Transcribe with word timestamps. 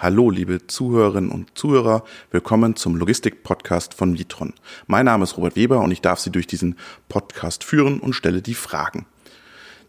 Hallo, 0.00 0.30
liebe 0.30 0.64
Zuhörerinnen 0.64 1.32
und 1.32 1.58
Zuhörer. 1.58 2.04
Willkommen 2.30 2.76
zum 2.76 2.94
Logistik-Podcast 2.94 3.94
von 3.94 4.16
Vitron. 4.16 4.54
Mein 4.86 5.06
Name 5.06 5.24
ist 5.24 5.36
Robert 5.36 5.56
Weber 5.56 5.80
und 5.80 5.90
ich 5.90 6.00
darf 6.00 6.20
Sie 6.20 6.30
durch 6.30 6.46
diesen 6.46 6.76
Podcast 7.08 7.64
führen 7.64 7.98
und 7.98 8.12
stelle 8.12 8.40
die 8.40 8.54
Fragen. 8.54 9.06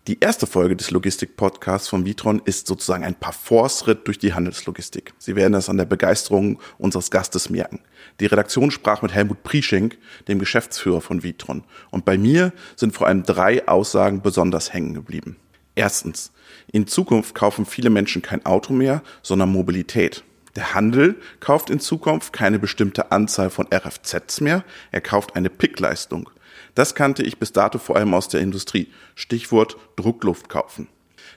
Die 0.08 0.20
erste 0.20 0.48
Folge 0.48 0.76
des 0.76 0.90
Logistik-Podcasts 0.90 1.90
von 1.90 2.08
Vitron 2.08 2.42
ist 2.44 2.66
sozusagen 2.66 3.04
ein 3.04 3.20
Parforce-Ritt 3.20 4.08
durch 4.08 4.18
die 4.18 4.34
Handelslogistik. 4.34 5.14
Sie 5.20 5.36
werden 5.36 5.54
das 5.54 5.70
an 5.70 5.78
der 5.78 5.86
Begeisterung 5.86 6.60
unseres 6.80 7.12
Gastes 7.12 7.52
merken. 7.52 7.80
Die 8.20 8.26
Redaktion 8.26 8.72
sprach 8.72 9.04
mit 9.04 9.14
Helmut 9.14 9.44
Prieschenk, 9.44 10.00
dem 10.28 10.40
Geschäftsführer 10.40 11.02
von 11.02 11.22
Vitron. 11.22 11.64
Und 11.92 12.06
bei 12.06 12.18
mir 12.18 12.52
sind 12.76 12.96
vor 12.96 13.06
allem 13.06 13.22
drei 13.22 13.68
Aussagen 13.68 14.24
besonders 14.24 14.74
hängen 14.74 14.96
geblieben. 14.96 15.36
Erstens. 15.80 16.34
In 16.74 16.88
Zukunft 16.88 17.34
kaufen 17.34 17.66
viele 17.66 17.90
Menschen 17.90 18.22
kein 18.22 18.46
Auto 18.46 18.74
mehr, 18.74 19.02
sondern 19.24 19.50
Mobilität. 19.50 20.26
Der 20.58 20.74
Handel 20.74 21.16
kauft 21.40 21.70
in 21.70 21.80
Zukunft 21.80 22.34
keine 22.34 22.60
bestimmte 22.60 23.14
Anzahl 23.14 23.50
von 23.50 23.66
RFZs 23.74 24.42
mehr, 24.42 24.66
er 24.92 25.00
kauft 25.00 25.38
eine 25.38 25.50
Pickleistung. 25.50 26.30
Das 26.76 26.96
kannte 26.96 27.24
ich 27.24 27.40
bis 27.40 27.54
dato 27.54 27.78
vor 27.78 27.96
allem 27.96 28.14
aus 28.14 28.28
der 28.28 28.42
Industrie. 28.42 28.90
Stichwort 29.16 29.78
Druckluft 29.96 30.50
kaufen. 30.50 30.90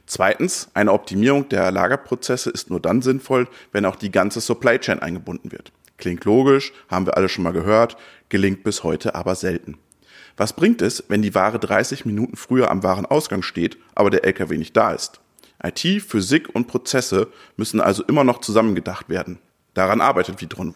Zweitens, 0.07 0.71
eine 0.75 0.93
Optimierung 0.93 1.49
der 1.49 1.71
Lagerprozesse 1.71 2.51
ist 2.51 2.69
nur 2.69 2.81
dann 2.81 3.01
sinnvoll, 3.01 3.47
wenn 3.71 3.85
auch 3.85 3.95
die 3.95 4.11
ganze 4.11 4.41
Supply 4.41 4.81
Chain 4.81 4.99
eingebunden 4.99 5.53
wird. 5.53 5.71
Klingt 5.99 6.25
logisch, 6.25 6.73
haben 6.89 7.07
wir 7.07 7.17
alle 7.17 7.29
schon 7.29 7.45
mal 7.45 7.53
gehört, 7.53 7.97
gelingt 8.29 8.65
bis 8.65 8.83
heute 8.83 9.15
aber 9.15 9.37
selten. 9.37 9.79
Was 10.37 10.55
bringt 10.55 10.83
es, 10.83 11.05
wenn 11.09 11.23
die 11.23 11.35
Ware 11.35 11.59
30 11.59 12.05
Minuten 12.05 12.37
früher 12.37 12.71
am 12.71 12.83
Warenausgang 12.83 13.43
steht, 13.43 13.79
aber 13.95 14.11
der 14.11 14.25
LKW 14.25 14.57
nicht 14.57 14.77
da 14.77 14.93
ist? 14.93 15.21
IT, 15.63 16.03
Physik 16.03 16.55
und 16.55 16.67
Prozesse 16.67 17.29
müssen 17.57 17.81
also 17.81 18.03
immer 18.05 18.25
noch 18.25 18.41
zusammengedacht 18.41 19.09
werden. 19.09 19.39
Daran 19.75 20.01
arbeitet 20.01 20.41
Vitron. 20.41 20.75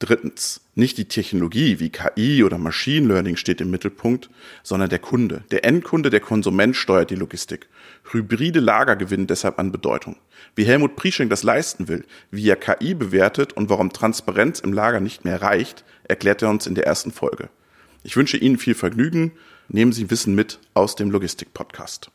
Drittens, 0.00 0.60
nicht 0.74 0.98
die 0.98 1.06
Technologie 1.06 1.78
wie 1.78 1.88
KI 1.88 2.42
oder 2.42 2.58
Machine 2.58 3.06
Learning 3.06 3.36
steht 3.36 3.60
im 3.60 3.70
Mittelpunkt, 3.70 4.28
sondern 4.62 4.90
der 4.90 4.98
Kunde. 4.98 5.44
Der 5.50 5.64
Endkunde, 5.64 6.10
der 6.10 6.20
Konsument 6.20 6.74
steuert 6.74 7.10
die 7.10 7.14
Logistik. 7.14 7.68
Hybride 8.10 8.58
Lager 8.60 8.96
gewinnen 8.96 9.28
deshalb 9.28 9.58
an 9.58 9.70
Bedeutung. 9.70 10.16
Wie 10.56 10.64
Helmut 10.64 10.96
Prieschenk 10.96 11.30
das 11.30 11.44
leisten 11.44 11.88
will, 11.88 12.04
wie 12.30 12.48
er 12.48 12.56
KI 12.56 12.94
bewertet 12.94 13.52
und 13.52 13.70
warum 13.70 13.92
Transparenz 13.92 14.58
im 14.60 14.72
Lager 14.72 15.00
nicht 15.00 15.24
mehr 15.24 15.40
reicht, 15.40 15.84
erklärt 16.02 16.42
er 16.42 16.50
uns 16.50 16.66
in 16.66 16.74
der 16.74 16.86
ersten 16.86 17.12
Folge. 17.12 17.48
Ich 18.06 18.18
wünsche 18.18 18.36
Ihnen 18.36 18.58
viel 18.58 18.74
Vergnügen. 18.74 19.32
Nehmen 19.68 19.90
Sie 19.90 20.10
Wissen 20.10 20.34
mit 20.34 20.60
aus 20.74 20.94
dem 20.94 21.10
Logistik-Podcast. 21.10 22.10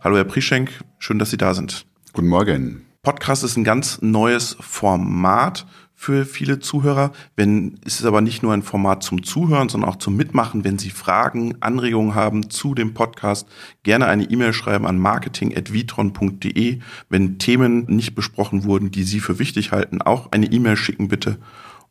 Hallo 0.00 0.16
Herr 0.16 0.24
Prischenk, 0.24 0.82
schön, 0.98 1.18
dass 1.18 1.30
Sie 1.30 1.36
da 1.36 1.52
sind. 1.52 1.84
Guten 2.14 2.28
Morgen. 2.28 2.86
Podcast 3.02 3.44
ist 3.44 3.58
ein 3.58 3.64
ganz 3.64 4.00
neues 4.00 4.56
Format 4.58 5.66
für 5.98 6.26
viele 6.26 6.60
Zuhörer. 6.60 7.10
Wenn, 7.34 7.78
ist 7.84 8.00
es 8.00 8.06
aber 8.06 8.20
nicht 8.20 8.42
nur 8.42 8.52
ein 8.52 8.62
Format 8.62 9.02
zum 9.02 9.24
Zuhören, 9.24 9.70
sondern 9.70 9.90
auch 9.90 9.96
zum 9.96 10.14
Mitmachen. 10.14 10.62
Wenn 10.62 10.78
Sie 10.78 10.90
Fragen, 10.90 11.56
Anregungen 11.60 12.14
haben 12.14 12.50
zu 12.50 12.74
dem 12.74 12.94
Podcast, 12.94 13.48
gerne 13.82 14.06
eine 14.06 14.24
E-Mail 14.24 14.52
schreiben 14.52 14.86
an 14.86 14.98
marketing.vitron.de. 14.98 16.78
Wenn 17.08 17.38
Themen 17.38 17.86
nicht 17.86 18.14
besprochen 18.14 18.64
wurden, 18.64 18.90
die 18.90 19.04
Sie 19.04 19.20
für 19.20 19.38
wichtig 19.38 19.72
halten, 19.72 20.02
auch 20.02 20.30
eine 20.32 20.46
E-Mail 20.46 20.76
schicken 20.76 21.08
bitte. 21.08 21.38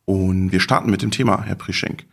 Und 0.04 0.52
wir 0.52 0.60
starten 0.60 0.90
mit 0.90 1.02
dem 1.02 1.10
Thema, 1.10 1.42
Herr 1.42 1.56
Prischenk. 1.56 2.06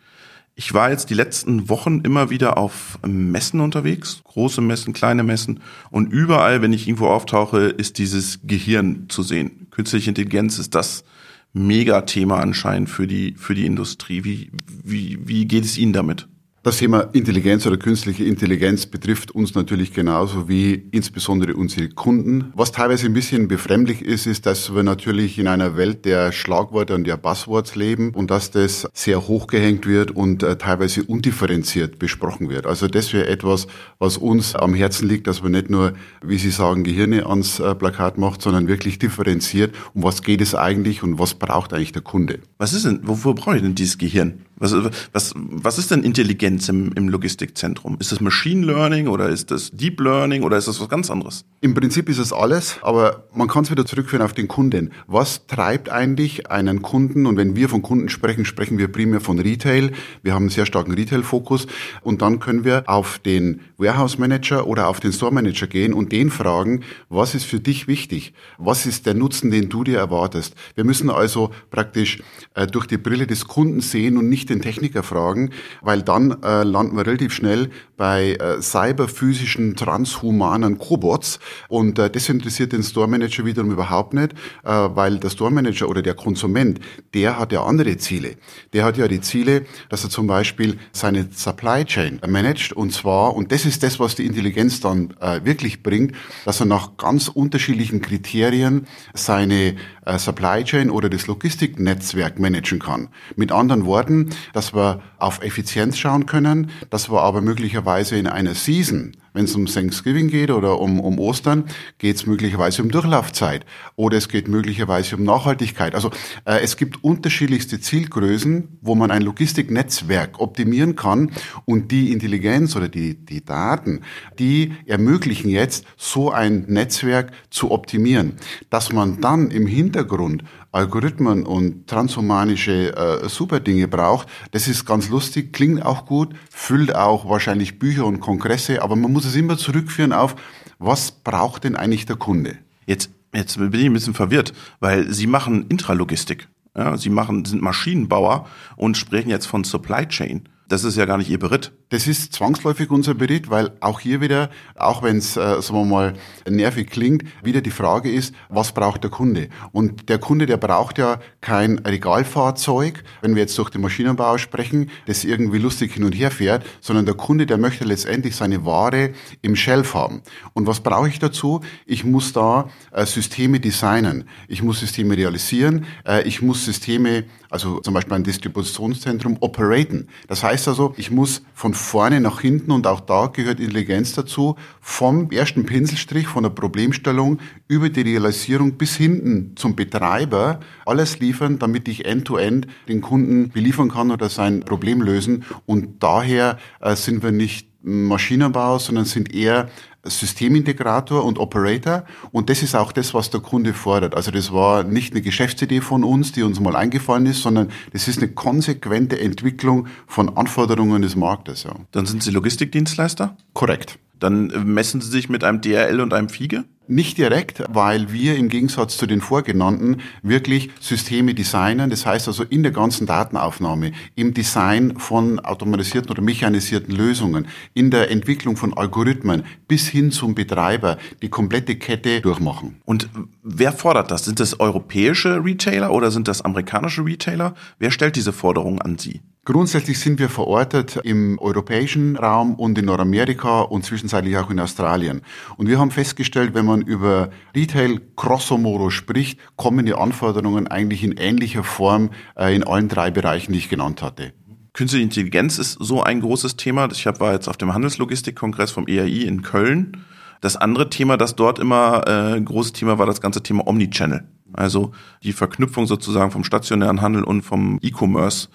Ich 0.56 0.74
war 0.74 0.90
jetzt 0.90 1.10
die 1.10 1.16
letzten 1.16 1.70
Wochen 1.70 2.02
immer 2.02 2.30
wieder 2.30 2.58
auf 2.58 3.00
Messen 3.06 3.60
unterwegs, 3.60 4.22
große 4.24 4.62
Messen, 4.62 4.94
kleine 4.94 5.24
Messen 5.24 5.62
und 5.90 6.12
überall, 6.12 6.62
wenn 6.62 6.74
ich 6.74 6.88
irgendwo 6.88 7.08
auftauche, 7.08 7.62
ist 7.62 7.98
dieses 7.98 8.40
Gehirn 8.44 9.06
zu 9.10 9.24
sehen. 9.24 9.68
Künstliche 9.72 10.12
Intelligenz 10.12 10.60
ist 10.60 10.76
das 10.76 11.06
Megathema 11.54 12.40
anscheinend 12.40 12.90
für 12.90 13.08
die 13.08 13.36
für 13.38 13.54
die 13.54 13.66
Industrie. 13.66 14.24
Wie 14.24 14.52
wie 14.84 15.20
wie 15.28 15.46
geht 15.46 15.66
es 15.66 15.78
Ihnen 15.78 15.94
damit? 15.94 16.28
Das 16.66 16.78
Thema 16.78 17.10
Intelligenz 17.12 17.68
oder 17.68 17.76
künstliche 17.76 18.24
Intelligenz 18.24 18.86
betrifft 18.86 19.32
uns 19.32 19.54
natürlich 19.54 19.92
genauso 19.92 20.48
wie 20.48 20.88
insbesondere 20.92 21.58
unsere 21.58 21.90
Kunden. 21.90 22.54
Was 22.56 22.72
teilweise 22.72 23.06
ein 23.06 23.14
bisschen 23.14 23.50
befremdlich 23.50 24.02
ist, 24.02 24.28
ist, 24.28 24.46
dass 24.46 24.74
wir 24.74 24.82
natürlich 24.82 25.38
in 25.38 25.50
einer 25.50 25.76
Welt 25.76 26.06
der 26.06 26.32
Schlagworte 26.32 26.96
und 26.96 27.04
der 27.04 27.18
Buzzwords 27.18 27.76
leben 27.76 28.12
und 28.12 28.32
dass 28.32 28.50
das 28.50 28.88
sehr 28.94 29.28
hochgehängt 29.28 29.86
wird 29.86 30.12
und 30.12 30.42
äh, 30.42 30.58
teilweise 30.58 31.04
undifferenziert 31.04 32.00
besprochen 32.00 32.50
wird. 32.50 32.66
Also 32.66 32.88
das 32.88 33.12
wäre 33.12 33.28
etwas, 33.28 33.68
was 34.00 34.16
uns 34.16 34.56
am 34.56 34.74
Herzen 34.74 35.10
liegt, 35.10 35.28
dass 35.28 35.44
man 35.44 35.52
nicht 35.52 35.70
nur, 35.70 35.92
wie 36.24 36.38
Sie 36.38 36.50
sagen, 36.52 36.86
Gehirne 36.86 37.26
ans 37.26 37.60
äh, 37.60 37.76
Plakat 37.76 38.18
macht, 38.18 38.42
sondern 38.42 38.70
wirklich 38.70 39.00
differenziert, 39.00 39.76
um 39.94 40.04
was 40.04 40.24
geht 40.24 40.40
es 40.40 40.56
eigentlich 40.56 41.04
und 41.04 41.20
was 41.20 41.34
braucht 41.34 41.74
eigentlich 41.74 41.92
der 41.92 42.04
Kunde. 42.04 42.40
Was 42.58 42.72
ist 42.72 42.86
denn, 42.86 43.02
wofür 43.04 43.34
brauche 43.34 43.58
ich 43.58 43.62
denn 43.62 43.76
dieses 43.76 43.98
Gehirn? 43.98 44.46
Was, 44.64 44.74
was, 45.12 45.34
was 45.36 45.78
ist 45.78 45.92
denn 45.92 46.04
Intelligenz 46.04 46.70
im, 46.70 46.94
im 46.94 47.10
Logistikzentrum? 47.10 47.98
Ist 48.00 48.14
das 48.14 48.22
Machine 48.22 48.66
Learning 48.66 49.10
oder 49.10 49.28
ist 49.28 49.52
das 49.52 49.72
Deep 49.72 50.00
Learning 50.00 50.44
oder 50.44 50.56
ist 50.56 50.70
das 50.70 50.80
was 50.80 50.88
ganz 50.88 51.12
anderes? 51.12 51.44
Im 51.60 51.74
Prinzip 51.74 52.08
ist 52.08 52.18
es 52.18 52.32
alles, 52.32 52.78
aber 52.82 53.26
man 53.34 53.50
kann 53.50 53.66
es 53.66 53.72
wieder 53.72 53.86
zurückführen 53.86 54.24
auf 54.24 54.32
den 54.32 54.48
Kunden. 54.48 54.92
Was 55.06 55.48
treibt 55.48 55.90
eigentlich 55.90 56.50
einen 56.50 56.82
Kunden? 56.82 57.26
Und 57.26 57.36
wenn 57.36 57.58
wir 57.58 57.68
von 57.68 57.82
Kunden 57.82 58.08
sprechen, 58.08 58.46
sprechen 58.46 58.78
wir 58.78 58.88
primär 58.88 59.20
von 59.20 59.38
Retail. 59.38 59.92
Wir 60.22 60.34
haben 60.34 60.44
einen 60.44 60.50
sehr 60.50 60.66
starken 60.66 60.94
Retail-Fokus. 60.94 61.68
Und 62.02 62.22
dann 62.22 62.40
können 62.40 62.64
wir 62.64 62.84
auf 62.86 63.20
den 63.20 63.60
Warehouse 63.78 64.18
Manager 64.18 64.66
oder 64.66 64.88
auf 64.88 65.02
den 65.02 65.12
Store 65.12 65.34
Manager 65.34 65.68
gehen 65.68 65.94
und 65.94 66.14
den 66.14 66.30
fragen, 66.30 66.84
was 67.10 67.36
ist 67.36 67.44
für 67.44 67.60
dich 67.60 67.90
wichtig? 67.90 68.34
Was 68.58 68.86
ist 68.86 69.08
der 69.08 69.14
Nutzen, 69.14 69.52
den 69.52 69.68
du 69.68 69.84
dir 69.84 69.98
erwartest? 69.98 70.56
Wir 70.76 70.86
müssen 70.86 71.10
also 71.10 71.52
praktisch 71.70 72.24
äh, 72.54 72.66
durch 72.66 72.88
die 72.88 72.98
Brille 72.98 73.28
des 73.28 73.46
Kunden 73.46 73.82
sehen 73.82 74.16
und 74.16 74.30
nicht 74.30 74.53
den 74.54 74.62
Techniker 74.62 75.04
fragen, 75.04 75.52
weil 75.82 76.02
dann 76.02 76.42
äh, 76.44 76.64
landen 76.64 76.96
wir 76.96 77.06
relativ 77.06 77.34
schnell 77.34 77.70
bei 77.98 78.34
äh, 78.34 78.62
cyberphysischen, 78.62 79.76
transhumanen 79.76 80.78
Cobots. 80.78 81.40
Und 81.70 82.00
äh, 82.00 82.10
das 82.10 82.30
interessiert 82.30 82.74
den 82.74 82.84
Store 82.84 83.08
Manager 83.08 83.46
wiederum 83.46 83.72
überhaupt 83.72 84.14
nicht, 84.14 84.34
äh, 84.64 84.70
weil 84.72 85.20
der 85.20 85.30
Store 85.30 85.52
Manager 85.52 85.90
oder 85.90 86.02
der 86.02 86.14
Konsument, 86.14 86.80
der 87.14 87.40
hat 87.40 87.52
ja 87.52 87.64
andere 87.64 87.98
Ziele. 87.98 88.36
Der 88.74 88.86
hat 88.86 88.98
ja 88.98 89.08
die 89.08 89.22
Ziele, 89.22 89.66
dass 89.90 90.04
er 90.04 90.10
zum 90.10 90.28
Beispiel 90.28 90.78
seine 90.92 91.28
Supply 91.32 91.86
Chain 91.86 92.20
managt 92.28 92.74
und 92.74 92.92
zwar, 92.92 93.36
und 93.36 93.52
das 93.52 93.66
ist 93.66 93.84
das, 93.84 94.00
was 94.00 94.16
die 94.16 94.26
Intelligenz 94.26 94.80
dann 94.80 95.14
äh, 95.20 95.42
wirklich 95.44 95.84
bringt, 95.84 96.14
dass 96.46 96.60
er 96.60 96.66
nach 96.66 96.98
ganz 96.98 97.28
unterschiedlichen 97.28 98.02
Kriterien 98.02 98.88
seine 99.14 99.76
Supply 100.18 100.64
Chain 100.64 100.90
oder 100.90 101.10
das 101.10 101.28
Logistiknetzwerk 101.28 102.40
managen 102.40 102.80
kann. 102.80 103.10
Mit 103.36 103.52
anderen 103.52 103.86
Worten, 103.86 104.30
dass 104.54 104.74
wir 104.74 105.02
auf 105.18 105.42
Effizienz 105.44 105.98
schauen 105.98 106.26
können, 106.26 106.72
dass 106.90 107.10
wir 107.10 107.22
aber 107.22 107.42
möglicherweise 107.42 108.18
in 108.18 108.28
einer 108.28 108.56
Season 108.56 109.14
wenn 109.34 109.46
es 109.46 109.56
um 109.56 109.66
Thanksgiving 109.66 110.30
geht 110.30 110.52
oder 110.52 110.80
um, 110.80 111.00
um 111.00 111.20
Ostern, 111.20 111.66
geht 111.98 112.16
es 112.16 112.26
möglicherweise 112.26 112.82
um 112.82 112.92
Durchlaufzeit 112.92 113.66
oder 113.96 114.18
es 114.18 114.30
geht 114.30 114.48
möglicherweise 114.48 115.16
um 115.16 115.24
Nachhaltigkeit. 115.24 115.96
Also 115.96 116.12
äh, 116.46 116.60
es 116.62 116.78
gibt 116.78 117.04
unterschiedlichste 117.04 117.82
Zielgrößen, 117.82 118.80
wo 118.82 118.96
man 118.96 119.12
ein 119.12 119.22
Logistiknetzwerk 119.22 120.40
optimieren 120.40 120.96
kann 120.96 121.32
und 121.66 121.92
die 121.92 122.12
Intelligenz 122.12 122.76
oder 122.76 122.90
die, 122.90 123.16
die 123.16 123.44
Daten, 123.44 124.02
die 124.40 124.74
ermöglichen 124.86 125.50
jetzt, 125.50 125.86
so 125.98 126.32
ein 126.32 126.66
Netzwerk 126.68 127.32
zu 127.50 127.72
optimieren. 127.72 128.34
Dass 128.70 128.94
man 128.94 129.22
dann 129.22 129.52
im 129.52 129.68
Hintergrund 129.68 130.44
Algorithmen 130.74 131.46
und 131.46 131.86
transhumanische 131.86 132.96
äh, 132.96 133.30
Superdinge 133.30 133.88
braucht, 133.88 134.28
das 134.52 134.68
ist 134.68 134.86
ganz 134.86 135.08
lustig, 135.10 135.54
klingt 135.54 135.86
auch 135.86 136.08
gut, 136.08 136.34
füllt 136.50 136.96
auch 136.96 137.30
wahrscheinlich 137.30 137.78
Bücher 137.78 138.08
und 138.08 138.20
Kongresse, 138.20 138.82
aber 138.82 138.96
man 138.96 139.14
muss 139.14 139.23
es 139.24 139.36
immer 139.36 139.58
zurückführen 139.58 140.14
auf, 140.14 140.36
was 140.80 141.12
braucht 141.12 141.64
denn 141.64 141.76
eigentlich 141.76 142.06
der 142.06 142.16
Kunde? 142.16 142.58
Jetzt, 142.86 143.12
jetzt 143.34 143.58
bin 143.58 143.74
ich 143.74 143.86
ein 143.86 143.94
bisschen 143.94 144.14
verwirrt, 144.14 144.54
weil 144.80 145.12
Sie 145.12 145.28
machen 145.28 145.68
Intralogistik. 145.70 146.48
Ja, 146.76 146.98
Sie 146.98 147.10
machen, 147.10 147.46
sind 147.46 147.62
Maschinenbauer 147.62 148.48
und 148.76 148.98
sprechen 148.98 149.30
jetzt 149.30 149.46
von 149.46 149.64
Supply 149.64 150.08
Chain. 150.08 150.50
Das 150.68 150.84
ist 150.84 150.98
ja 150.98 151.06
gar 151.06 151.18
nicht 151.18 151.30
Ihr 151.30 151.40
Beritt. 151.40 151.72
Das 151.94 152.08
ist 152.08 152.34
zwangsläufig 152.34 152.90
unser 152.90 153.14
Bericht, 153.14 153.52
weil 153.52 153.70
auch 153.80 154.00
hier 154.00 154.20
wieder, 154.20 154.50
auch 154.74 155.04
wenn 155.04 155.18
es, 155.18 155.38
äh, 155.38 155.62
sagen 155.62 155.76
wir 155.76 155.86
mal, 155.86 156.14
nervig 156.50 156.90
klingt, 156.90 157.24
wieder 157.44 157.62
die 157.62 157.70
Frage 157.70 158.12
ist, 158.12 158.34
was 158.50 158.72
braucht 158.72 159.04
der 159.04 159.12
Kunde? 159.12 159.50
Und 159.74 160.10
der 160.10 160.18
Kunde, 160.18 160.48
der 160.48 160.58
braucht 160.58 160.98
ja 160.98 161.20
kein 161.40 161.78
Regalfahrzeug, 161.78 163.04
wenn 163.22 163.36
wir 163.36 163.44
jetzt 163.44 163.56
durch 163.60 163.70
den 163.70 163.82
Maschinenbau 163.82 164.40
sprechen, 164.40 164.90
das 165.06 165.24
irgendwie 165.24 165.60
lustig 165.60 165.94
hin 165.94 166.04
und 166.04 166.14
her 166.14 166.32
fährt, 166.32 166.66
sondern 166.82 167.06
der 167.06 167.14
Kunde, 167.14 167.46
der 167.46 167.60
möchte 167.60 167.84
letztendlich 167.84 168.36
seine 168.36 168.66
Ware 168.66 169.12
im 169.44 169.56
Shelf 169.56 169.94
haben. 169.94 170.24
Und 170.54 170.66
was 170.66 170.80
brauche 170.80 171.10
ich 171.10 171.20
dazu? 171.20 171.62
Ich 171.86 172.04
muss 172.04 172.34
da 172.34 172.70
äh, 172.92 173.06
Systeme 173.06 173.60
designen. 173.60 174.28
Ich 174.48 174.64
muss 174.64 174.80
Systeme 174.80 175.16
realisieren. 175.16 175.86
Äh, 176.08 176.24
ich 176.28 176.42
muss 176.42 176.66
Systeme, 176.66 177.26
also 177.52 177.82
zum 177.82 177.94
Beispiel 177.94 178.14
ein 178.14 178.24
Distributionszentrum, 178.24 179.38
operaten. 179.42 180.08
Das 180.28 180.42
heißt 180.42 180.68
also, 180.68 180.96
ich 180.98 181.12
muss 181.12 181.44
von 181.54 181.76
vorne 181.84 182.20
nach 182.20 182.42
hinten 182.42 182.72
und 182.72 182.88
auch 182.88 183.02
da 183.02 183.28
gehört 183.28 183.60
Intelligenz 183.60 184.14
dazu, 184.14 184.56
vom 184.82 185.30
ersten 185.30 185.66
Pinselstrich, 185.66 186.28
von 186.28 186.44
der 186.44 186.50
Problemstellung 186.50 187.40
über 187.68 187.90
die 187.90 188.02
Realisierung 188.02 188.74
bis 188.74 188.96
hinten 188.96 189.56
zum 189.56 189.76
Betreiber 189.76 190.60
alles 190.86 191.20
liefern, 191.20 191.60
damit 191.60 191.88
ich 191.88 192.06
end-to-end 192.06 192.66
-end 192.66 192.88
den 192.88 193.02
Kunden 193.02 193.50
beliefern 193.50 193.90
kann 193.90 194.12
oder 194.12 194.30
sein 194.30 194.62
Problem 194.62 195.02
lösen. 195.02 195.44
Und 195.66 196.02
daher 196.02 196.58
äh, 196.80 196.96
sind 196.96 197.22
wir 197.22 197.32
nicht 197.32 197.73
Maschinenbau, 197.84 198.80
sondern 198.80 199.06
sind 199.06 199.34
eher 199.34 199.70
Systemintegrator 200.06 201.24
und 201.24 201.40
Operator. 201.40 202.04
Und 202.32 202.50
das 202.50 202.64
ist 202.64 202.76
auch 202.76 202.92
das, 202.92 203.14
was 203.14 203.30
der 203.30 203.40
Kunde 203.40 203.74
fordert. 203.74 204.16
Also 204.16 204.32
das 204.32 204.52
war 204.52 204.84
nicht 204.84 205.14
eine 205.14 205.22
Geschäftsidee 205.22 205.82
von 205.82 206.04
uns, 206.04 206.32
die 206.32 206.44
uns 206.44 206.60
mal 206.60 206.76
eingefallen 206.76 207.26
ist, 207.26 207.42
sondern 207.42 207.70
das 207.92 208.08
ist 208.08 208.18
eine 208.18 208.30
konsequente 208.30 209.20
Entwicklung 209.20 209.88
von 210.08 210.36
Anforderungen 210.36 211.02
des 211.02 211.16
Marktes. 211.16 211.64
Ja. 211.64 211.76
Dann 211.92 212.06
sind 212.06 212.24
Sie 212.24 212.32
Logistikdienstleister? 212.32 213.38
Korrekt. 213.54 214.00
Dann 214.20 214.48
messen 214.66 215.02
Sie 215.02 215.10
sich 215.10 215.30
mit 215.30 215.44
einem 215.44 215.62
DRL 215.62 216.00
und 216.00 216.14
einem 216.14 216.30
Fiege? 216.30 216.66
Nicht 216.94 217.18
direkt, 217.18 217.64
weil 217.70 218.14
wir 218.14 218.36
im 218.36 218.50
Gegensatz 218.50 218.98
zu 218.98 219.08
den 219.08 219.20
vorgenannten 219.20 220.02
wirklich 220.22 220.70
Systeme 220.80 221.34
designen. 221.34 221.90
Das 221.90 222.06
heißt 222.06 222.28
also 222.28 222.44
in 222.44 222.62
der 222.62 222.72
ganzen 222.72 223.08
Datenaufnahme, 223.08 223.94
im 224.14 224.36
Design 224.36 225.00
von 225.00 225.40
automatisierten 225.40 226.12
oder 226.12 226.22
mechanisierten 226.22 226.96
Lösungen, 226.96 227.48
in 227.74 227.90
der 227.90 228.12
Entwicklung 228.12 228.58
von 228.58 228.78
Algorithmen 228.78 229.42
bis 229.68 229.88
hin 229.88 230.12
zum 230.12 230.36
Betreiber 230.36 231.00
die 231.24 231.30
komplette 231.30 231.78
Kette 231.78 232.22
durchmachen. 232.22 232.76
Und 232.86 233.10
wer 233.42 233.74
fordert 233.74 234.12
das? 234.12 234.26
Sind 234.26 234.40
das 234.40 234.60
europäische 234.60 235.44
Retailer 235.44 235.92
oder 235.92 236.12
sind 236.12 236.28
das 236.28 236.44
amerikanische 236.44 237.04
Retailer? 237.04 237.56
Wer 237.80 237.90
stellt 237.90 238.18
diese 238.18 238.34
Forderungen 238.34 238.84
an 238.84 239.00
Sie? 239.00 239.22
Grundsätzlich 239.46 240.00
sind 240.00 240.20
wir 240.20 240.30
verortet 240.30 241.02
im 241.04 241.38
europäischen 241.38 242.16
Raum 242.16 242.56
und 242.56 242.78
in 242.78 242.86
Nordamerika 242.86 243.60
und 243.60 243.84
zwischenzeitlich 243.84 244.38
auch 244.38 244.50
in 244.50 244.58
Australien. 244.58 245.22
Und 245.58 245.68
wir 245.68 245.80
haben 245.80 245.92
festgestellt, 245.92 246.54
wenn 246.54 246.66
man 246.66 246.83
über 246.86 247.30
Retail 247.56 248.02
grosso 248.16 248.58
modo 248.58 248.90
spricht, 248.90 249.40
kommen 249.56 249.86
die 249.86 249.94
Anforderungen 249.94 250.68
eigentlich 250.68 251.04
in 251.04 251.14
ähnlicher 251.14 251.64
Form 251.64 252.12
äh, 252.36 252.56
in 252.56 252.64
allen 252.64 252.90
drei 252.90 253.12
Bereichen, 253.12 253.54
die 253.54 253.60
ich 253.60 253.70
genannt 253.70 254.02
hatte. 254.02 254.34
Künstliche 254.74 255.04
Intelligenz 255.04 255.60
ist 255.60 255.74
so 255.80 256.02
ein 256.02 256.22
großes 256.22 256.56
Thema. 256.56 256.90
Ich 256.92 257.06
war 257.06 257.34
jetzt 257.34 257.48
auf 257.48 257.58
dem 257.58 257.74
Handelslogistikkongress 257.74 258.72
vom 258.72 258.88
EAI 258.88 259.28
in 259.28 259.44
Köln. 259.44 260.04
Das 260.42 260.58
andere 260.58 260.90
Thema, 260.90 261.16
das 261.16 261.36
dort 261.36 261.60
immer 261.60 262.08
äh, 262.08 262.42
großes 262.42 262.74
Thema 262.74 262.98
war, 262.98 263.06
das 263.06 263.22
ganze 263.22 263.44
Thema 263.44 263.68
Omnichannel. 263.68 264.28
Also 264.52 264.92
die 265.24 265.32
Verknüpfung 265.34 265.86
sozusagen 265.86 266.32
vom 266.32 266.44
stationären 266.44 267.02
Handel 267.02 267.24
und 267.24 267.44
vom 267.44 267.80
E-Commerce. 267.82 268.50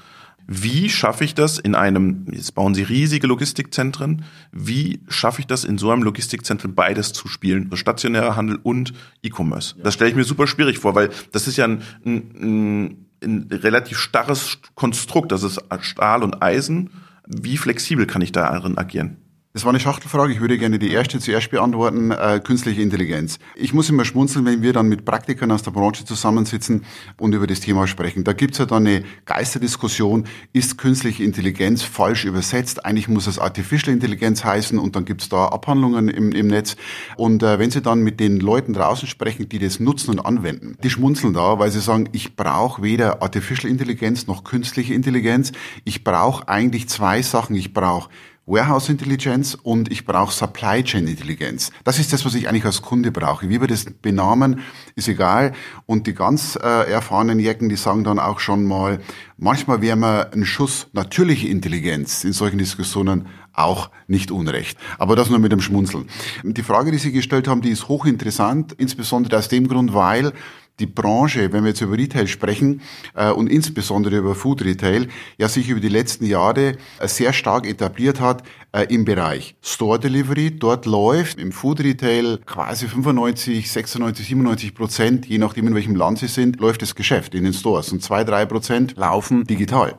Wie 0.51 0.89
schaffe 0.89 1.25
ich 1.25 1.35
das 1.35 1.59
in 1.59 1.75
einem, 1.75 2.25
jetzt 2.33 2.55
bauen 2.55 2.75
Sie 2.75 2.83
riesige 2.83 3.27
Logistikzentren, 3.27 4.25
wie 4.51 5.03
schaffe 5.07 5.43
ich 5.43 5.47
das 5.47 5.63
in 5.65 5.77
so 5.77 5.91
einem 5.91 6.03
Logistikzentrum 6.03 6.75
beides 6.75 7.13
zu 7.13 7.29
spielen, 7.29 7.69
stationärer 7.77 8.35
Handel 8.35 8.59
und 8.63 8.95
E-Commerce? 9.23 9.77
Das 9.83 9.93
stelle 9.93 10.09
ich 10.09 10.17
mir 10.17 10.25
super 10.25 10.47
schwierig 10.47 10.79
vor, 10.79 10.95
weil 10.95 11.11
das 11.33 11.49
ist 11.49 11.59
ja 11.59 11.67
ein, 11.67 11.83
ein, 12.03 13.07
ein 13.23 13.49
relativ 13.53 13.99
starres 13.99 14.59
Konstrukt, 14.75 15.33
das 15.33 15.43
ist 15.43 15.61
Stahl 15.81 16.23
und 16.23 16.43
Eisen. 16.43 16.91
Wie 17.27 17.59
flexibel 17.59 18.07
kann 18.07 18.23
ich 18.23 18.33
darin 18.33 18.79
agieren? 18.79 19.19
Das 19.55 19.65
war 19.65 19.71
eine 19.71 19.81
Schachtelfrage. 19.81 20.31
Ich 20.31 20.41
würde 20.41 20.59
gerne 20.59 20.79
die 20.79 20.93
erste 20.93 21.21
zuerst 21.21 21.51
beantworten. 21.51 22.11
Äh, 22.11 22.39
künstliche 22.45 22.83
Intelligenz. 22.83 23.39
Ich 23.57 23.73
muss 23.73 23.89
immer 23.89 24.05
schmunzeln, 24.05 24.45
wenn 24.45 24.61
wir 24.61 24.75
dann 24.75 24.89
mit 24.89 25.07
Praktikern 25.07 25.51
aus 25.51 25.63
der 25.63 25.71
Branche 25.71 26.05
zusammensitzen 26.05 26.85
und 27.19 27.35
über 27.35 27.47
das 27.47 27.61
Thema 27.61 27.87
sprechen. 27.87 28.25
Da 28.25 28.35
gibt's 28.35 28.59
ja 28.59 28.67
dann 28.67 28.87
eine 28.87 29.05
Geisterdiskussion. 29.25 30.25
Ist 30.53 30.77
künstliche 30.77 31.25
Intelligenz 31.25 31.83
falsch 31.83 32.27
übersetzt? 32.27 32.85
Eigentlich 32.85 33.09
muss 33.09 33.27
es 33.27 33.39
Artificial 33.39 33.95
Intelligenz 33.95 34.45
heißen 34.45 34.79
und 34.79 34.95
dann 34.95 35.07
gibt's 35.07 35.31
da 35.31 35.47
Abhandlungen 35.47 36.09
im, 36.09 36.33
im 36.33 36.49
Netz. 36.49 36.77
Und 37.17 37.43
äh, 37.43 37.59
wenn 37.59 37.71
Sie 37.71 37.81
dann 37.81 38.01
mit 38.01 38.21
den 38.21 38.41
Leuten 38.41 38.75
draußen 38.75 39.09
sprechen, 39.09 39.49
die 39.49 39.59
das 39.59 39.81
nutzen 39.81 40.11
und 40.11 40.21
anwenden, 40.21 40.77
die 40.83 40.91
schmunzeln 40.91 41.33
da, 41.33 41.59
weil 41.59 41.71
sie 41.71 41.81
sagen, 41.81 42.11
ich 42.13 42.37
brauche 42.37 42.83
weder 42.83 43.23
Artificial 43.23 43.73
Intelligenz 43.73 44.27
noch 44.27 44.45
künstliche 44.45 44.93
Intelligenz. 44.93 45.53
Ich 45.85 46.05
brauche 46.05 46.47
eigentlich 46.49 46.87
zwei 46.91 47.23
Sachen. 47.23 47.57
Ich 47.57 47.73
brauche 47.73 48.11
Warehouse 48.49 48.89
Intelligenz 48.89 49.59
und 49.63 49.93
ich 49.93 50.07
brauche 50.07 50.33
Supply 50.33 50.83
Chain 50.83 51.07
Intelligenz. 51.07 51.71
Das 51.85 51.99
ist 51.99 52.15
das, 52.15 52.25
was 52.25 52.35
ich 52.35 52.49
eigentlich 52.49 52.65
als 52.65 52.81
Kunde 52.81 53.13
brauche. 53.13 53.51
Wie 53.51 53.61
wir 53.61 53.69
das 53.69 53.85
benamen, 53.85 54.61
ist 54.95 55.07
egal. 55.07 55.53
Und 55.85 56.07
die 56.07 56.15
ganz 56.15 56.57
äh, 56.57 56.91
erfahrenen 56.91 57.41
Jecken, 57.41 57.69
die 57.69 57.77
sagen 57.77 58.05
dann 58.05 58.19
auch 58.19 58.41
schon 58.41 58.65
mal, 58.65 59.01
manchmal 59.37 59.83
wäre 59.83 59.97
mir 59.97 60.33
ein 60.33 60.47
Schuss 60.47 60.87
natürliche 60.95 61.47
Intelligenz 61.47 62.25
in 62.25 62.33
solchen 62.33 62.57
Diskussionen 62.57 63.27
auch 63.53 63.91
nicht 64.07 64.31
unrecht. 64.31 64.79
Aber 64.97 65.15
das 65.15 65.29
nur 65.29 65.41
mit 65.41 65.53
dem 65.53 65.61
Schmunzeln. 65.61 66.09
Die 66.43 66.63
Frage, 66.63 66.91
die 66.91 66.99
Sie 66.99 67.13
gestellt 67.13 67.49
haben, 67.49 67.61
die 67.61 67.71
ist 67.71 67.89
hochinteressant, 67.89 68.73
insbesondere 68.73 69.37
aus 69.37 69.49
dem 69.49 69.69
Grund, 69.69 69.93
weil 69.93 70.33
die 70.79 70.87
Branche, 70.87 71.53
wenn 71.53 71.65
wir 71.65 71.71
jetzt 71.71 71.81
über 71.81 71.97
Retail 71.97 72.27
sprechen 72.27 72.81
äh, 73.15 73.31
und 73.31 73.49
insbesondere 73.49 74.17
über 74.17 74.35
Food 74.35 74.65
Retail, 74.65 75.09
ja 75.37 75.49
sich 75.49 75.69
über 75.69 75.81
die 75.81 75.89
letzten 75.89 76.27
Jahre 76.27 76.77
äh, 76.99 77.09
sehr 77.09 77.33
stark 77.33 77.67
etabliert 77.67 78.21
hat 78.21 78.43
äh, 78.73 78.87
im 78.93 79.05
Bereich 79.05 79.57
Store 79.63 79.99
Delivery. 79.99 80.51
Dort 80.59 80.87
läuft 80.87 81.39
im 81.39 81.53
Food 81.53 81.81
Retail 81.81 82.39
quasi 82.47 82.87
95, 82.87 83.71
96, 83.71 84.27
97 84.27 84.75
Prozent, 84.75 85.27
je 85.27 85.39
nachdem 85.39 85.67
in 85.69 85.75
welchem 85.75 85.97
Land 85.97 86.19
sie 86.19 86.29
sind, 86.29 86.61
läuft 86.61 86.83
das 86.83 86.95
Geschäft 86.95 87.35
in 87.35 87.45
den 87.45 87.53
Stores 87.53 87.93
und 87.93 88.03
zwei, 88.03 88.25
drei 88.25 88.47
Prozent 88.47 88.97
laufen 88.97 89.45
digital. 89.45 89.99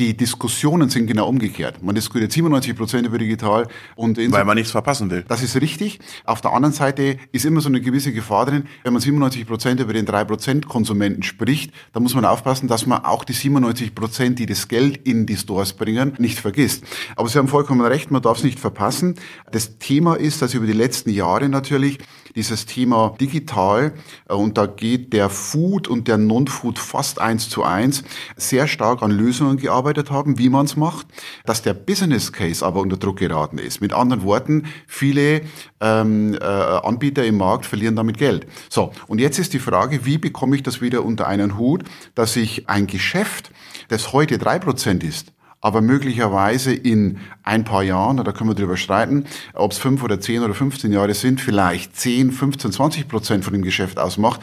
Die 0.00 0.16
Diskussionen 0.16 0.88
sind 0.88 1.08
genau 1.08 1.28
umgekehrt. 1.28 1.82
Man 1.82 1.94
diskutiert 1.94 2.32
97 2.32 2.74
Prozent 2.74 3.06
über 3.06 3.18
digital 3.18 3.68
und 3.96 4.16
weil 4.16 4.46
man 4.46 4.56
nichts 4.56 4.70
verpassen 4.70 5.10
will. 5.10 5.26
Das 5.28 5.42
ist 5.42 5.60
richtig. 5.60 5.98
Auf 6.24 6.40
der 6.40 6.54
anderen 6.54 6.72
Seite 6.72 7.18
ist 7.32 7.44
immer 7.44 7.60
so 7.60 7.68
eine 7.68 7.82
gewisse 7.82 8.10
Gefahr 8.10 8.46
drin, 8.46 8.64
wenn 8.82 8.94
man 8.94 9.02
97 9.02 9.46
Prozent 9.46 9.78
über 9.78 9.92
den 9.92 10.06
3 10.06 10.24
Prozent 10.24 10.66
Konsumenten 10.66 11.22
spricht, 11.22 11.74
da 11.92 12.00
muss 12.00 12.14
man 12.14 12.24
aufpassen, 12.24 12.66
dass 12.66 12.86
man 12.86 13.04
auch 13.04 13.24
die 13.24 13.34
97 13.34 13.94
Prozent, 13.94 14.38
die 14.38 14.46
das 14.46 14.68
Geld 14.68 15.06
in 15.06 15.26
die 15.26 15.36
Stores 15.36 15.74
bringen, 15.74 16.14
nicht 16.16 16.38
vergisst. 16.38 16.82
Aber 17.14 17.28
Sie 17.28 17.36
haben 17.36 17.48
vollkommen 17.48 17.82
recht, 17.82 18.10
man 18.10 18.22
darf 18.22 18.38
es 18.38 18.44
nicht 18.44 18.58
verpassen. 18.58 19.16
Das 19.52 19.76
Thema 19.76 20.14
ist, 20.14 20.40
dass 20.40 20.54
über 20.54 20.64
die 20.64 20.72
letzten 20.72 21.10
Jahre 21.10 21.50
natürlich 21.50 21.98
dieses 22.34 22.66
Thema 22.66 23.14
digital, 23.20 23.92
äh, 24.28 24.34
und 24.34 24.58
da 24.58 24.66
geht 24.66 25.12
der 25.12 25.28
Food 25.28 25.88
und 25.88 26.08
der 26.08 26.18
Non-Food 26.18 26.78
fast 26.78 27.20
eins 27.20 27.48
zu 27.48 27.62
eins, 27.64 28.02
sehr 28.36 28.68
stark 28.68 29.02
an 29.02 29.10
Lösungen 29.10 29.56
gearbeitet 29.56 30.10
haben, 30.10 30.38
wie 30.38 30.48
man 30.48 30.66
es 30.66 30.76
macht, 30.76 31.06
dass 31.44 31.62
der 31.62 31.74
Business 31.74 32.32
Case 32.32 32.64
aber 32.64 32.80
unter 32.80 32.96
Druck 32.96 33.18
geraten 33.18 33.58
ist. 33.58 33.80
Mit 33.80 33.92
anderen 33.92 34.22
Worten, 34.22 34.66
viele 34.86 35.42
ähm, 35.80 36.34
äh, 36.34 36.44
Anbieter 36.44 37.24
im 37.24 37.36
Markt 37.36 37.66
verlieren 37.66 37.96
damit 37.96 38.18
Geld. 38.18 38.46
So, 38.68 38.92
und 39.06 39.18
jetzt 39.20 39.38
ist 39.38 39.52
die 39.52 39.58
Frage, 39.58 40.04
wie 40.04 40.18
bekomme 40.18 40.56
ich 40.56 40.62
das 40.62 40.80
wieder 40.80 41.04
unter 41.04 41.26
einen 41.26 41.58
Hut, 41.58 41.84
dass 42.14 42.36
ich 42.36 42.68
ein 42.68 42.86
Geschäft, 42.86 43.50
das 43.88 44.12
heute 44.12 44.38
drei 44.38 44.58
Prozent 44.58 45.02
ist, 45.02 45.32
aber 45.60 45.80
möglicherweise 45.82 46.72
in 46.72 47.18
ein 47.42 47.64
paar 47.64 47.82
Jahren, 47.82 48.16
da 48.16 48.32
können 48.32 48.50
wir 48.50 48.54
drüber 48.54 48.76
streiten, 48.76 49.24
ob 49.54 49.72
es 49.72 49.78
fünf 49.78 50.02
oder 50.02 50.20
zehn 50.20 50.42
oder 50.42 50.54
15 50.54 50.92
Jahre 50.92 51.14
sind, 51.14 51.40
vielleicht 51.40 51.96
10, 51.96 52.32
15, 52.32 52.72
20 52.72 53.08
Prozent 53.08 53.44
von 53.44 53.52
dem 53.52 53.62
Geschäft 53.62 53.98
ausmacht, 53.98 54.40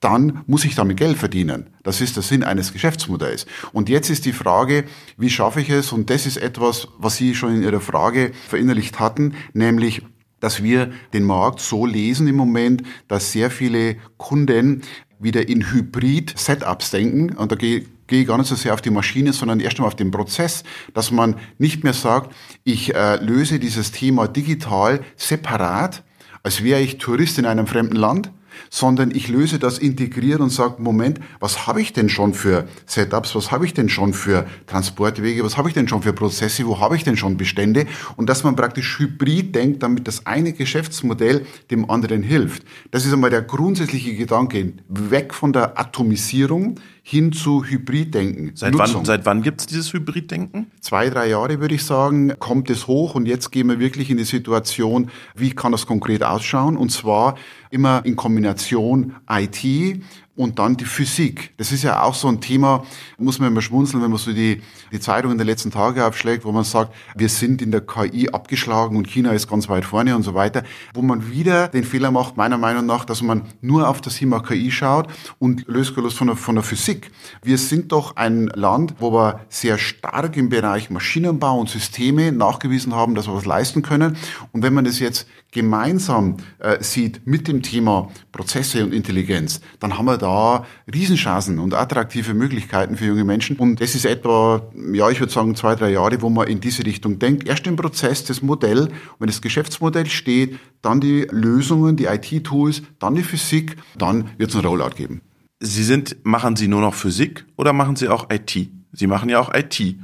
dann 0.00 0.42
muss 0.46 0.64
ich 0.64 0.74
damit 0.74 0.98
Geld 0.98 1.16
verdienen. 1.16 1.70
Das 1.82 2.00
ist 2.00 2.16
der 2.16 2.22
Sinn 2.22 2.44
eines 2.44 2.72
Geschäftsmodells. 2.72 3.46
Und 3.72 3.88
jetzt 3.88 4.10
ist 4.10 4.24
die 4.24 4.32
Frage, 4.32 4.84
wie 5.16 5.30
schaffe 5.30 5.60
ich 5.60 5.70
es? 5.70 5.92
Und 5.92 6.10
das 6.10 6.26
ist 6.26 6.36
etwas, 6.36 6.88
was 6.98 7.16
Sie 7.16 7.34
schon 7.34 7.54
in 7.54 7.62
Ihrer 7.62 7.80
Frage 7.80 8.32
verinnerlicht 8.48 9.00
hatten, 9.00 9.34
nämlich 9.52 10.02
dass 10.38 10.62
wir 10.62 10.92
den 11.14 11.24
Markt 11.24 11.60
so 11.60 11.86
lesen 11.86 12.28
im 12.28 12.36
Moment, 12.36 12.82
dass 13.08 13.32
sehr 13.32 13.50
viele 13.50 13.96
Kunden 14.18 14.82
wieder 15.18 15.48
in 15.48 15.72
Hybrid-Setups 15.72 16.90
denken. 16.90 17.34
Und 17.34 17.52
da 17.52 17.56
gehe 17.56 17.86
gehe 18.06 18.24
gar 18.24 18.38
nicht 18.38 18.48
so 18.48 18.54
sehr 18.54 18.74
auf 18.74 18.82
die 18.82 18.90
Maschine, 18.90 19.32
sondern 19.32 19.60
erst 19.60 19.76
einmal 19.76 19.88
auf 19.88 19.96
den 19.96 20.10
Prozess, 20.10 20.64
dass 20.94 21.10
man 21.10 21.36
nicht 21.58 21.84
mehr 21.84 21.92
sagt, 21.92 22.34
ich 22.64 22.94
äh, 22.94 23.16
löse 23.16 23.58
dieses 23.58 23.92
Thema 23.92 24.28
digital 24.28 25.00
separat, 25.16 26.02
als 26.42 26.62
wäre 26.62 26.80
ich 26.80 26.98
Tourist 26.98 27.38
in 27.38 27.46
einem 27.46 27.66
fremden 27.66 27.96
Land, 27.96 28.30
sondern 28.70 29.10
ich 29.10 29.28
löse 29.28 29.58
das 29.58 29.78
integriert 29.78 30.40
und 30.40 30.50
sage, 30.50 30.76
Moment, 30.78 31.20
was 31.40 31.66
habe 31.66 31.80
ich 31.80 31.92
denn 31.92 32.08
schon 32.08 32.34
für 32.34 32.66
Setups, 32.86 33.34
was 33.34 33.50
habe 33.50 33.66
ich 33.66 33.74
denn 33.74 33.88
schon 33.88 34.14
für 34.14 34.46
Transportwege, 34.66 35.44
was 35.44 35.56
habe 35.56 35.68
ich 35.68 35.74
denn 35.74 35.88
schon 35.88 36.02
für 36.02 36.12
Prozesse, 36.12 36.66
wo 36.66 36.80
habe 36.80 36.96
ich 36.96 37.04
denn 37.04 37.16
schon 37.16 37.36
Bestände 37.36 37.86
und 38.16 38.28
dass 38.28 38.44
man 38.44 38.56
praktisch 38.56 38.98
hybrid 38.98 39.54
denkt, 39.54 39.82
damit 39.82 40.06
das 40.06 40.26
eine 40.26 40.52
Geschäftsmodell 40.52 41.46
dem 41.70 41.90
anderen 41.90 42.22
hilft. 42.22 42.64
Das 42.90 43.04
ist 43.04 43.12
einmal 43.12 43.30
der 43.30 43.42
grundsätzliche 43.42 44.14
Gedanke, 44.14 44.72
weg 44.88 45.34
von 45.34 45.52
der 45.52 45.78
Atomisierung 45.78 46.80
hin 47.08 47.32
zu 47.32 47.62
Hybriddenken. 47.64 48.50
Seit 48.56 48.72
Nutzung. 48.72 48.96
wann, 48.96 49.04
seit 49.04 49.26
wann 49.26 49.40
gibt 49.40 49.60
es 49.60 49.68
dieses 49.68 49.92
Hybriddenken? 49.92 50.72
Zwei, 50.80 51.08
drei 51.08 51.28
Jahre 51.28 51.60
würde 51.60 51.76
ich 51.76 51.84
sagen, 51.84 52.36
kommt 52.40 52.68
es 52.68 52.88
hoch 52.88 53.14
und 53.14 53.26
jetzt 53.26 53.52
gehen 53.52 53.68
wir 53.68 53.78
wirklich 53.78 54.10
in 54.10 54.16
die 54.16 54.24
Situation, 54.24 55.08
wie 55.36 55.50
kann 55.50 55.70
das 55.70 55.86
konkret 55.86 56.24
ausschauen? 56.24 56.76
Und 56.76 56.90
zwar 56.90 57.36
immer 57.70 58.04
in 58.04 58.16
Kombination 58.16 59.14
IT 59.30 60.02
und 60.36 60.58
dann 60.58 60.76
die 60.76 60.84
Physik. 60.84 61.52
Das 61.56 61.72
ist 61.72 61.82
ja 61.82 62.02
auch 62.02 62.14
so 62.14 62.28
ein 62.28 62.40
Thema, 62.40 62.84
muss 63.18 63.38
man 63.38 63.50
immer 63.50 63.62
schmunzeln, 63.62 64.02
wenn 64.02 64.10
man 64.10 64.18
so 64.18 64.32
die, 64.32 64.62
die 64.92 65.00
Zeitung 65.00 65.32
in 65.32 65.38
den 65.38 65.46
letzten 65.46 65.70
Tagen 65.70 66.00
aufschlägt, 66.00 66.44
wo 66.44 66.52
man 66.52 66.64
sagt, 66.64 66.94
wir 67.16 67.28
sind 67.28 67.62
in 67.62 67.70
der 67.70 67.80
KI 67.80 68.28
abgeschlagen 68.28 68.96
und 68.96 69.06
China 69.08 69.32
ist 69.32 69.48
ganz 69.48 69.68
weit 69.68 69.84
vorne 69.84 70.14
und 70.14 70.22
so 70.22 70.34
weiter, 70.34 70.62
wo 70.94 71.02
man 71.02 71.30
wieder 71.30 71.68
den 71.68 71.84
Fehler 71.84 72.10
macht, 72.10 72.36
meiner 72.36 72.58
Meinung 72.58 72.84
nach, 72.86 73.04
dass 73.04 73.22
man 73.22 73.42
nur 73.62 73.88
auf 73.88 74.00
das 74.00 74.16
Thema 74.16 74.40
KI 74.40 74.70
schaut 74.70 75.08
und 75.38 75.64
losgelöst 75.66 76.18
von 76.18 76.26
der, 76.28 76.36
von 76.36 76.54
der 76.54 76.64
Physik. 76.64 77.10
Wir 77.42 77.58
sind 77.58 77.92
doch 77.92 78.16
ein 78.16 78.48
Land, 78.48 78.96
wo 78.98 79.12
wir 79.12 79.40
sehr 79.48 79.78
stark 79.78 80.36
im 80.36 80.50
Bereich 80.50 80.90
Maschinenbau 80.90 81.58
und 81.58 81.70
Systeme 81.70 82.30
nachgewiesen 82.30 82.94
haben, 82.94 83.14
dass 83.14 83.26
wir 83.26 83.34
was 83.34 83.46
leisten 83.46 83.82
können. 83.82 84.16
Und 84.52 84.62
wenn 84.62 84.74
man 84.74 84.84
das 84.84 84.98
jetzt 84.98 85.26
gemeinsam 85.56 86.36
äh, 86.58 86.76
sieht 86.82 87.26
mit 87.26 87.48
dem 87.48 87.62
Thema 87.62 88.10
Prozesse 88.30 88.84
und 88.84 88.92
Intelligenz, 88.92 89.62
dann 89.80 89.96
haben 89.96 90.04
wir 90.04 90.18
da 90.18 90.66
Riesenchancen 90.92 91.58
und 91.58 91.72
attraktive 91.72 92.34
Möglichkeiten 92.34 92.96
für 92.96 93.06
junge 93.06 93.24
Menschen. 93.24 93.56
Und 93.56 93.80
das 93.80 93.94
ist 93.94 94.04
etwa, 94.04 94.70
ja, 94.92 95.08
ich 95.08 95.18
würde 95.18 95.32
sagen, 95.32 95.56
zwei, 95.56 95.74
drei 95.74 95.90
Jahre, 95.90 96.20
wo 96.20 96.28
man 96.28 96.46
in 96.46 96.60
diese 96.60 96.84
Richtung 96.84 97.18
denkt. 97.18 97.48
Erst 97.48 97.66
im 97.66 97.76
Prozess, 97.76 98.24
das 98.24 98.42
Modell, 98.42 98.90
wenn 99.18 99.28
das 99.28 99.40
Geschäftsmodell 99.40 100.06
steht, 100.06 100.58
dann 100.82 101.00
die 101.00 101.26
Lösungen, 101.30 101.96
die 101.96 102.04
IT-Tools, 102.04 102.82
dann 102.98 103.14
die 103.14 103.22
Physik, 103.22 103.76
dann 103.96 104.30
wird 104.36 104.50
es 104.50 104.56
einen 104.56 104.66
Rollout 104.66 104.94
geben. 104.94 105.22
Sie 105.58 105.84
sind, 105.84 106.16
machen 106.22 106.54
Sie 106.56 106.68
nur 106.68 106.82
noch 106.82 106.94
Physik 106.94 107.46
oder 107.56 107.72
machen 107.72 107.96
Sie 107.96 108.08
auch 108.08 108.28
IT? 108.30 108.68
Sie 108.92 109.06
machen 109.06 109.30
ja 109.30 109.40
auch 109.40 109.54
IT. 109.54 109.96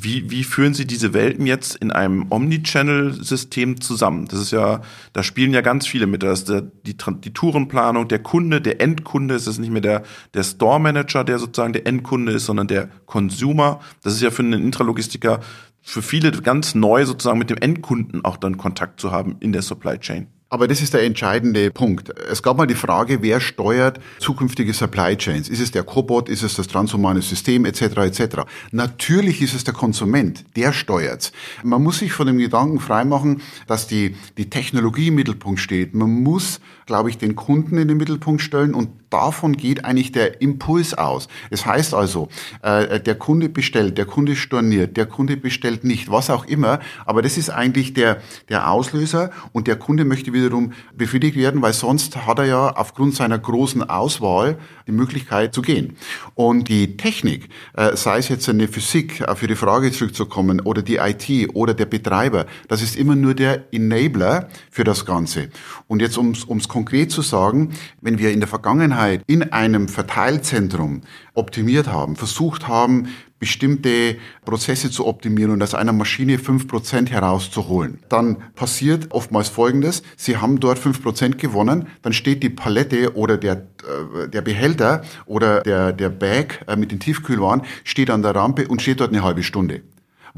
Wie, 0.00 0.30
wie 0.30 0.44
führen 0.44 0.74
Sie 0.74 0.86
diese 0.86 1.12
Welten 1.12 1.44
jetzt 1.44 1.74
in 1.74 1.90
einem 1.90 2.26
Omnichannel-System 2.30 3.80
zusammen? 3.80 4.28
Das 4.28 4.38
ist 4.38 4.52
ja, 4.52 4.80
da 5.12 5.24
spielen 5.24 5.52
ja 5.52 5.60
ganz 5.60 5.88
viele 5.88 6.06
mit. 6.06 6.22
Das 6.22 6.40
ist 6.40 6.48
der, 6.48 6.62
die, 6.62 6.96
die 6.96 7.32
Tourenplanung, 7.32 8.06
der 8.06 8.20
Kunde, 8.20 8.60
der 8.60 8.80
Endkunde. 8.80 9.34
Es 9.34 9.48
ist 9.48 9.58
nicht 9.58 9.72
mehr 9.72 9.80
der, 9.80 10.04
der 10.34 10.44
Store-Manager, 10.44 11.24
der 11.24 11.40
sozusagen 11.40 11.72
der 11.72 11.86
Endkunde 11.86 12.30
ist, 12.30 12.46
sondern 12.46 12.68
der 12.68 12.88
Consumer. 13.06 13.80
Das 14.04 14.12
ist 14.12 14.22
ja 14.22 14.30
für 14.30 14.42
einen 14.42 14.62
Intralogistiker 14.62 15.40
für 15.82 16.02
viele 16.02 16.30
ganz 16.30 16.76
neu, 16.76 17.04
sozusagen 17.04 17.38
mit 17.38 17.50
dem 17.50 17.56
Endkunden 17.56 18.24
auch 18.24 18.36
dann 18.36 18.56
Kontakt 18.56 19.00
zu 19.00 19.10
haben 19.10 19.36
in 19.40 19.52
der 19.52 19.62
Supply 19.62 19.98
Chain. 19.98 20.28
Aber 20.50 20.66
das 20.66 20.80
ist 20.80 20.94
der 20.94 21.02
entscheidende 21.02 21.70
Punkt. 21.70 22.08
Es 22.30 22.42
gab 22.42 22.56
mal 22.56 22.66
die 22.66 22.74
Frage, 22.74 23.20
wer 23.20 23.38
steuert 23.38 24.00
zukünftige 24.18 24.72
Supply 24.72 25.14
Chains? 25.14 25.50
Ist 25.50 25.60
es 25.60 25.72
der 25.72 25.82
Cobot, 25.82 26.30
ist 26.30 26.42
es 26.42 26.54
das 26.54 26.68
transhumane 26.68 27.20
System 27.20 27.66
etc. 27.66 27.82
etc. 27.82 28.22
Natürlich 28.72 29.42
ist 29.42 29.54
es 29.54 29.64
der 29.64 29.74
Konsument, 29.74 30.46
der 30.56 30.72
steuert's. 30.72 31.32
Man 31.62 31.82
muss 31.82 31.98
sich 31.98 32.12
von 32.12 32.26
dem 32.26 32.38
Gedanken 32.38 32.80
freimachen, 32.80 33.42
dass 33.66 33.88
die, 33.88 34.16
die 34.38 34.48
Technologie 34.48 35.08
im 35.08 35.16
Mittelpunkt 35.16 35.60
steht. 35.60 35.94
Man 35.94 36.22
muss, 36.22 36.60
glaube 36.88 37.10
ich, 37.10 37.18
den 37.18 37.36
Kunden 37.36 37.76
in 37.76 37.86
den 37.86 37.98
Mittelpunkt 37.98 38.40
stellen 38.40 38.72
und 38.72 38.88
davon 39.10 39.56
geht 39.56 39.84
eigentlich 39.84 40.10
der 40.10 40.40
Impuls 40.40 40.94
aus. 40.94 41.28
Es 41.50 41.66
heißt 41.66 41.92
also, 41.92 42.28
äh, 42.62 42.98
der 42.98 43.14
Kunde 43.14 43.50
bestellt, 43.50 43.98
der 43.98 44.06
Kunde 44.06 44.34
storniert, 44.36 44.96
der 44.96 45.04
Kunde 45.04 45.36
bestellt 45.36 45.84
nicht, 45.84 46.10
was 46.10 46.30
auch 46.30 46.46
immer. 46.46 46.80
Aber 47.04 47.20
das 47.20 47.36
ist 47.36 47.50
eigentlich 47.50 47.92
der, 47.92 48.22
der 48.48 48.70
Auslöser 48.70 49.30
und 49.52 49.66
der 49.66 49.76
Kunde 49.76 50.06
möchte 50.06 50.32
wiederum 50.32 50.72
befriedigt 50.96 51.36
werden, 51.36 51.60
weil 51.60 51.74
sonst 51.74 52.26
hat 52.26 52.38
er 52.38 52.46
ja 52.46 52.70
aufgrund 52.70 53.14
seiner 53.14 53.38
großen 53.38 53.88
Auswahl 53.88 54.56
die 54.86 54.92
Möglichkeit 54.92 55.54
zu 55.54 55.60
gehen. 55.60 55.96
Und 56.34 56.68
die 56.68 56.96
Technik, 56.96 57.50
äh, 57.74 57.96
sei 57.96 58.18
es 58.18 58.28
jetzt 58.28 58.48
eine 58.48 58.66
Physik, 58.66 59.22
für 59.34 59.46
die 59.46 59.56
Frage 59.56 59.92
zurückzukommen, 59.92 60.60
oder 60.60 60.80
die 60.80 60.96
IT 60.96 61.50
oder 61.54 61.74
der 61.74 61.84
Betreiber, 61.84 62.46
das 62.66 62.80
ist 62.80 62.96
immer 62.96 63.14
nur 63.14 63.34
der 63.34 63.72
Enabler 63.72 64.48
für 64.70 64.84
das 64.84 65.04
Ganze. 65.04 65.50
Und 65.86 66.00
jetzt, 66.00 66.16
um 66.16 66.30
es 66.30 66.68
konkret 66.78 67.10
zu 67.10 67.22
sagen, 67.22 67.70
wenn 68.00 68.20
wir 68.20 68.30
in 68.30 68.38
der 68.38 68.48
Vergangenheit 68.48 69.22
in 69.26 69.42
einem 69.52 69.88
Verteilzentrum 69.88 71.00
optimiert 71.34 71.88
haben, 71.88 72.14
versucht 72.14 72.68
haben, 72.68 73.08
bestimmte 73.40 74.16
Prozesse 74.44 74.88
zu 74.88 75.04
optimieren 75.04 75.50
und 75.50 75.62
aus 75.62 75.74
einer 75.74 75.92
Maschine 75.92 76.38
fünf 76.38 76.68
Prozent 76.68 77.10
herauszuholen. 77.10 77.98
Dann 78.08 78.36
passiert 78.54 79.08
oftmals 79.10 79.48
Folgendes, 79.48 80.04
Sie 80.16 80.36
haben 80.36 80.60
dort 80.60 80.78
fünf 80.78 81.02
Prozent 81.02 81.38
gewonnen, 81.38 81.88
dann 82.02 82.12
steht 82.12 82.44
die 82.44 82.48
Palette 82.50 83.16
oder 83.16 83.38
der, 83.38 83.54
äh, 83.54 84.28
der 84.28 84.42
Behälter 84.42 85.02
oder 85.26 85.62
der, 85.62 85.92
der 85.92 86.10
Bag 86.10 86.64
äh, 86.68 86.76
mit 86.76 86.92
den 86.92 87.00
Tiefkühlwaren 87.00 87.62
steht 87.82 88.10
an 88.10 88.22
der 88.22 88.36
Rampe 88.36 88.68
und 88.68 88.82
steht 88.82 89.00
dort 89.00 89.10
eine 89.10 89.24
halbe 89.24 89.42
Stunde. 89.42 89.82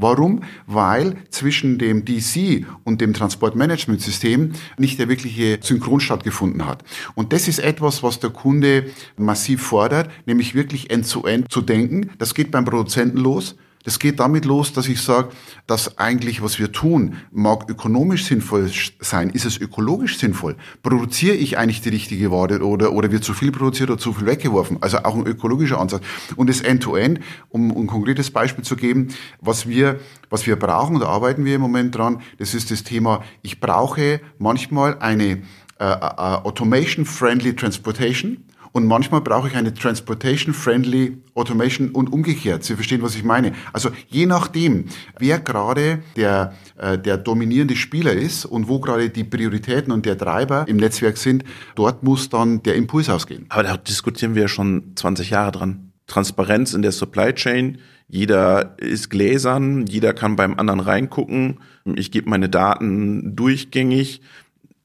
Warum? 0.01 0.43
Weil 0.67 1.15
zwischen 1.29 1.77
dem 1.77 2.05
DC 2.05 2.65
und 2.83 3.01
dem 3.01 3.13
Transportmanagementsystem 3.13 4.53
nicht 4.77 4.99
der 4.99 5.09
wirkliche 5.09 5.59
Synchron 5.61 5.99
stattgefunden 5.99 6.65
hat. 6.65 6.83
Und 7.15 7.33
das 7.33 7.47
ist 7.47 7.59
etwas, 7.59 8.03
was 8.03 8.19
der 8.19 8.31
Kunde 8.31 8.85
massiv 9.17 9.61
fordert, 9.61 10.09
nämlich 10.25 10.55
wirklich 10.55 10.89
end-zu-end 10.89 11.45
-end 11.45 11.49
zu 11.51 11.61
denken. 11.61 12.09
Das 12.17 12.33
geht 12.33 12.51
beim 12.51 12.65
Produzenten 12.65 13.17
los. 13.17 13.55
Das 13.83 13.99
geht 13.99 14.19
damit 14.19 14.45
los, 14.45 14.73
dass 14.73 14.87
ich 14.87 15.01
sage, 15.01 15.29
dass 15.65 15.97
eigentlich, 15.97 16.41
was 16.41 16.59
wir 16.59 16.71
tun, 16.71 17.15
mag 17.31 17.69
ökonomisch 17.69 18.25
sinnvoll 18.25 18.69
sein. 18.99 19.29
Ist 19.31 19.45
es 19.45 19.57
ökologisch 19.57 20.17
sinnvoll? 20.17 20.55
Produziere 20.83 21.35
ich 21.35 21.57
eigentlich 21.57 21.81
die 21.81 21.89
richtige 21.89 22.31
Ware 22.31 22.63
oder, 22.63 22.93
oder 22.93 23.11
wird 23.11 23.23
zu 23.23 23.33
viel 23.33 23.51
produziert 23.51 23.89
oder 23.89 23.99
zu 23.99 24.13
viel 24.13 24.27
weggeworfen? 24.27 24.77
Also 24.81 24.99
auch 24.99 25.15
ein 25.15 25.25
ökologischer 25.25 25.79
Ansatz. 25.79 26.03
Und 26.35 26.49
das 26.49 26.61
End-to-End, 26.61 27.19
-End, 27.19 27.23
um 27.49 27.71
ein 27.71 27.87
konkretes 27.87 28.31
Beispiel 28.31 28.63
zu 28.63 28.75
geben, 28.75 29.09
was 29.39 29.67
wir, 29.67 29.99
was 30.29 30.45
wir 30.45 30.57
brauchen, 30.57 30.99
da 30.99 31.07
arbeiten 31.07 31.45
wir 31.45 31.55
im 31.55 31.61
Moment 31.61 31.95
dran, 31.95 32.21
das 32.37 32.53
ist 32.53 32.71
das 32.71 32.83
Thema, 32.83 33.23
ich 33.41 33.59
brauche 33.59 34.21
manchmal 34.37 34.99
eine 34.99 35.41
äh, 35.81 35.85
äh, 35.85 35.95
Automation-Friendly 36.43 37.55
Transportation. 37.55 38.45
Und 38.71 38.85
manchmal 38.87 39.21
brauche 39.21 39.49
ich 39.49 39.55
eine 39.55 39.73
Transportation-Friendly 39.73 41.17
Automation 41.33 41.89
und 41.89 42.11
umgekehrt. 42.11 42.63
Sie 42.63 42.75
verstehen, 42.75 43.01
was 43.01 43.15
ich 43.15 43.23
meine. 43.23 43.53
Also 43.73 43.89
je 44.07 44.25
nachdem, 44.25 44.85
wer 45.19 45.39
gerade 45.39 46.03
der, 46.15 46.53
äh, 46.77 46.97
der 46.97 47.17
dominierende 47.17 47.75
Spieler 47.75 48.13
ist 48.13 48.45
und 48.45 48.67
wo 48.67 48.79
gerade 48.79 49.09
die 49.09 49.23
Prioritäten 49.23 49.91
und 49.91 50.05
der 50.05 50.17
Treiber 50.17 50.65
im 50.67 50.77
Netzwerk 50.77 51.17
sind, 51.17 51.43
dort 51.75 52.03
muss 52.03 52.29
dann 52.29 52.63
der 52.63 52.75
Impuls 52.75 53.09
ausgehen. 53.09 53.45
Aber 53.49 53.63
da 53.63 53.77
diskutieren 53.77 54.35
wir 54.35 54.47
schon 54.47 54.93
20 54.95 55.29
Jahre 55.29 55.51
dran. 55.51 55.91
Transparenz 56.07 56.73
in 56.73 56.81
der 56.81 56.91
Supply 56.91 57.33
Chain. 57.33 57.77
Jeder 58.07 58.75
ist 58.77 59.09
gläsern, 59.09 59.85
jeder 59.87 60.13
kann 60.13 60.35
beim 60.35 60.59
anderen 60.59 60.81
reingucken. 60.81 61.59
Ich 61.95 62.11
gebe 62.11 62.29
meine 62.29 62.49
Daten 62.49 63.35
durchgängig 63.37 64.21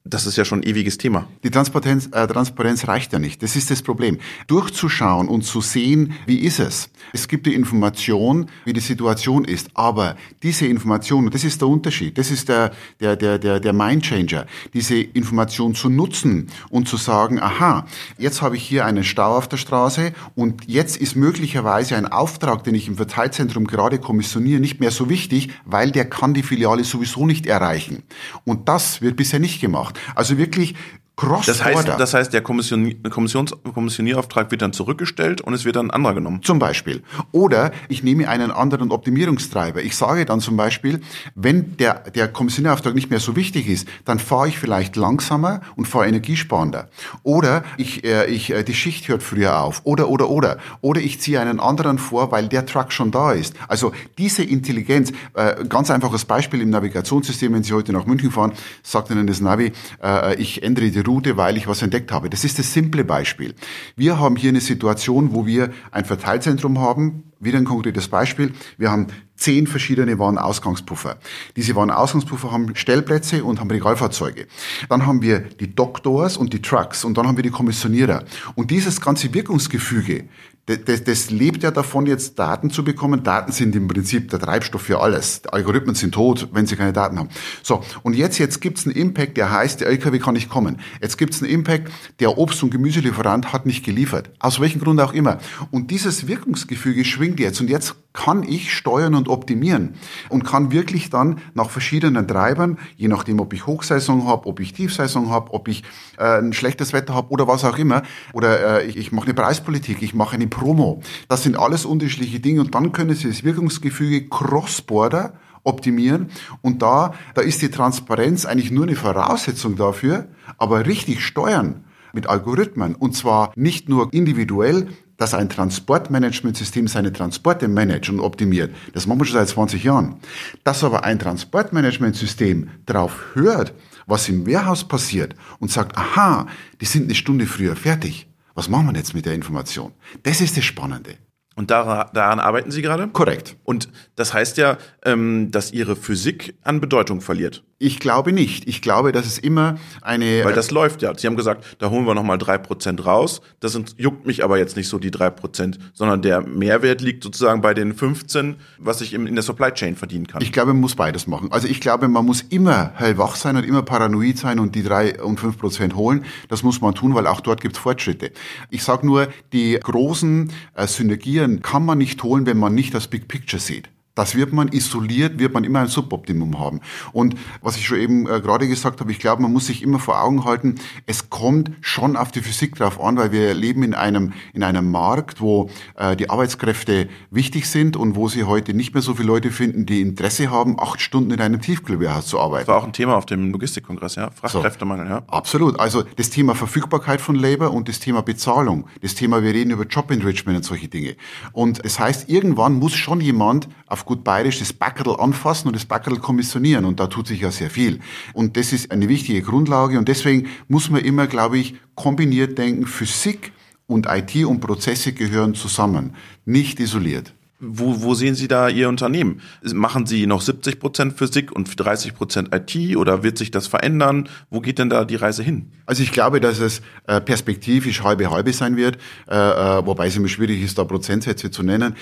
das 0.09 0.25
ist 0.25 0.37
ja 0.37 0.45
schon 0.45 0.59
ein 0.59 0.63
ewiges 0.63 0.97
Thema. 0.97 1.27
Die 1.43 1.51
Transparenz, 1.51 2.09
äh, 2.11 2.27
Transparenz 2.27 2.87
reicht 2.87 3.13
ja 3.13 3.19
nicht. 3.19 3.41
Das 3.43 3.55
ist 3.55 3.71
das 3.71 3.81
Problem. 3.81 4.17
Durchzuschauen 4.47 5.27
und 5.27 5.43
zu 5.43 5.61
sehen, 5.61 6.13
wie 6.25 6.39
ist 6.39 6.59
es. 6.59 6.89
Es 7.13 7.27
gibt 7.27 7.45
die 7.45 7.53
Information, 7.53 8.49
wie 8.65 8.73
die 8.73 8.79
Situation 8.79 9.45
ist. 9.45 9.69
Aber 9.73 10.15
diese 10.43 10.65
Information, 10.67 11.29
das 11.29 11.43
ist 11.43 11.61
der 11.61 11.67
Unterschied, 11.67 12.17
das 12.17 12.31
ist 12.31 12.49
der, 12.49 12.71
der, 12.99 13.15
der, 13.15 13.39
der, 13.39 13.59
der 13.59 13.73
Mindchanger, 13.73 14.45
diese 14.73 14.97
Information 14.97 15.75
zu 15.75 15.89
nutzen 15.89 16.47
und 16.69 16.87
zu 16.87 16.97
sagen, 16.97 17.41
aha, 17.41 17.85
jetzt 18.17 18.41
habe 18.41 18.57
ich 18.57 18.63
hier 18.63 18.85
einen 18.85 19.03
Stau 19.03 19.37
auf 19.37 19.47
der 19.47 19.57
Straße 19.57 20.13
und 20.35 20.63
jetzt 20.67 20.97
ist 20.97 21.15
möglicherweise 21.15 21.95
ein 21.95 22.07
Auftrag, 22.07 22.63
den 22.63 22.75
ich 22.75 22.87
im 22.87 22.97
Verteilzentrum 22.97 23.67
gerade 23.67 23.99
kommissioniere, 23.99 24.59
nicht 24.59 24.79
mehr 24.79 24.91
so 24.91 25.09
wichtig, 25.09 25.49
weil 25.65 25.91
der 25.91 26.05
kann 26.09 26.33
die 26.33 26.43
Filiale 26.43 26.83
sowieso 26.83 27.25
nicht 27.25 27.45
erreichen. 27.45 28.03
Und 28.45 28.69
das 28.69 29.01
wird 29.01 29.15
bisher 29.15 29.39
nicht 29.39 29.61
gemacht. 29.61 29.96
Also 30.15 30.37
wirklich 30.37 30.75
Cross 31.17 31.47
das 31.47 31.63
heißt, 31.63 31.87
das 31.87 32.13
heißt, 32.13 32.31
der 32.31 32.41
Kommission, 32.41 33.01
Kommissions, 33.09 33.51
Kommissionierauftrag 33.73 34.51
wird 34.51 34.61
dann 34.61 34.71
zurückgestellt 34.71 35.41
und 35.41 35.55
es 35.55 35.65
wird 35.65 35.75
dann 35.75 35.87
ein 35.87 35.91
anderer 35.91 36.13
genommen. 36.13 36.43
Zum 36.43 36.59
Beispiel. 36.59 37.01
Oder 37.31 37.71
ich 37.89 38.03
nehme 38.03 38.29
einen 38.29 38.51
anderen 38.51 38.91
Optimierungstreiber. 38.91 39.81
Ich 39.81 39.95
sage 39.95 40.25
dann 40.25 40.41
zum 40.41 40.57
Beispiel, 40.57 41.01
wenn 41.33 41.75
der, 41.77 42.03
der 42.11 42.27
Kommissionierauftrag 42.27 42.93
nicht 42.93 43.09
mehr 43.09 43.19
so 43.19 43.35
wichtig 43.35 43.67
ist, 43.67 43.87
dann 44.05 44.19
fahre 44.19 44.47
ich 44.49 44.59
vielleicht 44.59 44.95
langsamer 44.95 45.61
und 45.75 45.87
fahre 45.87 46.07
energiesparender. 46.07 46.87
Oder 47.23 47.63
ich, 47.77 48.03
äh, 48.03 48.27
ich, 48.27 48.51
äh, 48.51 48.63
die 48.63 48.75
Schicht 48.75 49.07
hört 49.07 49.23
früher 49.23 49.59
auf. 49.59 49.81
Oder, 49.85 50.09
oder, 50.09 50.29
oder. 50.29 50.59
Oder 50.81 51.01
ich 51.01 51.19
ziehe 51.19 51.41
einen 51.41 51.59
anderen 51.59 51.97
vor, 51.97 52.31
weil 52.31 52.47
der 52.47 52.67
Truck 52.67 52.93
schon 52.93 53.09
da 53.09 53.31
ist. 53.31 53.55
Also 53.67 53.91
diese 54.19 54.43
Intelligenz, 54.43 55.11
äh, 55.33 55.65
ganz 55.67 55.89
einfaches 55.89 56.25
Beispiel 56.25 56.61
im 56.61 56.69
Navigationssystem, 56.69 57.51
wenn 57.55 57.63
Sie 57.63 57.73
heute 57.73 57.91
nach 57.91 58.05
München 58.05 58.29
fahren, 58.29 58.51
sagt 58.83 59.09
Ihnen 59.09 59.25
das 59.25 59.41
Navi, 59.41 59.71
äh, 60.03 60.35
ich 60.35 60.61
ändere 60.61 60.91
die 60.91 61.06
Route, 61.07 61.37
weil 61.37 61.57
ich 61.57 61.67
was 61.67 61.81
entdeckt 61.81 62.11
habe. 62.11 62.29
Das 62.29 62.43
ist 62.43 62.59
das 62.59 62.73
simple 62.73 63.03
Beispiel. 63.03 63.55
Wir 63.95 64.19
haben 64.19 64.35
hier 64.35 64.49
eine 64.49 64.61
Situation, 64.61 65.33
wo 65.33 65.45
wir 65.45 65.71
ein 65.91 66.05
Verteilzentrum 66.05 66.79
haben. 66.79 67.23
Wieder 67.39 67.57
ein 67.57 67.65
konkretes 67.65 68.07
Beispiel. 68.07 68.53
Wir 68.77 68.91
haben 68.91 69.07
zehn 69.35 69.67
verschiedene 69.67 70.17
Warenausgangspuffer. 70.17 71.17
Diese 71.55 71.75
Warenausgangspuffer 71.75 72.51
haben 72.51 72.75
Stellplätze 72.75 73.43
und 73.43 73.59
haben 73.59 73.69
Regalfahrzeuge. 73.69 74.47
Dann 74.89 75.05
haben 75.05 75.21
wir 75.21 75.41
die 75.41 75.73
Doktors 75.73 76.37
und 76.37 76.53
die 76.53 76.61
Trucks 76.61 77.05
und 77.05 77.17
dann 77.17 77.27
haben 77.27 77.37
wir 77.37 77.43
die 77.43 77.51
Kommissionierer. 77.51 78.23
Und 78.55 78.71
dieses 78.71 78.99
ganze 78.99 79.33
Wirkungsgefüge, 79.33 80.25
das, 80.67 81.05
das 81.05 81.29
lebt 81.29 81.63
ja 81.63 81.71
davon, 81.71 82.05
jetzt 82.05 82.37
Daten 82.37 82.69
zu 82.69 82.83
bekommen. 82.83 83.23
Daten 83.23 83.53
sind 83.53 83.73
im 83.73 83.87
Prinzip 83.87 84.29
der 84.29 84.39
Treibstoff 84.39 84.81
für 84.81 84.99
alles. 84.99 85.41
Die 85.41 85.49
Algorithmen 85.49 85.95
sind 85.95 86.13
tot, 86.13 86.49
wenn 86.51 86.67
sie 86.67 86.75
keine 86.75 86.91
Daten 86.91 87.17
haben. 87.17 87.29
So, 87.63 87.81
und 88.03 88.17
jetzt, 88.17 88.37
jetzt 88.37 88.59
gibt's 88.59 88.85
einen 88.85 88.93
Impact, 88.93 89.37
der 89.37 89.49
heißt, 89.49 89.79
der 89.79 89.87
LKW 89.87 90.19
kann 90.19 90.33
nicht 90.33 90.49
kommen. 90.49 90.81
Jetzt 91.01 91.17
gibt's 91.17 91.41
einen 91.41 91.49
Impact, 91.49 91.89
der 92.19 92.37
Obst- 92.37 92.61
und 92.63 92.71
Gemüselieferant 92.71 93.53
hat 93.53 93.65
nicht 93.65 93.85
geliefert. 93.85 94.29
Aus 94.39 94.59
welchem 94.59 94.81
Grund 94.81 94.99
auch 94.99 95.13
immer. 95.13 95.37
Und 95.71 95.89
dieses 95.89 96.27
Wirkungsgefüge 96.27 97.05
schwingt 97.05 97.39
jetzt. 97.39 97.61
Und 97.61 97.69
jetzt 97.69 97.95
kann 98.17 98.41
ich 98.41 98.73
steuern 98.73 99.13
und 99.13 99.29
optimieren 99.29 99.93
und 100.29 100.43
kann 100.43 100.71
wirklich 100.71 101.11
dann 101.11 101.39
nach 101.53 101.69
verschiedenen 101.69 102.27
Treibern, 102.27 102.79
je 102.95 103.07
nachdem, 103.07 103.39
ob 103.39 103.53
ich 103.53 103.67
Hochsaison 103.67 104.27
habe, 104.27 104.47
ob 104.47 104.59
ich 104.59 104.73
Tiefsaison 104.73 105.29
habe, 105.29 105.53
ob 105.53 105.67
ich 105.67 105.83
äh, 106.17 106.39
ein 106.39 106.51
schlechtes 106.51 106.93
Wetter 106.93 107.13
habe 107.13 107.29
oder 107.29 107.47
was 107.47 107.63
auch 107.63 107.77
immer, 107.77 108.01
oder 108.33 108.81
äh, 108.81 108.87
ich, 108.87 108.97
ich 108.97 109.11
mache 109.11 109.25
eine 109.25 109.35
Preispolitik, 109.35 110.01
ich 110.01 110.15
mache 110.15 110.33
eine 110.33 110.47
Promo. 110.57 111.01
Das 111.29 111.43
sind 111.43 111.57
alles 111.57 111.85
unterschiedliche 111.85 112.39
Dinge 112.39 112.61
und 112.61 112.73
dann 112.73 112.91
können 112.91 113.15
Sie 113.15 113.27
das 113.27 113.43
Wirkungsgefüge 113.43 114.27
cross-border 114.27 115.33
optimieren 115.63 116.29
und 116.61 116.81
da, 116.81 117.13
da 117.35 117.41
ist 117.41 117.61
die 117.61 117.69
Transparenz 117.69 118.45
eigentlich 118.45 118.71
nur 118.71 118.85
eine 118.85 118.95
Voraussetzung 118.95 119.75
dafür, 119.75 120.29
aber 120.57 120.87
richtig 120.87 121.23
steuern 121.23 121.83
mit 122.13 122.27
Algorithmen 122.27 122.95
und 122.95 123.15
zwar 123.15 123.51
nicht 123.55 123.87
nur 123.87 124.11
individuell, 124.13 124.87
dass 125.17 125.33
ein 125.33 125.49
Transportmanagementsystem 125.49 126.87
seine 126.87 127.13
Transporte 127.13 127.67
managt 127.67 128.09
und 128.09 128.19
optimiert. 128.19 128.73
Das 128.93 129.05
machen 129.07 129.19
wir 129.19 129.25
schon 129.25 129.37
seit 129.37 129.49
20 129.49 129.83
Jahren. 129.83 130.15
Dass 130.63 130.83
aber 130.83 131.03
ein 131.03 131.19
Transportmanagementsystem 131.19 132.69
darauf 132.85 133.25
hört, 133.33 133.73
was 134.05 134.29
im 134.29 134.47
Warehouse 134.47 134.87
passiert 134.87 135.35
und 135.59 135.71
sagt, 135.71 135.97
aha, 135.97 136.47
die 136.79 136.85
sind 136.85 137.05
eine 137.05 137.15
Stunde 137.15 137.45
früher 137.45 137.75
fertig. 137.75 138.27
Was 138.57 138.69
machen 138.69 138.87
wir 138.87 138.95
jetzt 138.95 139.13
mit 139.13 139.27
der 139.27 139.35
Information? 139.35 139.93
Das 140.23 140.41
ist 140.41 140.57
das 140.57 140.65
Spannende. 140.65 141.13
Und 141.55 141.69
daran, 141.69 142.09
daran 142.13 142.39
arbeiten 142.39 142.71
Sie 142.71 142.81
gerade? 142.81 143.07
Korrekt. 143.07 143.55
Und 143.63 143.87
das 144.15 144.33
heißt 144.33 144.57
ja, 144.57 144.79
ähm, 145.05 145.51
dass 145.51 145.71
Ihre 145.71 145.95
Physik 145.95 146.55
an 146.63 146.81
Bedeutung 146.81 147.21
verliert. 147.21 147.63
Ich 147.79 147.99
glaube 147.99 148.33
nicht. 148.33 148.67
Ich 148.67 148.81
glaube, 148.81 149.11
dass 149.11 149.27
es 149.27 149.37
immer 149.37 149.75
eine. 150.01 150.43
Weil 150.43 150.53
das 150.53 150.71
läuft 150.71 151.03
ja. 151.03 151.15
Sie 151.15 151.27
haben 151.27 151.35
gesagt, 151.35 151.77
da 151.77 151.91
holen 151.91 152.05
wir 152.05 152.15
nochmal 152.15 152.39
drei 152.39 152.57
Prozent 152.57 153.05
raus. 153.05 153.39
Das 153.59 153.79
juckt 153.97 154.25
mich 154.25 154.43
aber 154.43 154.57
jetzt 154.57 154.75
nicht 154.75 154.87
so 154.87 154.97
die 154.97 155.11
drei 155.11 155.29
Prozent, 155.29 155.77
sondern 155.93 156.23
der 156.23 156.41
Mehrwert 156.41 157.01
liegt 157.01 157.23
sozusagen 157.23 157.61
bei 157.61 157.75
den 157.75 157.93
15, 157.93 158.55
was 158.79 159.01
ich 159.01 159.13
in 159.13 159.31
der 159.35 159.43
Supply 159.43 159.71
Chain 159.71 159.95
verdienen 159.95 160.25
kann. 160.25 160.41
Ich 160.41 160.51
glaube, 160.51 160.73
man 160.73 160.81
muss 160.81 160.95
beides 160.95 161.27
machen. 161.27 161.51
Also 161.51 161.67
ich 161.67 161.79
glaube, 161.79 162.07
man 162.07 162.25
muss 162.25 162.41
immer 162.41 162.93
hellwach 162.95 163.35
sein 163.35 163.55
und 163.55 163.63
immer 163.63 163.83
paranoid 163.83 164.39
sein 164.39 164.57
und 164.59 164.73
die 164.73 164.81
drei 164.81 165.21
und 165.21 165.39
fünf 165.39 165.59
Prozent 165.59 165.95
holen. 165.95 166.25
Das 166.49 166.63
muss 166.63 166.81
man 166.81 166.95
tun, 166.95 167.13
weil 167.13 167.27
auch 167.27 167.41
dort 167.41 167.61
gibt 167.61 167.75
es 167.75 167.81
Fortschritte. 167.81 168.31
Ich 168.71 168.83
sage 168.83 169.05
nur, 169.05 169.27
die 169.53 169.79
großen 169.79 170.51
äh, 170.73 170.87
Synergien 170.87 171.61
kann 171.61 171.85
man 171.85 171.99
nicht 171.99 172.23
holen, 172.23 172.47
wenn 172.47 172.57
man 172.57 172.73
nicht 172.73 172.95
das 172.95 173.07
Big 173.07 173.27
Picture 173.27 173.61
sieht. 173.61 173.89
Das 174.17 174.35
wird 174.35 174.51
man 174.51 174.69
isoliert, 174.69 175.37
wird 175.37 175.53
man 175.53 175.63
immer 175.63 175.79
ein 175.79 175.87
Suboptimum 175.87 176.59
haben. 176.59 176.81
Und 177.13 177.35
was 177.61 177.77
ich 177.77 177.85
schon 177.85 177.99
eben 177.99 178.27
äh, 178.27 178.41
gerade 178.41 178.67
gesagt 178.67 178.99
habe, 178.99 179.11
ich 179.11 179.19
glaube, 179.19 179.43
man 179.43 179.53
muss 179.53 179.67
sich 179.67 179.83
immer 179.83 179.99
vor 179.99 180.21
Augen 180.21 180.43
halten, 180.43 180.75
es 181.05 181.29
kommt 181.29 181.71
schon 181.81 182.17
auf 182.17 182.31
die 182.31 182.41
Physik 182.41 182.75
drauf 182.75 182.99
an, 182.99 183.17
weil 183.17 183.31
wir 183.31 183.53
leben 183.53 183.83
in 183.83 183.93
einem, 183.93 184.33
in 184.53 184.63
einem 184.63 184.89
Markt, 184.89 185.39
wo 185.39 185.69
äh, 185.95 186.15
die 186.15 186.31
Arbeitskräfte 186.31 187.09
wichtig 187.29 187.69
sind 187.69 187.95
und 187.95 188.15
wo 188.15 188.27
sie 188.27 188.45
heute 188.45 188.73
nicht 188.73 188.95
mehr 188.95 189.03
so 189.03 189.13
viele 189.13 189.27
Leute 189.27 189.51
finden, 189.51 189.85
die 189.85 190.01
Interesse 190.01 190.49
haben, 190.49 190.79
acht 190.79 190.99
Stunden 190.99 191.29
in 191.29 191.39
einem 191.39 191.61
Tiefkühlwarehouse 191.61 192.25
zu 192.25 192.39
arbeiten. 192.39 192.65
Das 192.65 192.73
war 192.73 192.81
auch 192.81 192.87
ein 192.87 192.93
Thema 192.93 193.17
auf 193.17 193.27
dem 193.27 193.51
Logistikkongress, 193.51 194.15
ja? 194.15 194.31
Fachkräftemangel, 194.31 195.05
so. 195.05 195.13
ja. 195.13 195.21
Absolut. 195.27 195.79
Also 195.79 196.01
das 196.15 196.31
Thema 196.31 196.55
Verfügbarkeit 196.55 197.21
von 197.21 197.35
Labor 197.35 197.71
und 197.71 197.87
das 197.87 197.99
Thema 197.99 198.23
Bezahlung. 198.23 198.87
Das 199.03 199.13
Thema, 199.13 199.43
wir 199.43 199.53
reden 199.53 199.69
über 199.69 199.85
Job 199.85 200.09
Enrichment 200.09 200.57
und 200.57 200.63
solche 200.63 200.87
Dinge. 200.87 201.15
Und 201.51 201.85
das 201.85 201.99
heißt, 201.99 202.29
irgendwann 202.29 202.73
muss 202.73 202.95
schon 202.95 203.21
jemand 203.21 203.69
auf 203.87 204.05
gut 204.05 204.23
bayerisch 204.23 204.59
das 204.59 204.73
Backerl 204.73 205.19
anfassen 205.19 205.67
und 205.67 205.75
das 205.75 205.85
Backerl 205.85 206.19
kommissionieren. 206.19 206.85
Und 206.85 206.99
da 206.99 207.07
tut 207.07 207.27
sich 207.27 207.41
ja 207.41 207.51
sehr 207.51 207.69
viel. 207.69 207.99
Und 208.33 208.57
das 208.57 208.73
ist 208.73 208.91
eine 208.91 209.09
wichtige 209.09 209.41
Grundlage. 209.41 209.97
Und 209.97 210.07
deswegen 210.07 210.47
muss 210.67 210.89
man 210.89 211.01
immer, 211.01 211.27
glaube 211.27 211.57
ich, 211.57 211.75
kombiniert 211.95 212.57
denken. 212.57 212.85
Physik 212.85 213.53
und 213.87 214.07
IT 214.07 214.35
und 214.45 214.59
Prozesse 214.59 215.13
gehören 215.13 215.55
zusammen, 215.55 216.15
nicht 216.45 216.79
isoliert. 216.79 217.33
Wo, 217.59 218.03
wo 218.03 218.13
sehen 218.13 218.35
Sie 218.35 218.47
da 218.47 218.69
Ihr 218.69 218.87
Unternehmen? 218.87 219.41
Machen 219.73 220.05
Sie 220.05 220.27
noch 220.27 220.41
70 220.41 220.79
Prozent 220.79 221.17
Physik 221.17 221.51
und 221.51 221.67
30 221.75 222.13
Prozent 222.13 222.49
IT 222.53 222.95
oder 222.95 223.23
wird 223.23 223.39
sich 223.39 223.49
das 223.49 223.65
verändern? 223.65 224.29
Wo 224.51 224.61
geht 224.61 224.77
denn 224.77 224.91
da 224.91 225.05
die 225.05 225.15
Reise 225.15 225.41
hin? 225.41 225.71
Also 225.87 226.03
ich 226.03 226.11
glaube, 226.11 226.39
dass 226.39 226.59
es 226.59 226.83
äh, 227.07 227.19
perspektivisch 227.19 228.03
halbe 228.03 228.29
halbe 228.29 228.53
sein 228.53 228.77
wird, 228.77 228.97
äh, 229.27 229.35
äh, 229.35 229.85
wobei 229.85 230.05
es 230.05 230.15
immer 230.15 230.27
schwierig 230.27 230.61
ist, 230.61 230.77
da 230.77 230.83
Prozentsätze 230.83 231.49
zu 231.49 231.63
nennen. 231.63 231.95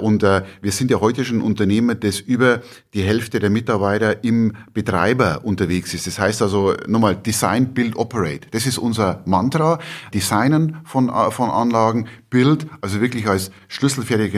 Und 0.00 0.22
wir 0.22 0.72
sind 0.72 0.90
ja 0.90 1.00
heute 1.00 1.24
schon 1.24 1.38
ein 1.38 1.42
Unternehmen, 1.42 1.98
das 1.98 2.20
über 2.20 2.60
die 2.94 3.02
Hälfte 3.02 3.40
der 3.40 3.50
Mitarbeiter 3.50 4.22
im 4.24 4.54
Betreiber 4.74 5.40
unterwegs 5.44 5.94
ist. 5.94 6.06
Das 6.06 6.18
heißt 6.18 6.42
also 6.42 6.74
nochmal 6.86 7.16
Design, 7.16 7.72
Build, 7.72 7.96
Operate. 7.96 8.48
Das 8.50 8.66
ist 8.66 8.78
unser 8.78 9.22
Mantra. 9.24 9.78
Designen 10.12 10.78
von, 10.84 11.10
von 11.30 11.50
Anlagen, 11.50 12.08
Build, 12.30 12.66
also 12.80 13.00
wirklich 13.00 13.26
als 13.26 13.50
schlüsselfertige 13.68 14.30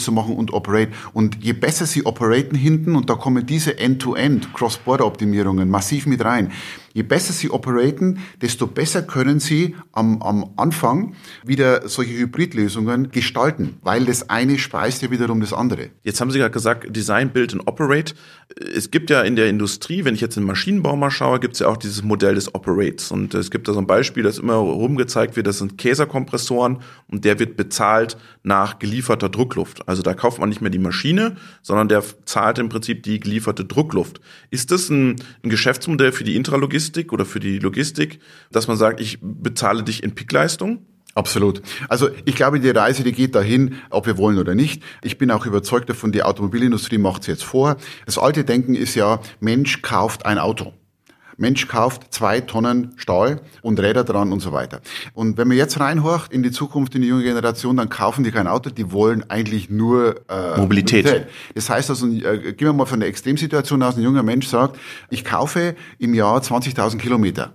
Zu 0.00 0.12
machen 0.12 0.36
und 0.36 0.52
Operate. 0.52 0.92
Und 1.12 1.42
je 1.42 1.52
besser 1.52 1.86
sie 1.86 2.06
operaten 2.06 2.56
hinten, 2.56 2.96
und 2.96 3.10
da 3.10 3.14
kommen 3.14 3.46
diese 3.46 3.78
End-to-End 3.78 4.52
Cross-Border-Optimierungen 4.54 5.68
massiv 5.68 6.06
mit 6.06 6.24
rein, 6.24 6.52
Je 6.92 7.02
besser 7.02 7.32
Sie 7.32 7.50
operaten, 7.50 8.18
desto 8.42 8.66
besser 8.66 9.02
können 9.02 9.38
Sie 9.38 9.76
am, 9.92 10.20
am 10.22 10.50
Anfang 10.56 11.14
wieder 11.44 11.88
solche 11.88 12.12
Hybridlösungen 12.18 13.12
gestalten, 13.12 13.76
weil 13.82 14.06
das 14.06 14.28
eine 14.28 14.58
speist 14.58 15.02
ja 15.02 15.10
wiederum 15.10 15.40
das 15.40 15.52
andere. 15.52 15.90
Jetzt 16.02 16.20
haben 16.20 16.32
Sie 16.32 16.38
gerade 16.38 16.50
gesagt, 16.50 16.94
Design, 16.94 17.30
Build 17.30 17.54
und 17.54 17.60
Operate. 17.68 18.14
Es 18.74 18.90
gibt 18.90 19.08
ja 19.10 19.22
in 19.22 19.36
der 19.36 19.48
Industrie, 19.48 20.04
wenn 20.04 20.14
ich 20.14 20.20
jetzt 20.20 20.36
in 20.36 20.42
den 20.42 20.48
Maschinenbau 20.48 20.96
mal 20.96 21.12
schaue, 21.12 21.38
gibt 21.38 21.54
es 21.54 21.60
ja 21.60 21.68
auch 21.68 21.76
dieses 21.76 22.02
Modell 22.02 22.34
des 22.34 22.54
Operates. 22.56 23.12
Und 23.12 23.34
es 23.34 23.52
gibt 23.52 23.68
da 23.68 23.72
so 23.72 23.78
ein 23.78 23.86
Beispiel, 23.86 24.24
das 24.24 24.38
immer 24.38 24.54
rumgezeigt 24.54 25.36
wird, 25.36 25.46
das 25.46 25.58
sind 25.58 25.78
Käserkompressoren 25.78 26.78
und 27.06 27.24
der 27.24 27.38
wird 27.38 27.56
bezahlt 27.56 28.16
nach 28.42 28.80
gelieferter 28.80 29.28
Druckluft. 29.28 29.88
Also 29.88 30.02
da 30.02 30.14
kauft 30.14 30.40
man 30.40 30.48
nicht 30.48 30.60
mehr 30.60 30.70
die 30.70 30.78
Maschine, 30.78 31.36
sondern 31.62 31.88
der 31.88 32.02
zahlt 32.24 32.58
im 32.58 32.68
Prinzip 32.68 33.04
die 33.04 33.20
gelieferte 33.20 33.64
Druckluft. 33.64 34.20
Ist 34.50 34.72
das 34.72 34.88
ein, 34.90 35.16
ein 35.44 35.50
Geschäftsmodell 35.50 36.10
für 36.10 36.24
die 36.24 36.34
Intralogistik? 36.34 36.79
Logistik 36.80 37.12
oder 37.12 37.26
für 37.26 37.40
die 37.40 37.58
Logistik, 37.58 38.20
dass 38.50 38.66
man 38.66 38.78
sagt, 38.78 39.00
ich 39.00 39.18
bezahle 39.20 39.82
dich 39.82 40.02
in 40.02 40.14
Pickleistung? 40.14 40.86
Absolut. 41.14 41.60
Also 41.90 42.08
ich 42.24 42.36
glaube, 42.36 42.58
die 42.58 42.70
Reise, 42.70 43.02
die 43.02 43.12
geht 43.12 43.34
dahin, 43.34 43.74
ob 43.90 44.06
wir 44.06 44.16
wollen 44.16 44.38
oder 44.38 44.54
nicht. 44.54 44.82
Ich 45.02 45.18
bin 45.18 45.30
auch 45.30 45.44
überzeugt 45.44 45.90
davon, 45.90 46.10
die 46.10 46.22
Automobilindustrie 46.22 46.96
macht 46.96 47.22
es 47.22 47.26
jetzt 47.26 47.44
vor. 47.44 47.76
Das 48.06 48.16
alte 48.16 48.44
Denken 48.44 48.74
ist 48.74 48.94
ja, 48.94 49.20
Mensch 49.40 49.82
kauft 49.82 50.24
ein 50.24 50.38
Auto. 50.38 50.72
Mensch 51.40 51.66
kauft 51.68 52.12
zwei 52.12 52.40
Tonnen 52.40 52.92
Stahl 52.96 53.40
und 53.62 53.80
Räder 53.80 54.04
dran 54.04 54.30
und 54.30 54.40
so 54.40 54.52
weiter. 54.52 54.80
Und 55.14 55.38
wenn 55.38 55.48
man 55.48 55.56
jetzt 55.56 55.80
reinhorcht 55.80 56.32
in 56.32 56.42
die 56.42 56.50
Zukunft, 56.50 56.94
in 56.94 57.02
die 57.02 57.08
junge 57.08 57.22
Generation, 57.22 57.76
dann 57.76 57.88
kaufen 57.88 58.24
die 58.24 58.30
kein 58.30 58.46
Auto, 58.46 58.70
die 58.70 58.92
wollen 58.92 59.28
eigentlich 59.30 59.70
nur 59.70 60.20
äh, 60.28 60.58
Mobilität. 60.58 61.06
Mobilität. 61.06 61.28
Das 61.54 61.70
heißt 61.70 61.90
also, 61.90 62.06
äh, 62.06 62.52
gehen 62.52 62.68
wir 62.68 62.72
mal 62.74 62.84
von 62.84 63.00
der 63.00 63.08
Extremsituation 63.08 63.82
aus, 63.82 63.96
ein 63.96 64.02
junger 64.02 64.22
Mensch 64.22 64.46
sagt, 64.48 64.78
ich 65.08 65.24
kaufe 65.24 65.74
im 65.98 66.12
Jahr 66.14 66.40
20.000 66.40 66.98
Kilometer. 66.98 67.54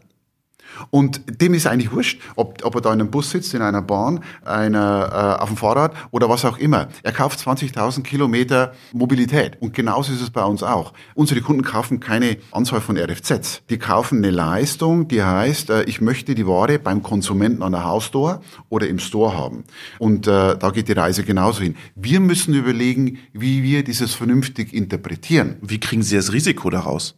Und 0.89 1.41
dem 1.41 1.53
ist 1.53 1.67
eigentlich 1.67 1.91
wurscht, 1.91 2.21
ob, 2.35 2.63
ob 2.63 2.75
er 2.75 2.81
da 2.81 2.93
in 2.93 3.01
einem 3.01 3.11
Bus 3.11 3.31
sitzt, 3.31 3.53
in 3.53 3.61
einer 3.61 3.81
Bahn, 3.81 4.21
einer, 4.43 5.37
äh, 5.39 5.41
auf 5.41 5.49
dem 5.49 5.57
Fahrrad 5.57 5.93
oder 6.11 6.29
was 6.29 6.45
auch 6.45 6.57
immer. 6.57 6.87
Er 7.03 7.11
kauft 7.11 7.39
20.000 7.39 8.03
Kilometer 8.03 8.73
Mobilität. 8.93 9.57
Und 9.61 9.73
genauso 9.73 10.13
ist 10.13 10.21
es 10.21 10.29
bei 10.29 10.43
uns 10.43 10.63
auch. 10.63 10.93
Unsere 11.13 11.41
Kunden 11.41 11.63
kaufen 11.63 11.99
keine 11.99 12.37
Anzahl 12.51 12.81
von 12.81 12.97
RFZs. 12.97 13.63
Die 13.69 13.77
kaufen 13.77 14.19
eine 14.19 14.31
Leistung, 14.31 15.07
die 15.07 15.23
heißt, 15.23 15.69
äh, 15.69 15.83
ich 15.83 16.01
möchte 16.01 16.35
die 16.35 16.47
Ware 16.47 16.79
beim 16.79 17.03
Konsumenten 17.03 17.63
an 17.63 17.71
der 17.71 17.85
Haustor 17.85 18.41
oder 18.69 18.87
im 18.87 18.99
Store 18.99 19.37
haben. 19.37 19.63
Und 19.99 20.27
äh, 20.27 20.57
da 20.57 20.69
geht 20.71 20.87
die 20.87 20.93
Reise 20.93 21.23
genauso 21.23 21.61
hin. 21.61 21.75
Wir 21.95 22.19
müssen 22.19 22.53
überlegen, 22.53 23.19
wie 23.33 23.63
wir 23.63 23.83
dieses 23.83 24.13
vernünftig 24.13 24.73
interpretieren. 24.73 25.57
Wie 25.61 25.79
kriegen 25.79 26.03
Sie 26.03 26.15
das 26.15 26.31
Risiko 26.33 26.69
daraus? 26.69 27.15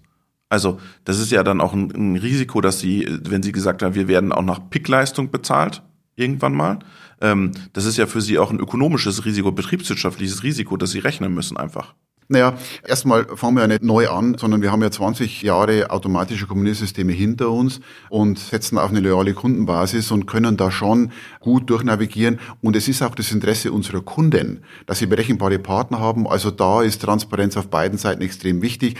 Also 0.49 0.79
das 1.03 1.19
ist 1.19 1.31
ja 1.31 1.43
dann 1.43 1.59
auch 1.61 1.73
ein, 1.73 1.91
ein, 1.91 2.15
Risiko, 2.15 2.61
dass 2.61 2.79
sie, 2.79 3.07
wenn 3.23 3.43
sie 3.43 3.51
gesagt 3.51 3.83
haben, 3.83 3.95
wir 3.95 4.07
werden 4.07 4.31
auch 4.31 4.43
nach 4.43 4.69
Pickleistung 4.69 5.29
bezahlt, 5.29 5.83
irgendwann 6.15 6.55
mal, 6.55 6.79
ähm, 7.19 7.51
das 7.73 7.85
ist 7.85 7.97
ja 7.97 8.07
für 8.07 8.21
sie 8.21 8.39
auch 8.39 8.51
ein 8.51 8.59
ökonomisches 8.59 9.25
Risiko, 9.25 9.51
betriebswirtschaftliches 9.51 10.43
Risiko, 10.43 10.77
das 10.77 10.91
sie 10.91 10.99
rechnen 10.99 11.33
müssen 11.33 11.57
einfach. 11.57 11.95
Naja, 12.29 12.57
erstmal 12.85 13.25
fangen 13.37 13.55
wir 13.55 13.61
ja 13.61 13.67
nicht 13.67 13.83
neu 13.83 14.09
an, 14.09 14.37
sondern 14.37 14.61
wir 14.61 14.69
haben 14.69 14.81
ja 14.81 14.91
20 14.91 15.43
Jahre 15.43 15.91
automatische 15.91 16.45
Kommuniersysteme 16.45 17.13
hinter 17.13 17.49
uns 17.51 17.79
und 18.09 18.37
setzen 18.37 18.77
auf 18.77 18.89
eine 18.89 18.99
loyale 18.99 19.33
Kundenbasis 19.33 20.11
und 20.11 20.25
können 20.25 20.57
da 20.57 20.69
schon 20.69 21.13
gut 21.39 21.69
durchnavigieren. 21.69 22.41
Und 22.61 22.75
es 22.75 22.89
ist 22.89 23.01
auch 23.01 23.15
das 23.15 23.31
Interesse 23.31 23.71
unserer 23.71 24.01
Kunden, 24.01 24.63
dass 24.87 24.99
sie 24.99 25.05
berechenbare 25.05 25.57
Partner 25.57 26.01
haben. 26.01 26.27
Also 26.27 26.51
da 26.51 26.81
ist 26.81 27.01
Transparenz 27.01 27.55
auf 27.55 27.69
beiden 27.69 27.97
Seiten 27.97 28.21
extrem 28.21 28.61
wichtig. 28.61 28.97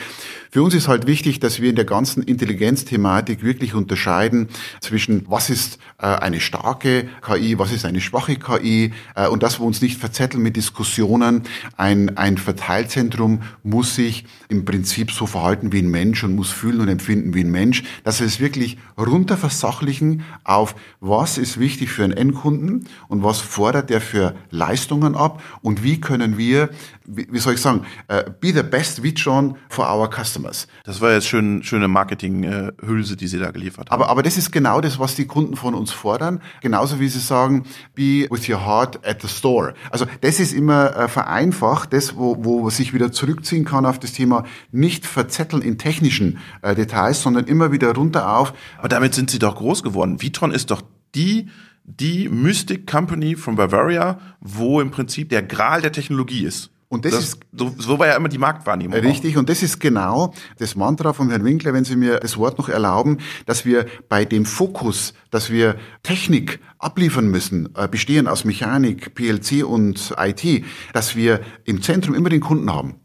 Für 0.50 0.64
uns 0.64 0.74
ist 0.74 0.88
halt 0.88 1.06
wichtig, 1.06 1.42
dass 1.42 1.62
wir 1.62 1.70
in 1.70 1.76
der 1.76 1.84
ganzen 1.84 2.24
Intelligenzthematik 2.24 3.44
wirklich 3.44 3.74
unterscheiden 3.74 4.48
zwischen, 4.80 5.26
was 5.28 5.50
ist 5.50 5.80
äh, 5.98 6.06
eine 6.06 6.40
starke 6.40 7.10
KI, 7.22 7.60
was 7.60 7.74
ist 7.74 7.84
eine 7.84 8.00
schwache 8.00 8.38
KI 8.38 8.94
äh, 9.16 9.28
und 9.28 9.44
dass 9.44 9.60
wir 9.60 9.66
uns 9.66 9.82
nicht 9.82 9.98
verzetteln 9.98 10.42
mit 10.42 10.56
Diskussionen. 10.56 11.44
Ein, 11.76 12.16
ein 12.16 12.38
Verteilzentrum 12.38 13.17
Zentrum 13.18 13.42
muss 13.64 13.96
sich 13.96 14.26
im 14.48 14.64
Prinzip 14.64 15.12
so 15.12 15.26
verhalten 15.26 15.72
wie 15.72 15.80
ein 15.80 15.90
Mensch 15.90 16.24
und 16.24 16.36
muss 16.36 16.52
fühlen 16.52 16.82
und 16.82 16.88
empfinden 16.88 17.34
wie 17.34 17.44
ein 17.44 17.52
Mensch, 17.52 17.84
dass 18.04 18.20
wir 18.20 18.28
es 18.28 18.40
wirklich 18.40 18.78
runter 18.98 19.38
versachlichen 19.38 20.22
auf, 20.44 20.76
was 21.00 21.40
ist 21.40 21.60
wichtig 21.60 21.90
für 21.90 22.04
einen 22.04 22.14
Endkunden 22.14 22.88
und 23.08 23.24
was 23.24 23.40
fordert 23.40 23.90
der 23.90 24.02
für 24.02 24.36
Leistungen 24.52 25.16
ab 25.16 25.42
und 25.62 25.84
wie 25.84 26.00
können 26.00 26.38
wir, 26.38 26.70
wie 27.06 27.40
soll 27.40 27.56
ich 27.56 27.62
sagen, 27.62 27.86
uh, 28.12 28.30
be 28.40 28.54
the 28.54 28.62
best 28.62 29.02
Vitron 29.02 29.56
for 29.70 29.92
our 29.92 30.10
customers. 30.10 30.68
Das 30.84 31.02
war 31.02 31.12
jetzt 31.12 31.28
schön, 31.28 31.64
schöne 31.64 31.88
Marketinghülse, 31.88 33.16
die 33.16 33.28
Sie 33.28 33.40
da 33.40 33.50
geliefert 33.52 33.90
haben. 33.90 34.02
Aber, 34.02 34.12
aber 34.12 34.22
das 34.22 34.38
ist 34.38 34.52
genau 34.52 34.80
das, 34.82 35.00
was 35.00 35.16
die 35.16 35.26
Kunden 35.26 35.56
von 35.56 35.74
uns 35.74 35.92
fordern. 35.92 36.40
Genauso 36.62 37.00
wie 37.00 37.08
sie 37.08 37.20
sagen, 37.20 37.64
be 37.96 38.28
with 38.30 38.48
your 38.48 38.64
heart 38.64 39.06
at 39.08 39.22
the 39.22 39.28
store. 39.28 39.74
Also 39.90 40.06
das 40.22 40.40
ist 40.40 40.54
immer 40.54 40.96
äh, 40.96 41.08
vereinfacht, 41.08 41.94
das, 41.94 42.16
wo, 42.16 42.44
wo 42.44 42.70
sich 42.70 42.94
wieder 42.94 43.07
wieder 43.08 43.14
zurückziehen 43.14 43.66
kann 43.66 43.86
auf 43.86 44.00
das 44.00 44.14
Thema 44.14 44.44
nicht 44.72 45.06
verzetteln 45.06 45.62
in 45.62 45.78
technischen 45.78 46.40
äh, 46.62 46.76
Details, 46.76 47.22
sondern 47.22 47.46
immer 47.46 47.72
wieder 47.72 47.94
runter 47.94 48.36
auf. 48.38 48.54
Aber 48.78 48.90
damit 48.90 49.14
sind 49.14 49.30
Sie 49.30 49.40
doch 49.40 49.56
groß 49.56 49.84
geworden. 49.84 50.22
Vitron 50.22 50.52
ist 50.52 50.72
doch 50.72 50.82
die 51.16 51.50
die 51.90 52.28
Mystic 52.28 52.86
Company 52.86 53.38
von 53.38 53.56
Bavaria, 53.56 54.20
wo 54.42 54.82
im 54.82 54.92
Prinzip 54.92 55.30
der 55.30 55.42
Gral 55.42 55.82
der 55.82 55.94
Technologie 55.94 56.44
ist. 56.44 56.70
Und 56.90 57.04
das, 57.04 57.14
das 57.14 57.24
ist 57.24 57.40
so, 57.52 57.76
so 57.78 58.00
war 58.00 58.08
ja 58.08 58.16
immer 58.16 58.30
die 58.30 58.38
Marktwahrnehmung. 58.38 58.98
Richtig, 59.00 59.36
auch. 59.36 59.40
und 59.40 59.50
das 59.50 59.62
ist 59.62 59.80
genau 59.80 60.34
das 60.58 60.76
Mantra 60.76 61.12
von 61.12 61.30
Herrn 61.30 61.44
Winkler, 61.44 61.74
wenn 61.74 61.84
Sie 61.84 61.98
mir 61.98 62.20
das 62.20 62.38
Wort 62.38 62.58
noch 62.58 62.70
erlauben, 62.70 63.18
dass 63.46 63.66
wir 63.66 63.86
bei 64.08 64.24
dem 64.24 64.46
Fokus, 64.46 65.14
dass 65.30 65.50
wir 65.50 65.76
Technik 66.04 66.60
abliefern 66.80 67.28
müssen, 67.28 67.70
äh, 67.76 67.90
bestehen 67.90 68.28
aus 68.28 68.46
Mechanik, 68.46 69.16
PLC 69.16 69.66
und 69.66 70.16
IT, 70.18 70.64
dass 70.94 71.16
wir 71.18 71.42
im 71.66 71.82
Zentrum 71.82 72.16
immer 72.16 72.30
den 72.30 72.42
Kunden 72.42 72.72
haben. 72.72 72.96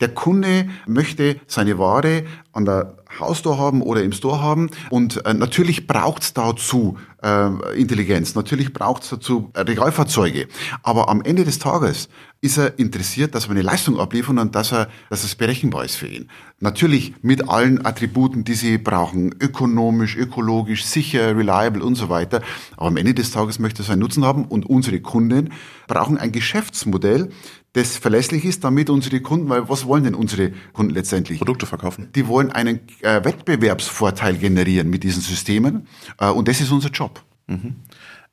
Der 0.00 0.08
Kunde 0.08 0.68
möchte 0.86 1.36
seine 1.46 1.78
Ware 1.78 2.24
an 2.52 2.64
der 2.64 2.96
Haustor 3.18 3.58
haben 3.58 3.82
oder 3.82 4.02
im 4.02 4.12
Store 4.12 4.40
haben. 4.40 4.70
Und 4.88 5.24
äh, 5.26 5.34
natürlich 5.34 5.86
braucht 5.86 6.22
es 6.22 6.32
dazu 6.32 6.96
äh, 7.22 7.78
Intelligenz, 7.78 8.34
natürlich 8.34 8.72
braucht 8.72 9.02
es 9.02 9.10
dazu 9.10 9.50
Regalfahrzeuge. 9.54 10.48
Aber 10.82 11.08
am 11.08 11.22
Ende 11.22 11.44
des 11.44 11.58
Tages 11.58 12.08
ist 12.42 12.56
er 12.56 12.78
interessiert, 12.78 13.34
dass 13.34 13.48
wir 13.48 13.52
eine 13.52 13.62
Leistung 13.62 13.98
abliefern 13.98 14.38
und 14.38 14.54
dass 14.54 14.72
er, 14.72 14.88
dass 15.10 15.24
es 15.24 15.34
berechenbar 15.34 15.84
ist 15.84 15.96
für 15.96 16.06
ihn. 16.06 16.30
Natürlich 16.58 17.14
mit 17.20 17.48
allen 17.50 17.84
Attributen, 17.84 18.44
die 18.44 18.54
sie 18.54 18.78
brauchen, 18.78 19.34
ökonomisch, 19.40 20.16
ökologisch, 20.16 20.84
sicher, 20.84 21.36
reliable 21.36 21.84
und 21.84 21.96
so 21.96 22.08
weiter. 22.08 22.40
Aber 22.78 22.86
am 22.86 22.96
Ende 22.96 23.12
des 23.12 23.30
Tages 23.30 23.58
möchte 23.58 23.82
er 23.82 23.86
seinen 23.86 23.98
Nutzen 23.98 24.24
haben 24.24 24.46
und 24.46 24.64
unsere 24.64 25.00
Kunden 25.00 25.52
brauchen 25.86 26.16
ein 26.16 26.32
Geschäftsmodell, 26.32 27.30
das 27.74 27.98
verlässlich 27.98 28.44
ist, 28.44 28.64
damit 28.64 28.90
unsere 28.90 29.20
Kunden, 29.20 29.48
weil 29.48 29.68
was 29.68 29.84
wollen 29.84 30.04
denn 30.04 30.14
unsere 30.14 30.52
Kunden 30.72 30.94
letztendlich? 30.94 31.38
Produkte 31.38 31.66
verkaufen. 31.66 32.08
Die 32.14 32.26
wollen 32.26 32.50
einen 32.50 32.80
äh, 33.02 33.22
Wettbewerbsvorteil 33.22 34.38
generieren 34.38 34.88
mit 34.88 35.04
diesen 35.04 35.22
Systemen 35.22 35.86
äh, 36.18 36.30
und 36.30 36.48
das 36.48 36.60
ist 36.60 36.72
unser 36.72 36.88
Job. 36.88 37.22
Mhm 37.46 37.76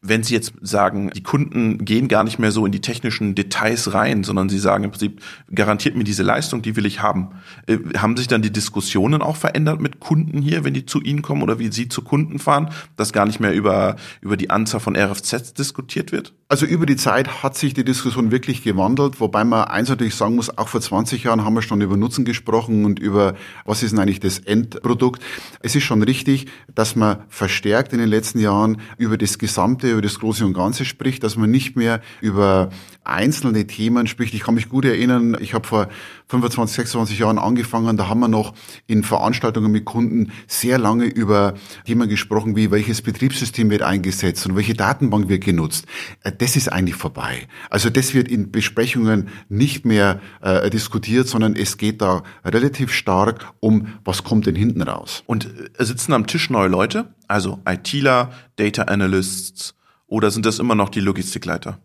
wenn 0.02 0.24
Sie 0.24 0.36
jetzt 0.36 0.54
sagen, 0.62 1.10
die 1.10 1.24
Kunden 1.24 1.84
gehen 1.84 2.08
gar 2.08 2.24
nicht 2.24 2.38
mehr 2.38 2.52
so 2.52 2.66
in 2.66 2.72
die 2.72 2.82
technischen 2.82 3.34
Details 3.34 3.94
rein, 3.94 4.24
sondern 4.24 4.48
sie 4.48 4.60
sagen 4.60 4.84
im 4.84 4.92
Prinzip, 4.92 5.22
garantiert 5.54 5.96
mir 5.96 6.04
diese 6.04 6.22
Leistung, 6.22 6.62
die 6.62 6.76
will 6.76 6.86
ich 6.86 7.02
haben. 7.02 7.30
Äh, 7.66 7.78
haben 7.98 8.16
sich 8.16 8.28
dann 8.28 8.44
die 8.44 8.52
Diskussionen 8.52 9.24
auch 9.24 9.36
verändert 9.36 9.82
mit 9.82 10.00
Kunden 10.00 10.42
hier, 10.42 10.64
wenn 10.64 10.76
die 10.76 10.86
zu 10.86 11.02
Ihnen 11.02 11.24
kommen 11.24 11.42
oder 11.42 11.58
wie 11.58 11.72
Sie 11.72 11.90
zu 11.90 12.04
Kunden 12.04 12.38
fahren, 12.38 12.70
dass 12.96 13.12
gar 13.12 13.26
nicht 13.26 13.40
mehr 13.40 13.54
über, 13.54 13.96
über 14.22 14.38
die 14.38 14.52
Anzahl 14.52 14.80
von 14.80 14.96
RFZs 14.96 15.56
diskutiert 15.56 16.12
wird? 16.12 16.34
Also 16.50 16.66
über 16.66 16.86
die 16.86 16.96
Zeit 16.96 17.44
hat 17.44 17.58
sich 17.58 17.74
die 17.74 17.84
Diskussion 17.84 18.32
wirklich 18.32 18.64
gewandelt, 18.64 19.20
wobei 19.20 19.44
man 19.44 19.66
eins 19.66 19.90
natürlich 19.90 20.16
sagen 20.16 20.36
muss, 20.36 20.58
auch 20.58 20.70
vor 20.70 20.80
20 20.80 21.24
Jahren 21.24 21.44
haben 21.44 21.56
wir 21.56 21.62
schon 21.62 21.82
über 21.82 21.98
Nutzen 21.98 22.24
gesprochen 22.24 22.86
und 22.86 23.00
über, 23.00 23.36
was 23.66 23.84
ist 23.84 23.92
denn 23.92 24.00
eigentlich 24.00 24.22
das 24.22 24.40
Endprodukt. 24.40 25.22
Es 25.60 25.76
ist 25.76 25.84
schon 25.84 26.04
richtig, 26.04 26.46
dass 26.74 26.96
man 26.96 27.24
verstärkt 27.28 27.92
in 27.92 28.00
den 28.00 28.08
letzten 28.08 28.40
Jahren 28.40 28.80
über 28.98 29.18
das 29.18 29.40
gesamte 29.40 29.87
Gesamte, 29.88 29.92
über 29.92 30.02
das 30.02 30.20
Große 30.20 30.46
und 30.46 30.54
Ganze 30.54 30.86
spricht, 30.86 31.24
dass 31.24 31.36
man 31.36 31.50
nicht 31.50 31.76
mehr 31.76 32.02
über 32.22 32.70
einzelne 33.04 33.66
Themen 33.68 34.08
spricht. 34.08 34.34
Ich 34.34 34.42
kann 34.42 34.56
mich 34.56 34.70
gut 34.70 34.86
erinnern, 34.86 35.38
ich 35.40 35.54
habe 35.54 35.68
vor 35.68 35.88
25, 36.28 36.76
26 36.76 37.20
Jahren 37.20 37.38
angefangen, 37.38 37.96
da 37.96 38.10
haben 38.10 38.20
wir 38.20 38.28
noch 38.28 38.54
in 38.86 39.04
Veranstaltungen 39.04 39.72
mit 39.72 39.86
Kunden 39.86 40.32
sehr 40.48 40.78
lange 40.78 41.06
über 41.06 41.54
Themen 41.86 42.10
gesprochen, 42.10 42.56
wie 42.56 42.70
welches 42.70 43.02
Betriebssystem 43.02 43.70
wird 43.70 43.82
eingesetzt 43.82 44.46
und 44.46 44.56
welche 44.56 44.74
Datenbank 44.74 45.30
wird 45.30 45.44
genutzt. 45.44 45.86
Äh, 46.24 46.32
das 46.38 46.56
ist 46.56 46.72
eigentlich 46.72 46.96
vorbei. 46.96 47.48
Also 47.70 47.90
das 47.90 48.14
wird 48.14 48.28
in 48.28 48.52
Besprechungen 48.52 49.30
nicht 49.48 49.86
mehr 49.86 50.20
äh, 50.42 50.70
diskutiert, 50.70 51.28
sondern 51.28 51.56
es 51.56 51.78
geht 51.78 52.02
da 52.02 52.24
relativ 52.44 52.92
stark 52.92 53.54
um, 53.62 53.88
was 54.04 54.24
kommt 54.24 54.48
denn 54.48 54.56
hinten 54.56 54.82
raus. 54.82 55.24
Und 55.28 55.46
äh, 55.46 55.86
sitzen 55.86 56.12
am 56.14 56.28
Tisch 56.28 56.50
neue 56.50 56.68
Leute, 56.68 57.14
also 57.28 57.60
ITler, 57.66 58.32
Data 58.58 58.84
Analysts, 58.84 59.77
oder 60.08 60.32
sind 60.32 60.46
das 60.46 60.60
immer 60.60 60.76
noch 60.76 60.90
die 60.90 61.02
Logistikleiter? 61.02 61.80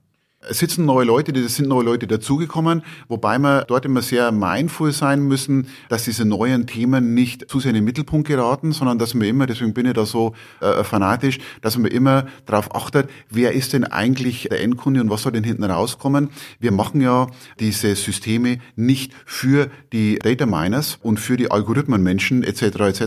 Es 0.49 0.59
sitzen 0.59 0.85
neue 0.85 1.05
Leute, 1.05 1.31
es 1.39 1.55
sind 1.55 1.69
neue 1.69 1.85
Leute 1.85 2.09
dazugekommen, 2.09 2.83
wobei 3.07 3.39
wir 3.39 3.63
dort 3.63 3.85
immer 3.85 4.03
sehr 4.03 4.33
mindful 4.33 4.91
sein 4.91 5.21
müssen, 5.21 5.69
dass 5.89 6.03
diese 6.03 6.25
neuen 6.25 6.67
Themen 6.67 7.15
nicht 7.15 7.49
zu 7.49 7.61
sehr 7.61 7.71
in 7.71 7.77
den 7.77 7.85
Mittelpunkt 7.85 8.27
geraten, 8.27 8.73
sondern 8.73 8.99
dass 8.99 9.15
wir 9.15 9.29
immer, 9.29 9.47
deswegen 9.47 9.73
bin 9.73 9.87
ich 9.87 9.93
da 9.93 10.05
so 10.05 10.35
äh, 10.61 10.83
fanatisch, 10.83 11.39
dass 11.61 11.79
man 11.79 11.93
immer 11.93 12.27
darauf 12.45 12.75
achtet, 12.75 13.09
wer 13.31 13.53
ist 13.53 13.73
denn 13.73 13.85
eigentlich 13.85 14.49
der 14.51 14.61
Endkunde 14.63 15.01
und 15.01 15.11
was 15.11 15.23
soll 15.23 15.31
denn 15.31 15.45
hinten 15.45 15.63
rauskommen. 15.63 16.31
Wir 16.59 16.73
machen 16.73 17.01
ja 17.01 17.29
diese 17.61 17.95
Systeme 17.95 18.59
nicht 18.75 19.13
für 19.25 19.71
die 19.93 20.19
Data 20.19 20.45
Miners 20.45 20.99
und 21.03 21.21
für 21.21 21.37
die 21.37 21.53
Algorithmenmenschen 21.53 22.43
etc. 22.43 22.63
etc., 22.63 23.05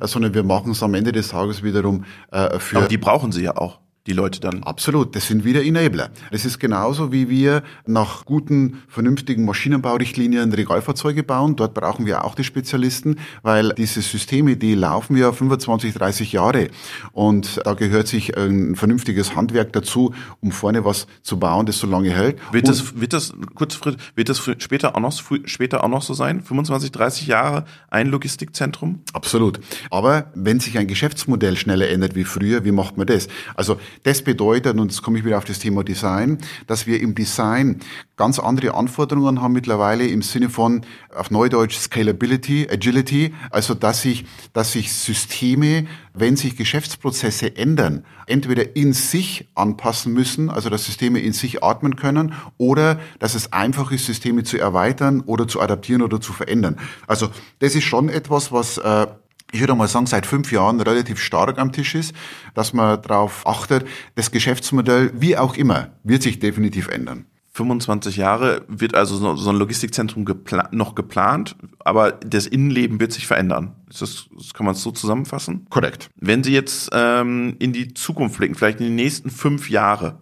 sondern 0.00 0.32
wir 0.32 0.42
machen 0.42 0.72
es 0.72 0.82
am 0.82 0.94
Ende 0.94 1.12
des 1.12 1.28
Tages 1.28 1.62
wiederum 1.62 2.06
äh, 2.30 2.58
für... 2.58 2.78
Aber 2.78 2.88
die 2.88 2.96
brauchen 2.96 3.30
sie 3.30 3.42
ja 3.42 3.58
auch 3.58 3.78
die 4.08 4.14
Leute 4.14 4.40
dann. 4.40 4.62
Absolut, 4.62 5.14
das 5.14 5.26
sind 5.26 5.44
wieder 5.44 5.62
Enabler. 5.62 6.10
Das 6.32 6.44
ist 6.44 6.58
genauso, 6.58 7.12
wie 7.12 7.28
wir 7.28 7.62
nach 7.86 8.24
guten, 8.24 8.82
vernünftigen 8.88 9.44
Maschinenbaurichtlinien 9.44 10.52
Regalfahrzeuge 10.52 11.22
bauen. 11.22 11.56
Dort 11.56 11.74
brauchen 11.74 12.06
wir 12.06 12.24
auch 12.24 12.34
die 12.34 12.44
Spezialisten, 12.44 13.16
weil 13.42 13.74
diese 13.76 14.00
Systeme, 14.00 14.56
die 14.56 14.74
laufen 14.74 15.16
ja 15.16 15.30
25, 15.30 15.94
30 15.94 16.32
Jahre. 16.32 16.68
Und 17.12 17.60
da 17.64 17.74
gehört 17.74 18.08
sich 18.08 18.36
ein 18.36 18.76
vernünftiges 18.76 19.36
Handwerk 19.36 19.72
dazu, 19.74 20.14
um 20.40 20.52
vorne 20.52 20.84
was 20.84 21.06
zu 21.22 21.38
bauen, 21.38 21.66
das 21.66 21.78
so 21.78 21.86
lange 21.86 22.10
hält. 22.10 22.38
Wird 22.50 22.66
das, 22.66 22.98
wird 22.98 23.12
das, 23.12 23.34
kurz, 23.54 23.78
wird 24.14 24.28
das 24.28 24.38
später 24.58 24.96
auch 24.96 25.00
noch, 25.00 25.12
später 25.44 25.84
auch 25.84 25.88
noch 25.88 26.02
so 26.02 26.14
sein? 26.14 26.42
25, 26.42 26.90
30 26.92 27.26
Jahre 27.26 27.64
ein 27.90 28.06
Logistikzentrum? 28.08 29.00
Absolut. 29.12 29.60
Aber 29.90 30.32
wenn 30.34 30.60
sich 30.60 30.78
ein 30.78 30.86
Geschäftsmodell 30.86 31.56
schneller 31.56 31.90
ändert 31.90 32.14
wie 32.14 32.24
früher, 32.24 32.64
wie 32.64 32.72
macht 32.72 32.96
man 32.96 33.06
das? 33.06 33.28
Also 33.54 33.78
das 34.02 34.22
bedeutet, 34.22 34.78
und 34.78 34.90
jetzt 34.90 35.02
komme 35.02 35.18
ich 35.18 35.24
wieder 35.24 35.38
auf 35.38 35.44
das 35.44 35.58
Thema 35.58 35.84
Design, 35.84 36.38
dass 36.66 36.86
wir 36.86 37.00
im 37.00 37.14
Design 37.14 37.80
ganz 38.16 38.38
andere 38.38 38.74
Anforderungen 38.74 39.40
haben 39.40 39.52
mittlerweile 39.52 40.06
im 40.06 40.22
Sinne 40.22 40.50
von, 40.50 40.82
auf 41.14 41.30
Neudeutsch, 41.30 41.78
Scalability, 41.78 42.68
Agility, 42.70 43.34
also 43.50 43.74
dass 43.74 44.02
sich, 44.02 44.26
dass 44.52 44.72
sich 44.72 44.92
Systeme, 44.92 45.86
wenn 46.14 46.36
sich 46.36 46.56
Geschäftsprozesse 46.56 47.56
ändern, 47.56 48.04
entweder 48.26 48.76
in 48.76 48.92
sich 48.92 49.48
anpassen 49.54 50.12
müssen, 50.12 50.50
also 50.50 50.68
dass 50.68 50.84
Systeme 50.84 51.20
in 51.20 51.32
sich 51.32 51.62
atmen 51.62 51.96
können, 51.96 52.34
oder 52.58 52.98
dass 53.18 53.34
es 53.34 53.52
einfach 53.52 53.92
ist, 53.92 54.06
Systeme 54.06 54.42
zu 54.42 54.58
erweitern 54.58 55.20
oder 55.20 55.46
zu 55.48 55.60
adaptieren 55.60 56.02
oder 56.02 56.20
zu 56.20 56.32
verändern. 56.32 56.76
Also 57.06 57.28
das 57.60 57.74
ist 57.74 57.84
schon 57.84 58.08
etwas, 58.08 58.52
was 58.52 58.78
äh, 58.78 59.06
ich 59.52 59.60
würde 59.60 59.74
mal 59.74 59.88
sagen, 59.88 60.06
seit 60.06 60.26
fünf 60.26 60.52
Jahren 60.52 60.80
relativ 60.80 61.18
stark 61.18 61.58
am 61.58 61.72
Tisch 61.72 61.94
ist, 61.94 62.14
dass 62.54 62.72
man 62.72 63.00
darauf 63.02 63.46
achtet, 63.46 63.86
das 64.14 64.30
Geschäftsmodell, 64.30 65.12
wie 65.14 65.36
auch 65.36 65.56
immer, 65.56 65.88
wird 66.04 66.22
sich 66.22 66.38
definitiv 66.38 66.88
ändern. 66.88 67.26
25 67.52 68.16
Jahre 68.16 68.64
wird 68.68 68.94
also 68.94 69.34
so 69.34 69.50
ein 69.50 69.56
Logistikzentrum 69.56 70.24
gepla 70.24 70.68
noch 70.70 70.94
geplant, 70.94 71.56
aber 71.80 72.12
das 72.12 72.46
Innenleben 72.46 73.00
wird 73.00 73.12
sich 73.12 73.26
verändern. 73.26 73.74
Ist 73.90 74.00
das, 74.00 74.28
kann 74.54 74.64
man 74.64 74.76
es 74.76 74.82
so 74.82 74.92
zusammenfassen? 74.92 75.66
Korrekt. 75.68 76.08
Wenn 76.14 76.44
Sie 76.44 76.52
jetzt 76.52 76.90
ähm, 76.92 77.56
in 77.58 77.72
die 77.72 77.94
Zukunft 77.94 78.38
blicken, 78.38 78.54
vielleicht 78.54 78.78
in 78.80 78.86
die 78.86 78.92
nächsten 78.92 79.30
fünf 79.30 79.70
Jahre, 79.70 80.20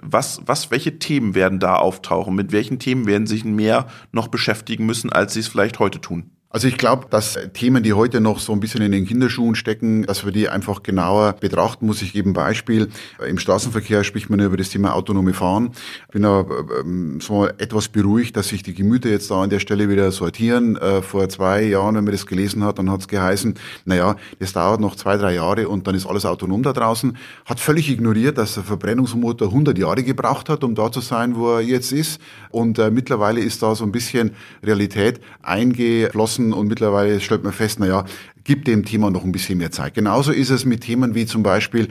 Was, 0.00 0.40
was, 0.46 0.70
welche 0.70 1.00
Themen 1.00 1.34
werden 1.34 1.58
da 1.58 1.74
auftauchen? 1.74 2.36
Mit 2.36 2.52
welchen 2.52 2.78
Themen 2.78 3.06
werden 3.06 3.26
sich 3.26 3.44
mehr 3.44 3.88
noch 4.12 4.28
beschäftigen 4.28 4.86
müssen, 4.86 5.10
als 5.10 5.34
sie 5.34 5.40
es 5.40 5.48
vielleicht 5.48 5.80
heute 5.80 6.00
tun? 6.00 6.30
Also 6.50 6.66
ich 6.66 6.78
glaube, 6.78 7.08
dass 7.10 7.38
Themen, 7.52 7.82
die 7.82 7.92
heute 7.92 8.22
noch 8.22 8.38
so 8.38 8.54
ein 8.54 8.60
bisschen 8.60 8.80
in 8.80 8.90
den 8.90 9.04
Kinderschuhen 9.04 9.54
stecken, 9.54 10.06
dass 10.06 10.24
wir 10.24 10.32
die 10.32 10.48
einfach 10.48 10.82
genauer 10.82 11.34
betrachten 11.34 11.84
muss. 11.84 12.00
Ich 12.00 12.14
gebe 12.14 12.30
ein 12.30 12.32
Beispiel. 12.32 12.88
Im 13.26 13.38
Straßenverkehr 13.38 14.02
spricht 14.02 14.30
man 14.30 14.40
über 14.40 14.56
das 14.56 14.70
Thema 14.70 14.94
autonome 14.94 15.34
Fahren. 15.34 15.72
Ich 16.06 16.12
bin 16.12 16.22
da 16.22 16.46
ähm, 16.80 17.20
so 17.20 17.46
etwas 17.46 17.88
beruhigt, 17.88 18.34
dass 18.34 18.48
sich 18.48 18.62
die 18.62 18.72
Gemüter 18.72 19.10
jetzt 19.10 19.30
da 19.30 19.42
an 19.42 19.50
der 19.50 19.58
Stelle 19.58 19.90
wieder 19.90 20.10
sortieren. 20.10 20.78
Äh, 20.78 21.02
vor 21.02 21.28
zwei 21.28 21.64
Jahren, 21.64 21.96
wenn 21.96 22.04
man 22.04 22.12
das 22.12 22.24
gelesen 22.24 22.64
hat, 22.64 22.78
dann 22.78 22.90
hat 22.90 23.00
es 23.00 23.08
geheißen, 23.08 23.52
naja, 23.84 24.16
das 24.38 24.54
dauert 24.54 24.80
noch 24.80 24.96
zwei, 24.96 25.18
drei 25.18 25.34
Jahre 25.34 25.68
und 25.68 25.86
dann 25.86 25.94
ist 25.94 26.06
alles 26.06 26.24
autonom 26.24 26.62
da 26.62 26.72
draußen. 26.72 27.14
Hat 27.44 27.60
völlig 27.60 27.90
ignoriert, 27.90 28.38
dass 28.38 28.54
der 28.54 28.62
Verbrennungsmotor 28.62 29.48
100 29.48 29.76
Jahre 29.76 30.02
gebraucht 30.02 30.48
hat, 30.48 30.64
um 30.64 30.74
da 30.74 30.90
zu 30.90 31.02
sein, 31.02 31.36
wo 31.36 31.56
er 31.56 31.60
jetzt 31.60 31.92
ist. 31.92 32.22
Und 32.48 32.78
äh, 32.78 32.90
mittlerweile 32.90 33.40
ist 33.40 33.62
da 33.62 33.74
so 33.74 33.84
ein 33.84 33.92
bisschen 33.92 34.30
Realität 34.62 35.20
eingeflossen 35.42 36.37
lassen 36.38 36.52
und 36.52 36.68
mittlerweile 36.68 37.20
stellt 37.20 37.44
man 37.44 37.52
fest, 37.52 37.80
naja, 37.80 38.04
gibt 38.44 38.66
dem 38.66 38.84
Thema 38.84 39.10
noch 39.10 39.24
ein 39.24 39.32
bisschen 39.32 39.58
mehr 39.58 39.70
Zeit. 39.70 39.94
Genauso 39.94 40.32
ist 40.32 40.50
es 40.50 40.64
mit 40.64 40.82
Themen 40.82 41.14
wie 41.14 41.26
zum 41.26 41.42
Beispiel 41.42 41.88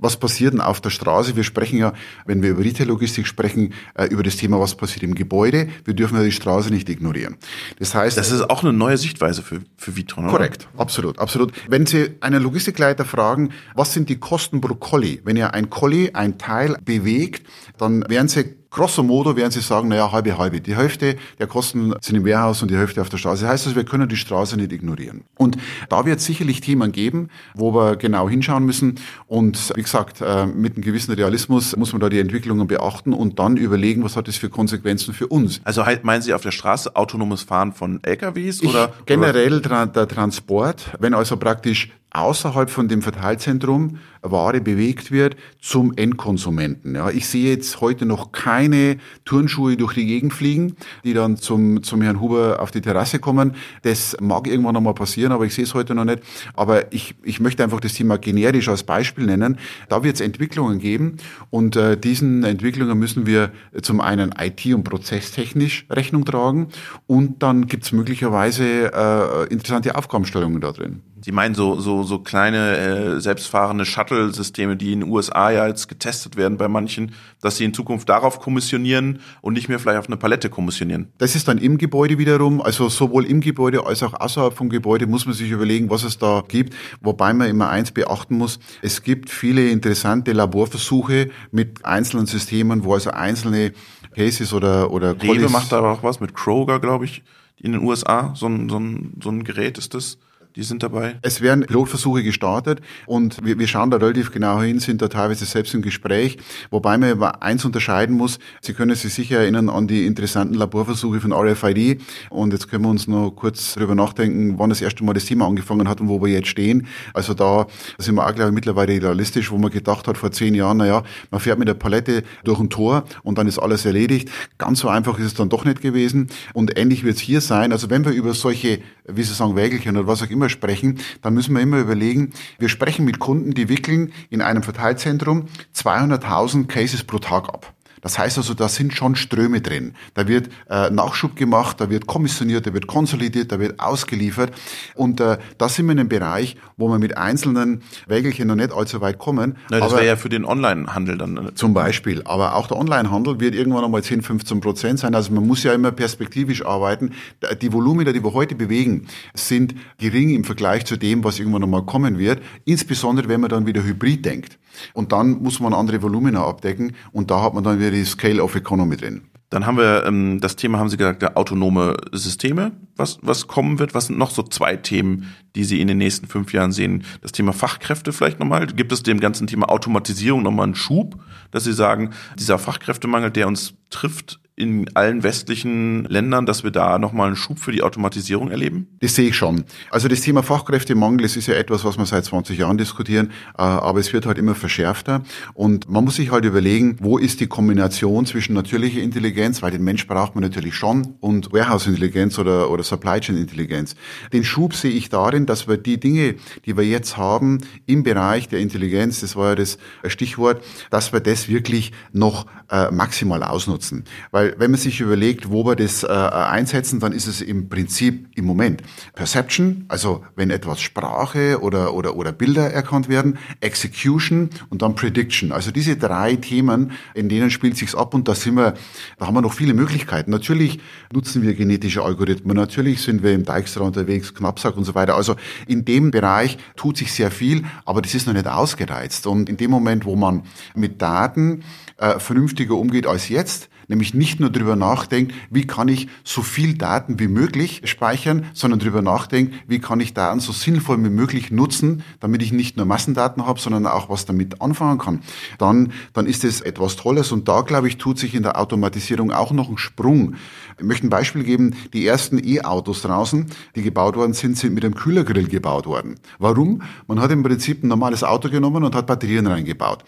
was 0.00 0.16
passiert 0.16 0.52
denn 0.52 0.60
auf 0.60 0.80
der 0.80 0.90
Straße? 0.90 1.34
Wir 1.34 1.42
sprechen 1.42 1.76
ja, 1.76 1.92
wenn 2.24 2.40
wir 2.40 2.50
über 2.50 2.62
Retail-Logistik 2.62 3.26
sprechen, 3.26 3.74
äh, 3.94 4.06
über 4.06 4.22
das 4.22 4.36
Thema, 4.36 4.60
was 4.60 4.76
passiert 4.76 5.02
im 5.02 5.16
Gebäude. 5.16 5.68
Wir 5.84 5.94
dürfen 5.94 6.16
ja 6.16 6.22
die 6.22 6.30
Straße 6.30 6.70
nicht 6.70 6.88
ignorieren. 6.88 7.36
Das 7.80 7.96
heißt. 7.96 8.16
Das 8.16 8.30
ist 8.30 8.48
auch 8.48 8.62
eine 8.62 8.72
neue 8.72 8.96
Sichtweise 8.96 9.42
für, 9.42 9.58
für 9.76 9.96
Vitron, 9.96 10.26
oder? 10.26 10.34
Korrekt. 10.34 10.68
Absolut, 10.76 11.18
absolut. 11.18 11.52
Wenn 11.68 11.84
Sie 11.84 12.10
einen 12.20 12.40
Logistikleiter 12.40 13.04
fragen, 13.04 13.50
was 13.74 13.92
sind 13.92 14.08
die 14.08 14.20
Kosten 14.20 14.60
pro 14.60 14.76
Colli? 14.76 15.20
Wenn 15.24 15.36
er 15.36 15.54
ein 15.54 15.68
Colli, 15.68 16.12
ein 16.12 16.38
Teil 16.38 16.76
bewegt, 16.84 17.44
dann 17.76 18.08
werden 18.08 18.28
Sie 18.28 18.57
Grosso 18.70 19.02
modo 19.02 19.34
werden 19.36 19.50
Sie 19.50 19.60
sagen, 19.60 19.88
naja, 19.88 20.12
halbe, 20.12 20.36
halbe. 20.36 20.60
Die 20.60 20.76
Hälfte 20.76 21.16
der 21.38 21.46
Kosten 21.46 21.94
sind 22.00 22.16
im 22.16 22.26
Warehouse 22.26 22.60
und 22.60 22.70
die 22.70 22.76
Hälfte 22.76 23.00
auf 23.00 23.08
der 23.08 23.16
Straße. 23.16 23.42
Das 23.42 23.52
heißt 23.52 23.66
also, 23.66 23.76
wir 23.76 23.84
können 23.84 24.08
die 24.08 24.16
Straße 24.16 24.56
nicht 24.56 24.72
ignorieren. 24.72 25.24
Und 25.36 25.56
da 25.88 26.04
wird 26.04 26.18
es 26.18 26.26
sicherlich 26.26 26.60
Themen 26.60 26.92
geben, 26.92 27.30
wo 27.54 27.74
wir 27.74 27.96
genau 27.96 28.28
hinschauen 28.28 28.64
müssen. 28.64 28.96
Und 29.26 29.72
wie 29.74 29.82
gesagt, 29.82 30.20
äh, 30.20 30.46
mit 30.46 30.74
einem 30.74 30.84
gewissen 30.84 31.12
Realismus 31.12 31.76
muss 31.76 31.92
man 31.92 32.00
da 32.00 32.10
die 32.10 32.18
Entwicklungen 32.18 32.66
beachten 32.66 33.14
und 33.14 33.38
dann 33.38 33.56
überlegen, 33.56 34.04
was 34.04 34.16
hat 34.16 34.28
das 34.28 34.36
für 34.36 34.50
Konsequenzen 34.50 35.14
für 35.14 35.28
uns. 35.28 35.60
Also 35.64 35.86
halt, 35.86 36.04
meinen 36.04 36.20
Sie 36.20 36.34
auf 36.34 36.42
der 36.42 36.50
Straße 36.50 36.94
autonomes 36.94 37.42
Fahren 37.42 37.72
von 37.72 38.00
LKWs 38.02 38.62
oder? 38.62 38.92
Ich, 38.98 39.06
generell 39.06 39.62
tra 39.62 39.86
der 39.86 40.06
Transport, 40.06 40.90
wenn 40.98 41.14
also 41.14 41.36
praktisch 41.38 41.90
außerhalb 42.10 42.70
von 42.70 42.88
dem 42.88 43.02
Verteilzentrum 43.02 43.98
Ware 44.22 44.60
bewegt 44.60 45.10
wird 45.10 45.36
zum 45.60 45.92
Endkonsumenten. 45.96 46.94
Ja, 46.94 47.10
ich 47.10 47.26
sehe 47.26 47.50
jetzt 47.50 47.80
heute 47.80 48.06
noch 48.06 48.32
keine 48.32 48.98
Turnschuhe 49.24 49.76
durch 49.76 49.94
die 49.94 50.06
Gegend 50.06 50.32
fliegen, 50.32 50.76
die 51.04 51.14
dann 51.14 51.36
zum, 51.36 51.82
zum 51.82 52.02
Herrn 52.02 52.20
Huber 52.20 52.60
auf 52.60 52.70
die 52.70 52.80
Terrasse 52.80 53.18
kommen. 53.18 53.54
Das 53.82 54.16
mag 54.20 54.46
irgendwann 54.46 54.74
noch 54.74 54.80
mal 54.80 54.94
passieren, 54.94 55.32
aber 55.32 55.46
ich 55.46 55.54
sehe 55.54 55.64
es 55.64 55.74
heute 55.74 55.94
noch 55.94 56.04
nicht. 56.04 56.20
Aber 56.54 56.92
ich, 56.92 57.14
ich 57.22 57.40
möchte 57.40 57.62
einfach 57.62 57.80
das 57.80 57.94
Thema 57.94 58.18
generisch 58.18 58.68
als 58.68 58.82
Beispiel 58.82 59.26
nennen. 59.26 59.58
Da 59.88 60.02
wird 60.02 60.16
es 60.16 60.20
Entwicklungen 60.20 60.78
geben 60.78 61.16
und 61.50 61.76
äh, 61.76 61.96
diesen 61.96 62.44
Entwicklungen 62.44 62.98
müssen 62.98 63.26
wir 63.26 63.52
zum 63.82 64.00
einen 64.00 64.34
IT- 64.38 64.74
und 64.74 64.84
prozesstechnisch 64.84 65.86
Rechnung 65.90 66.24
tragen 66.24 66.68
und 67.06 67.42
dann 67.42 67.66
gibt 67.66 67.84
es 67.84 67.92
möglicherweise 67.92 68.92
äh, 68.92 69.52
interessante 69.52 69.94
Aufgabenstellungen 69.94 70.60
da 70.60 70.72
drin. 70.72 71.02
Sie 71.20 71.32
meinen 71.32 71.54
so, 71.54 71.80
so, 71.80 72.02
so 72.02 72.18
kleine 72.20 72.76
äh, 72.76 73.20
selbstfahrende 73.20 73.84
Shuttle-Systeme, 73.84 74.76
die 74.76 74.92
in 74.92 75.00
den 75.00 75.10
USA 75.10 75.50
ja 75.50 75.66
jetzt 75.66 75.88
getestet 75.88 76.36
werden 76.36 76.58
bei 76.58 76.68
manchen, 76.68 77.12
dass 77.40 77.56
sie 77.56 77.64
in 77.64 77.74
Zukunft 77.74 78.08
darauf 78.08 78.40
kommissionieren 78.40 79.20
und 79.40 79.54
nicht 79.54 79.68
mehr 79.68 79.78
vielleicht 79.78 79.98
auf 79.98 80.06
eine 80.06 80.16
Palette 80.16 80.50
kommissionieren. 80.50 81.12
Das 81.18 81.34
ist 81.34 81.48
dann 81.48 81.58
im 81.58 81.78
Gebäude 81.78 82.18
wiederum, 82.18 82.60
also 82.60 82.88
sowohl 82.88 83.24
im 83.26 83.40
Gebäude 83.40 83.86
als 83.86 84.02
auch 84.02 84.14
außerhalb 84.14 84.54
vom 84.54 84.68
Gebäude 84.68 85.06
muss 85.06 85.26
man 85.26 85.34
sich 85.34 85.50
überlegen, 85.50 85.90
was 85.90 86.04
es 86.04 86.18
da 86.18 86.42
gibt. 86.46 86.74
Wobei 87.00 87.32
man 87.32 87.48
immer 87.48 87.68
eins 87.68 87.90
beachten 87.90 88.36
muss, 88.36 88.58
es 88.82 89.02
gibt 89.02 89.30
viele 89.30 89.70
interessante 89.70 90.32
Laborversuche 90.32 91.30
mit 91.50 91.84
einzelnen 91.84 92.26
Systemen, 92.26 92.84
wo 92.84 92.94
also 92.94 93.10
einzelne 93.10 93.72
Cases 94.14 94.52
oder, 94.52 94.90
oder 94.90 95.20
Rewe 95.20 95.48
macht 95.48 95.72
da 95.72 95.80
auch 95.80 96.02
was 96.02 96.20
mit 96.20 96.34
Kroger, 96.34 96.80
glaube 96.80 97.04
ich, 97.04 97.22
in 97.56 97.72
den 97.72 97.82
USA. 97.82 98.32
So 98.34 98.46
ein, 98.46 98.68
so 98.68 98.78
ein, 98.78 99.14
so 99.22 99.30
ein 99.30 99.44
Gerät 99.44 99.78
ist 99.78 99.94
das 99.94 100.18
die 100.56 100.62
sind 100.62 100.82
dabei? 100.82 101.16
Es 101.22 101.40
werden 101.40 101.64
Pilotversuche 101.66 102.22
gestartet 102.22 102.80
und 103.06 103.44
wir, 103.44 103.58
wir 103.58 103.66
schauen 103.66 103.90
da 103.90 103.96
relativ 103.98 104.32
genau 104.32 104.60
hin, 104.60 104.80
sind 104.80 105.02
da 105.02 105.08
teilweise 105.08 105.44
selbst 105.44 105.74
im 105.74 105.82
Gespräch, 105.82 106.38
wobei 106.70 106.98
man 106.98 107.22
eins 107.22 107.64
unterscheiden 107.64 108.16
muss. 108.16 108.38
Sie 108.60 108.74
können 108.74 108.94
sich 108.94 109.14
sicher 109.14 109.38
erinnern 109.38 109.68
an 109.68 109.86
die 109.86 110.06
interessanten 110.06 110.54
Laborversuche 110.54 111.20
von 111.20 111.32
RFID 111.32 112.00
und 112.30 112.52
jetzt 112.52 112.68
können 112.68 112.84
wir 112.84 112.90
uns 112.90 113.06
noch 113.06 113.30
kurz 113.30 113.74
darüber 113.74 113.94
nachdenken, 113.94 114.58
wann 114.58 114.70
das 114.70 114.80
erste 114.80 115.04
Mal 115.04 115.12
das 115.12 115.26
Thema 115.26 115.46
angefangen 115.46 115.88
hat 115.88 116.00
und 116.00 116.08
wo 116.08 116.20
wir 116.22 116.32
jetzt 116.32 116.48
stehen. 116.48 116.86
Also 117.14 117.34
da 117.34 117.66
sind 117.98 118.16
wir 118.16 118.26
auch, 118.26 118.34
glaube 118.34 118.50
ich, 118.50 118.54
mittlerweile 118.54 119.00
realistisch, 119.00 119.50
wo 119.50 119.58
man 119.58 119.70
gedacht 119.70 120.08
hat 120.08 120.18
vor 120.18 120.32
zehn 120.32 120.54
Jahren, 120.54 120.78
naja, 120.78 121.02
man 121.30 121.40
fährt 121.40 121.58
mit 121.58 121.68
der 121.68 121.74
Palette 121.74 122.24
durch 122.44 122.58
ein 122.58 122.70
Tor 122.70 123.04
und 123.22 123.38
dann 123.38 123.46
ist 123.46 123.58
alles 123.58 123.84
erledigt. 123.84 124.30
Ganz 124.58 124.80
so 124.80 124.88
einfach 124.88 125.18
ist 125.18 125.26
es 125.26 125.34
dann 125.34 125.48
doch 125.48 125.64
nicht 125.64 125.80
gewesen 125.80 126.28
und 126.52 126.78
ähnlich 126.78 127.04
wird 127.04 127.16
es 127.16 127.22
hier 127.22 127.40
sein. 127.40 127.72
Also 127.72 127.90
wenn 127.90 128.04
wir 128.04 128.12
über 128.12 128.34
solche, 128.34 128.80
wie 129.06 129.22
Sie 129.22 129.34
sagen, 129.34 129.56
Wägelchen 129.56 129.96
oder 129.96 130.06
was 130.06 130.22
auch 130.22 130.30
immer 130.30 130.47
sprechen, 130.48 130.98
dann 131.22 131.34
müssen 131.34 131.54
wir 131.54 131.62
immer 131.62 131.78
überlegen, 131.78 132.32
wir 132.58 132.68
sprechen 132.68 133.04
mit 133.04 133.18
Kunden, 133.18 133.54
die 133.54 133.68
wickeln 133.68 134.12
in 134.30 134.42
einem 134.42 134.62
Verteilzentrum 134.62 135.46
200.000 135.74 136.66
Cases 136.66 137.04
pro 137.04 137.18
Tag 137.18 137.48
ab. 137.48 137.74
Das 138.00 138.18
heißt 138.18 138.38
also, 138.38 138.54
da 138.54 138.68
sind 138.68 138.94
schon 138.94 139.16
Ströme 139.16 139.60
drin. 139.60 139.94
Da 140.14 140.28
wird 140.28 140.48
äh, 140.68 140.90
Nachschub 140.90 141.36
gemacht, 141.36 141.80
da 141.80 141.90
wird 141.90 142.06
kommissioniert, 142.06 142.66
da 142.66 142.74
wird 142.74 142.86
konsolidiert, 142.86 143.52
da 143.52 143.60
wird 143.60 143.80
ausgeliefert. 143.80 144.52
Und 144.94 145.20
äh, 145.20 145.38
da 145.58 145.68
sind 145.68 145.86
wir 145.86 145.92
in 145.92 146.00
einem 146.00 146.08
Bereich, 146.08 146.56
wo 146.76 146.88
wir 146.88 146.98
mit 146.98 147.16
einzelnen 147.16 147.82
Wägelchen 148.06 148.48
noch 148.48 148.54
nicht 148.54 148.72
allzu 148.72 149.00
weit 149.00 149.18
kommen. 149.18 149.56
Na, 149.70 149.80
das 149.80 149.92
wäre 149.92 150.06
ja 150.06 150.16
für 150.16 150.28
den 150.28 150.44
Onlinehandel 150.44 151.18
dann. 151.18 151.36
Äh, 151.36 151.54
Zum 151.54 151.74
Beispiel. 151.74 152.22
Aber 152.24 152.54
auch 152.54 152.66
der 152.66 152.76
Onlinehandel 152.76 153.40
wird 153.40 153.54
irgendwann 153.54 153.84
einmal 153.84 154.02
10, 154.02 154.22
15 154.22 154.60
Prozent 154.60 154.98
sein. 154.98 155.14
Also 155.14 155.32
man 155.32 155.46
muss 155.46 155.62
ja 155.62 155.72
immer 155.72 155.92
perspektivisch 155.92 156.64
arbeiten. 156.64 157.12
Die 157.60 157.72
Volumina, 157.72 158.12
die 158.12 158.22
wir 158.22 158.34
heute 158.34 158.54
bewegen, 158.54 159.06
sind 159.34 159.74
gering 159.98 160.30
im 160.30 160.44
Vergleich 160.44 160.84
zu 160.86 160.96
dem, 160.96 161.24
was 161.24 161.38
irgendwann 161.38 161.64
einmal 161.64 161.82
kommen 161.82 162.18
wird. 162.18 162.40
Insbesondere, 162.64 163.28
wenn 163.28 163.40
man 163.40 163.50
dann 163.50 163.66
wieder 163.66 163.82
Hybrid 163.82 164.24
denkt. 164.24 164.58
Und 164.92 165.12
dann 165.12 165.42
muss 165.42 165.60
man 165.60 165.74
andere 165.74 166.02
Volumina 166.02 166.44
abdecken 166.44 166.94
und 167.12 167.30
da 167.30 167.42
hat 167.42 167.54
man 167.54 167.64
dann 167.64 167.78
wieder 167.78 167.87
die 167.90 168.04
Scale 168.04 168.42
of 168.42 168.54
Economy 168.54 168.96
drin. 168.96 169.22
Dann 169.50 169.64
haben 169.64 169.78
wir 169.78 170.04
ähm, 170.04 170.40
das 170.40 170.56
Thema, 170.56 170.78
haben 170.78 170.90
Sie 170.90 170.98
gesagt, 170.98 171.22
der 171.22 171.38
autonome 171.38 171.96
Systeme, 172.12 172.72
was, 172.96 173.18
was 173.22 173.46
kommen 173.46 173.78
wird. 173.78 173.94
Was 173.94 174.06
sind 174.06 174.18
noch 174.18 174.30
so 174.30 174.42
zwei 174.42 174.76
Themen, 174.76 175.34
die 175.56 175.64
Sie 175.64 175.80
in 175.80 175.88
den 175.88 175.96
nächsten 175.96 176.26
fünf 176.26 176.52
Jahren 176.52 176.70
sehen? 176.70 177.04
Das 177.22 177.32
Thema 177.32 177.54
Fachkräfte 177.54 178.12
vielleicht 178.12 178.40
nochmal. 178.40 178.66
Gibt 178.66 178.92
es 178.92 179.02
dem 179.02 179.20
ganzen 179.20 179.46
Thema 179.46 179.70
Automatisierung 179.70 180.42
nochmal 180.42 180.64
einen 180.64 180.74
Schub, 180.74 181.18
dass 181.50 181.64
Sie 181.64 181.72
sagen, 181.72 182.10
dieser 182.38 182.58
Fachkräftemangel, 182.58 183.30
der 183.30 183.48
uns 183.48 183.72
trifft 183.88 184.38
in 184.58 184.90
allen 184.96 185.22
westlichen 185.22 186.04
Ländern, 186.06 186.44
dass 186.44 186.64
wir 186.64 186.72
da 186.72 186.98
nochmal 186.98 187.28
einen 187.28 187.36
Schub 187.36 187.60
für 187.60 187.70
die 187.70 187.82
Automatisierung 187.82 188.50
erleben? 188.50 188.88
Das 189.00 189.14
sehe 189.14 189.28
ich 189.28 189.36
schon. 189.36 189.64
Also 189.90 190.08
das 190.08 190.20
Thema 190.20 190.42
Fachkräftemangel, 190.42 191.22
das 191.22 191.36
ist 191.36 191.46
ja 191.46 191.54
etwas, 191.54 191.84
was 191.84 191.96
wir 191.96 192.06
seit 192.06 192.24
20 192.24 192.58
Jahren 192.58 192.76
diskutieren, 192.76 193.30
äh, 193.56 193.62
aber 193.62 194.00
es 194.00 194.12
wird 194.12 194.26
halt 194.26 194.36
immer 194.36 194.56
verschärfter 194.56 195.22
und 195.54 195.88
man 195.88 196.04
muss 196.04 196.16
sich 196.16 196.32
halt 196.32 196.44
überlegen, 196.44 196.96
wo 197.00 197.18
ist 197.18 197.38
die 197.40 197.46
Kombination 197.46 198.26
zwischen 198.26 198.54
natürlicher 198.54 199.00
Intelligenz, 199.00 199.62
weil 199.62 199.70
den 199.70 199.84
Mensch 199.84 200.08
braucht 200.08 200.34
man 200.34 200.42
natürlich 200.42 200.74
schon, 200.74 201.14
und 201.20 201.52
Warehouse-Intelligenz 201.52 202.36
oder, 202.38 202.68
oder 202.70 202.82
Supply 202.82 203.20
Chain-Intelligenz. 203.20 203.94
Den 204.32 204.42
Schub 204.42 204.74
sehe 204.74 204.90
ich 204.90 205.08
darin, 205.08 205.46
dass 205.46 205.68
wir 205.68 205.76
die 205.76 206.00
Dinge, 206.00 206.34
die 206.66 206.76
wir 206.76 206.84
jetzt 206.84 207.16
haben 207.16 207.58
im 207.86 208.02
Bereich 208.02 208.48
der 208.48 208.58
Intelligenz, 208.58 209.20
das 209.20 209.36
war 209.36 209.50
ja 209.50 209.54
das 209.54 209.78
Stichwort, 210.06 210.64
dass 210.90 211.12
wir 211.12 211.20
das 211.20 211.48
wirklich 211.48 211.92
noch 212.12 212.46
äh, 212.70 212.90
maximal 212.90 213.42
ausnutzen. 213.42 214.04
Weil 214.30 214.47
weil 214.48 214.54
wenn 214.58 214.70
man 214.70 214.80
sich 214.80 215.00
überlegt, 215.00 215.50
wo 215.50 215.64
wir 215.64 215.76
das 215.76 216.02
äh, 216.02 216.06
einsetzen, 216.06 217.00
dann 217.00 217.12
ist 217.12 217.26
es 217.26 217.40
im 217.40 217.68
Prinzip 217.68 218.28
im 218.36 218.44
Moment 218.44 218.82
Perception, 219.14 219.84
also 219.88 220.24
wenn 220.36 220.50
etwas 220.50 220.80
Sprache 220.80 221.60
oder, 221.60 221.94
oder, 221.94 222.16
oder 222.16 222.32
Bilder 222.32 222.70
erkannt 222.70 223.08
werden, 223.08 223.38
Execution 223.60 224.50
und 224.70 224.82
dann 224.82 224.94
Prediction. 224.94 225.52
Also 225.52 225.70
diese 225.70 225.96
drei 225.96 226.36
Themen, 226.36 226.92
in 227.14 227.28
denen 227.28 227.50
spielt 227.50 227.76
sich's 227.76 227.94
ab 227.94 228.14
und 228.14 228.28
da 228.28 228.34
sind 228.34 228.54
wir, 228.54 228.74
da 229.18 229.26
haben 229.26 229.34
wir 229.34 229.42
noch 229.42 229.52
viele 229.52 229.74
Möglichkeiten. 229.74 230.30
Natürlich 230.30 230.80
nutzen 231.12 231.42
wir 231.42 231.54
genetische 231.54 232.02
Algorithmen, 232.02 232.56
natürlich 232.56 233.02
sind 233.02 233.22
wir 233.22 233.32
im 233.32 233.44
Dijkstra 233.44 233.82
unterwegs, 233.82 234.34
Knappsack 234.34 234.76
und 234.76 234.84
so 234.84 234.94
weiter. 234.94 235.14
Also 235.14 235.36
in 235.66 235.84
dem 235.84 236.10
Bereich 236.10 236.58
tut 236.76 236.96
sich 236.96 237.12
sehr 237.12 237.30
viel, 237.30 237.64
aber 237.84 238.02
das 238.02 238.14
ist 238.14 238.26
noch 238.26 238.34
nicht 238.34 238.46
ausgereizt. 238.46 239.26
Und 239.26 239.48
in 239.48 239.56
dem 239.56 239.70
Moment, 239.70 240.04
wo 240.04 240.16
man 240.16 240.42
mit 240.74 241.02
Daten 241.02 241.64
äh, 241.98 242.18
vernünftiger 242.18 242.74
umgeht 242.74 243.06
als 243.06 243.28
jetzt, 243.28 243.68
nämlich 243.88 244.14
nicht 244.14 244.40
nur 244.40 244.50
darüber 244.50 244.76
nachdenkt, 244.76 245.34
wie 245.50 245.66
kann 245.66 245.88
ich 245.88 246.08
so 246.24 246.42
viel 246.42 246.74
Daten 246.74 247.18
wie 247.18 247.28
möglich 247.28 247.82
speichern, 247.84 248.46
sondern 248.52 248.80
darüber 248.80 249.02
nachdenkt, 249.02 249.54
wie 249.66 249.80
kann 249.80 250.00
ich 250.00 250.14
Daten 250.14 250.40
so 250.40 250.52
sinnvoll 250.52 251.02
wie 251.02 251.10
möglich 251.10 251.50
nutzen, 251.50 252.02
damit 252.20 252.42
ich 252.42 252.52
nicht 252.52 252.76
nur 252.76 252.86
Massendaten 252.86 253.46
habe, 253.46 253.60
sondern 253.60 253.86
auch 253.86 254.08
was 254.08 254.26
damit 254.26 254.60
anfangen 254.60 254.98
kann. 254.98 255.20
Dann, 255.58 255.92
dann 256.12 256.26
ist 256.26 256.44
es 256.44 256.60
etwas 256.60 256.96
Tolles 256.96 257.32
und 257.32 257.48
da, 257.48 257.62
glaube 257.62 257.88
ich, 257.88 257.98
tut 257.98 258.18
sich 258.18 258.34
in 258.34 258.42
der 258.42 258.60
Automatisierung 258.60 259.32
auch 259.32 259.52
noch 259.52 259.68
ein 259.68 259.78
Sprung. 259.78 260.34
Ich 260.78 260.84
möchte 260.84 261.06
ein 261.06 261.10
Beispiel 261.10 261.42
geben. 261.42 261.74
Die 261.92 262.06
ersten 262.06 262.38
E-Autos 262.38 263.02
draußen, 263.02 263.46
die 263.74 263.82
gebaut 263.82 264.16
worden 264.16 264.32
sind, 264.32 264.56
sind 264.56 264.74
mit 264.74 264.84
einem 264.84 264.94
Kühlergrill 264.94 265.48
gebaut 265.48 265.86
worden. 265.86 266.16
Warum? 266.38 266.82
Man 267.06 267.20
hat 267.20 267.32
im 267.32 267.42
Prinzip 267.42 267.82
ein 267.82 267.88
normales 267.88 268.22
Auto 268.22 268.48
genommen 268.48 268.84
und 268.84 268.94
hat 268.94 269.06
Batterien 269.06 269.46
reingebaut. 269.46 270.04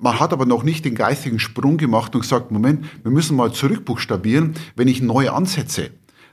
Man 0.00 0.20
hat 0.20 0.32
aber 0.32 0.46
noch 0.46 0.62
nicht 0.62 0.84
den 0.84 0.94
geistigen 0.94 1.38
Sprung 1.38 1.76
gemacht 1.76 2.14
und 2.14 2.20
gesagt, 2.20 2.50
Moment, 2.50 2.84
wir 3.02 3.10
müssen 3.10 3.21
mal 3.30 3.52
zurückbuchstabieren, 3.52 4.54
wenn 4.76 4.88
ich 4.88 5.02
neu 5.02 5.30
ansetze 5.30 5.90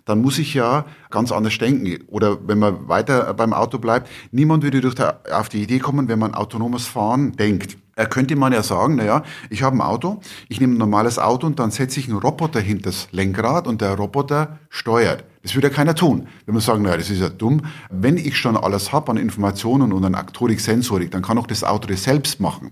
dann 0.09 0.23
muss 0.23 0.39
ich 0.39 0.55
ja 0.55 0.85
ganz 1.11 1.31
anders 1.31 1.59
denken. 1.59 2.03
Oder 2.07 2.39
wenn 2.47 2.57
man 2.57 2.89
weiter 2.89 3.31
beim 3.35 3.53
Auto 3.53 3.77
bleibt, 3.77 4.09
niemand 4.31 4.63
würde 4.63 4.81
durch 4.81 4.95
der, 4.95 5.19
auf 5.31 5.49
die 5.49 5.61
Idee 5.61 5.77
kommen, 5.77 6.07
wenn 6.07 6.17
man 6.17 6.33
autonomes 6.33 6.87
Fahren 6.87 7.33
denkt. 7.33 7.77
Er 7.95 8.07
könnte 8.07 8.35
man 8.35 8.51
ja 8.51 8.63
sagen, 8.63 8.95
naja, 8.95 9.21
ich 9.51 9.61
habe 9.61 9.75
ein 9.75 9.81
Auto, 9.81 10.19
ich 10.47 10.59
nehme 10.59 10.73
ein 10.73 10.77
normales 10.77 11.19
Auto 11.19 11.45
und 11.45 11.59
dann 11.59 11.69
setze 11.69 11.99
ich 11.99 12.07
einen 12.07 12.17
Roboter 12.17 12.59
hinter 12.59 12.89
das 12.89 13.09
Lenkrad 13.11 13.67
und 13.67 13.81
der 13.81 13.93
Roboter 13.93 14.57
steuert. 14.69 15.25
Das 15.41 15.55
würde 15.55 15.69
ja 15.69 15.73
keiner 15.73 15.95
tun. 15.95 16.27
Wenn 16.45 16.53
man 16.53 16.61
sagen, 16.61 16.83
naja, 16.83 16.97
das 16.97 17.09
ist 17.09 17.21
ja 17.21 17.29
dumm. 17.29 17.61
Wenn 17.89 18.17
ich 18.17 18.35
schon 18.35 18.57
alles 18.57 18.91
habe 18.91 19.11
an 19.11 19.17
Informationen 19.17 19.93
und 19.93 20.03
an 20.03 20.15
Aktorik, 20.15 20.59
Sensorik, 20.59 21.11
dann 21.11 21.21
kann 21.21 21.37
auch 21.37 21.47
das 21.47 21.63
Auto 21.63 21.87
das 21.87 22.03
selbst 22.03 22.41
machen. 22.41 22.71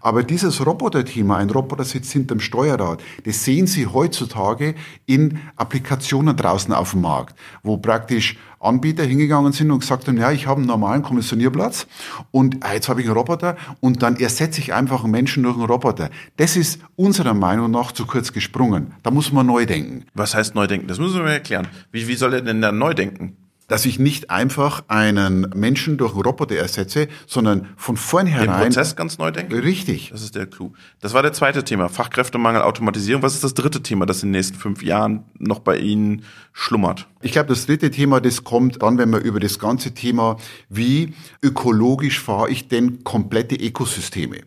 Aber 0.00 0.24
dieses 0.24 0.64
Roboter-Thema, 0.66 1.36
ein 1.36 1.50
Roboter 1.50 1.84
sitzt 1.84 2.12
hinterm 2.12 2.40
Steuerrad, 2.40 3.00
das 3.24 3.44
sehen 3.44 3.68
Sie 3.68 3.86
heutzutage 3.86 4.74
in 5.06 5.38
Applikationen 5.54 6.36
draußen 6.36 6.74
auf 6.74 6.92
dem 6.92 7.02
Markt, 7.02 7.38
wo 7.62 7.76
praktisch 7.76 8.36
Anbieter 8.62 9.04
hingegangen 9.04 9.52
sind 9.52 9.70
und 9.70 9.80
gesagt 9.80 10.06
haben, 10.06 10.18
ja, 10.18 10.30
ich 10.32 10.46
habe 10.46 10.58
einen 10.58 10.66
normalen 10.66 11.02
Kommissionierplatz 11.02 11.86
und 12.30 12.58
ah, 12.60 12.74
jetzt 12.74 12.90
habe 12.90 13.00
ich 13.00 13.06
einen 13.06 13.16
Roboter 13.16 13.56
und 13.80 14.02
dann 14.02 14.16
ersetze 14.16 14.60
ich 14.60 14.74
einfach 14.74 15.02
einen 15.02 15.12
Menschen 15.12 15.44
durch 15.44 15.56
einen 15.56 15.64
Roboter. 15.64 16.10
Das 16.36 16.56
ist 16.56 16.78
unserer 16.94 17.32
Meinung 17.32 17.70
nach 17.70 17.92
zu 17.92 18.04
kurz 18.04 18.34
gesprungen. 18.34 18.92
Da 19.02 19.10
muss 19.10 19.32
man 19.32 19.46
neu 19.46 19.64
denken. 19.64 20.04
Was 20.12 20.34
heißt 20.34 20.54
neu 20.54 20.66
denken? 20.66 20.88
Das 20.88 20.98
müssen 20.98 21.16
wir 21.16 21.22
mir 21.22 21.32
erklären. 21.32 21.68
Wie, 21.90 21.99
wie 22.08 22.16
soll 22.16 22.34
er 22.34 22.42
denn 22.42 22.60
da 22.60 22.72
neu 22.72 22.94
denken? 22.94 23.39
Dass 23.70 23.86
ich 23.86 24.00
nicht 24.00 24.30
einfach 24.30 24.82
einen 24.88 25.48
Menschen 25.54 25.96
durch 25.96 26.12
einen 26.12 26.22
Roboter 26.22 26.56
ersetze, 26.56 27.06
sondern 27.28 27.68
von 27.76 27.96
vornherein. 27.96 28.48
Den 28.48 28.64
Prozess 28.64 28.96
ganz 28.96 29.16
neu 29.18 29.30
denken? 29.30 29.54
Richtig. 29.54 30.10
Das 30.10 30.22
ist 30.22 30.34
der 30.34 30.46
Clou. 30.46 30.72
Das 30.98 31.14
war 31.14 31.22
der 31.22 31.32
zweite 31.32 31.62
Thema. 31.62 31.88
Fachkräftemangel, 31.88 32.62
Automatisierung. 32.62 33.22
Was 33.22 33.34
ist 33.34 33.44
das 33.44 33.54
dritte 33.54 33.80
Thema, 33.80 34.06
das 34.06 34.24
in 34.24 34.30
den 34.30 34.38
nächsten 34.38 34.56
fünf 34.58 34.82
Jahren 34.82 35.22
noch 35.38 35.60
bei 35.60 35.76
Ihnen 35.78 36.24
schlummert? 36.52 37.06
Ich 37.22 37.30
glaube, 37.30 37.50
das 37.50 37.66
dritte 37.66 37.92
Thema, 37.92 38.20
das 38.20 38.42
kommt 38.42 38.82
dann, 38.82 38.98
wenn 38.98 39.10
man 39.10 39.20
über 39.20 39.38
das 39.38 39.58
ganze 39.58 39.92
Thema, 39.92 40.38
wie 40.68 41.14
ökologisch 41.40 42.18
fahre 42.18 42.50
ich 42.50 42.66
denn 42.66 43.04
komplette 43.04 43.54
Ökosysteme? 43.54 44.38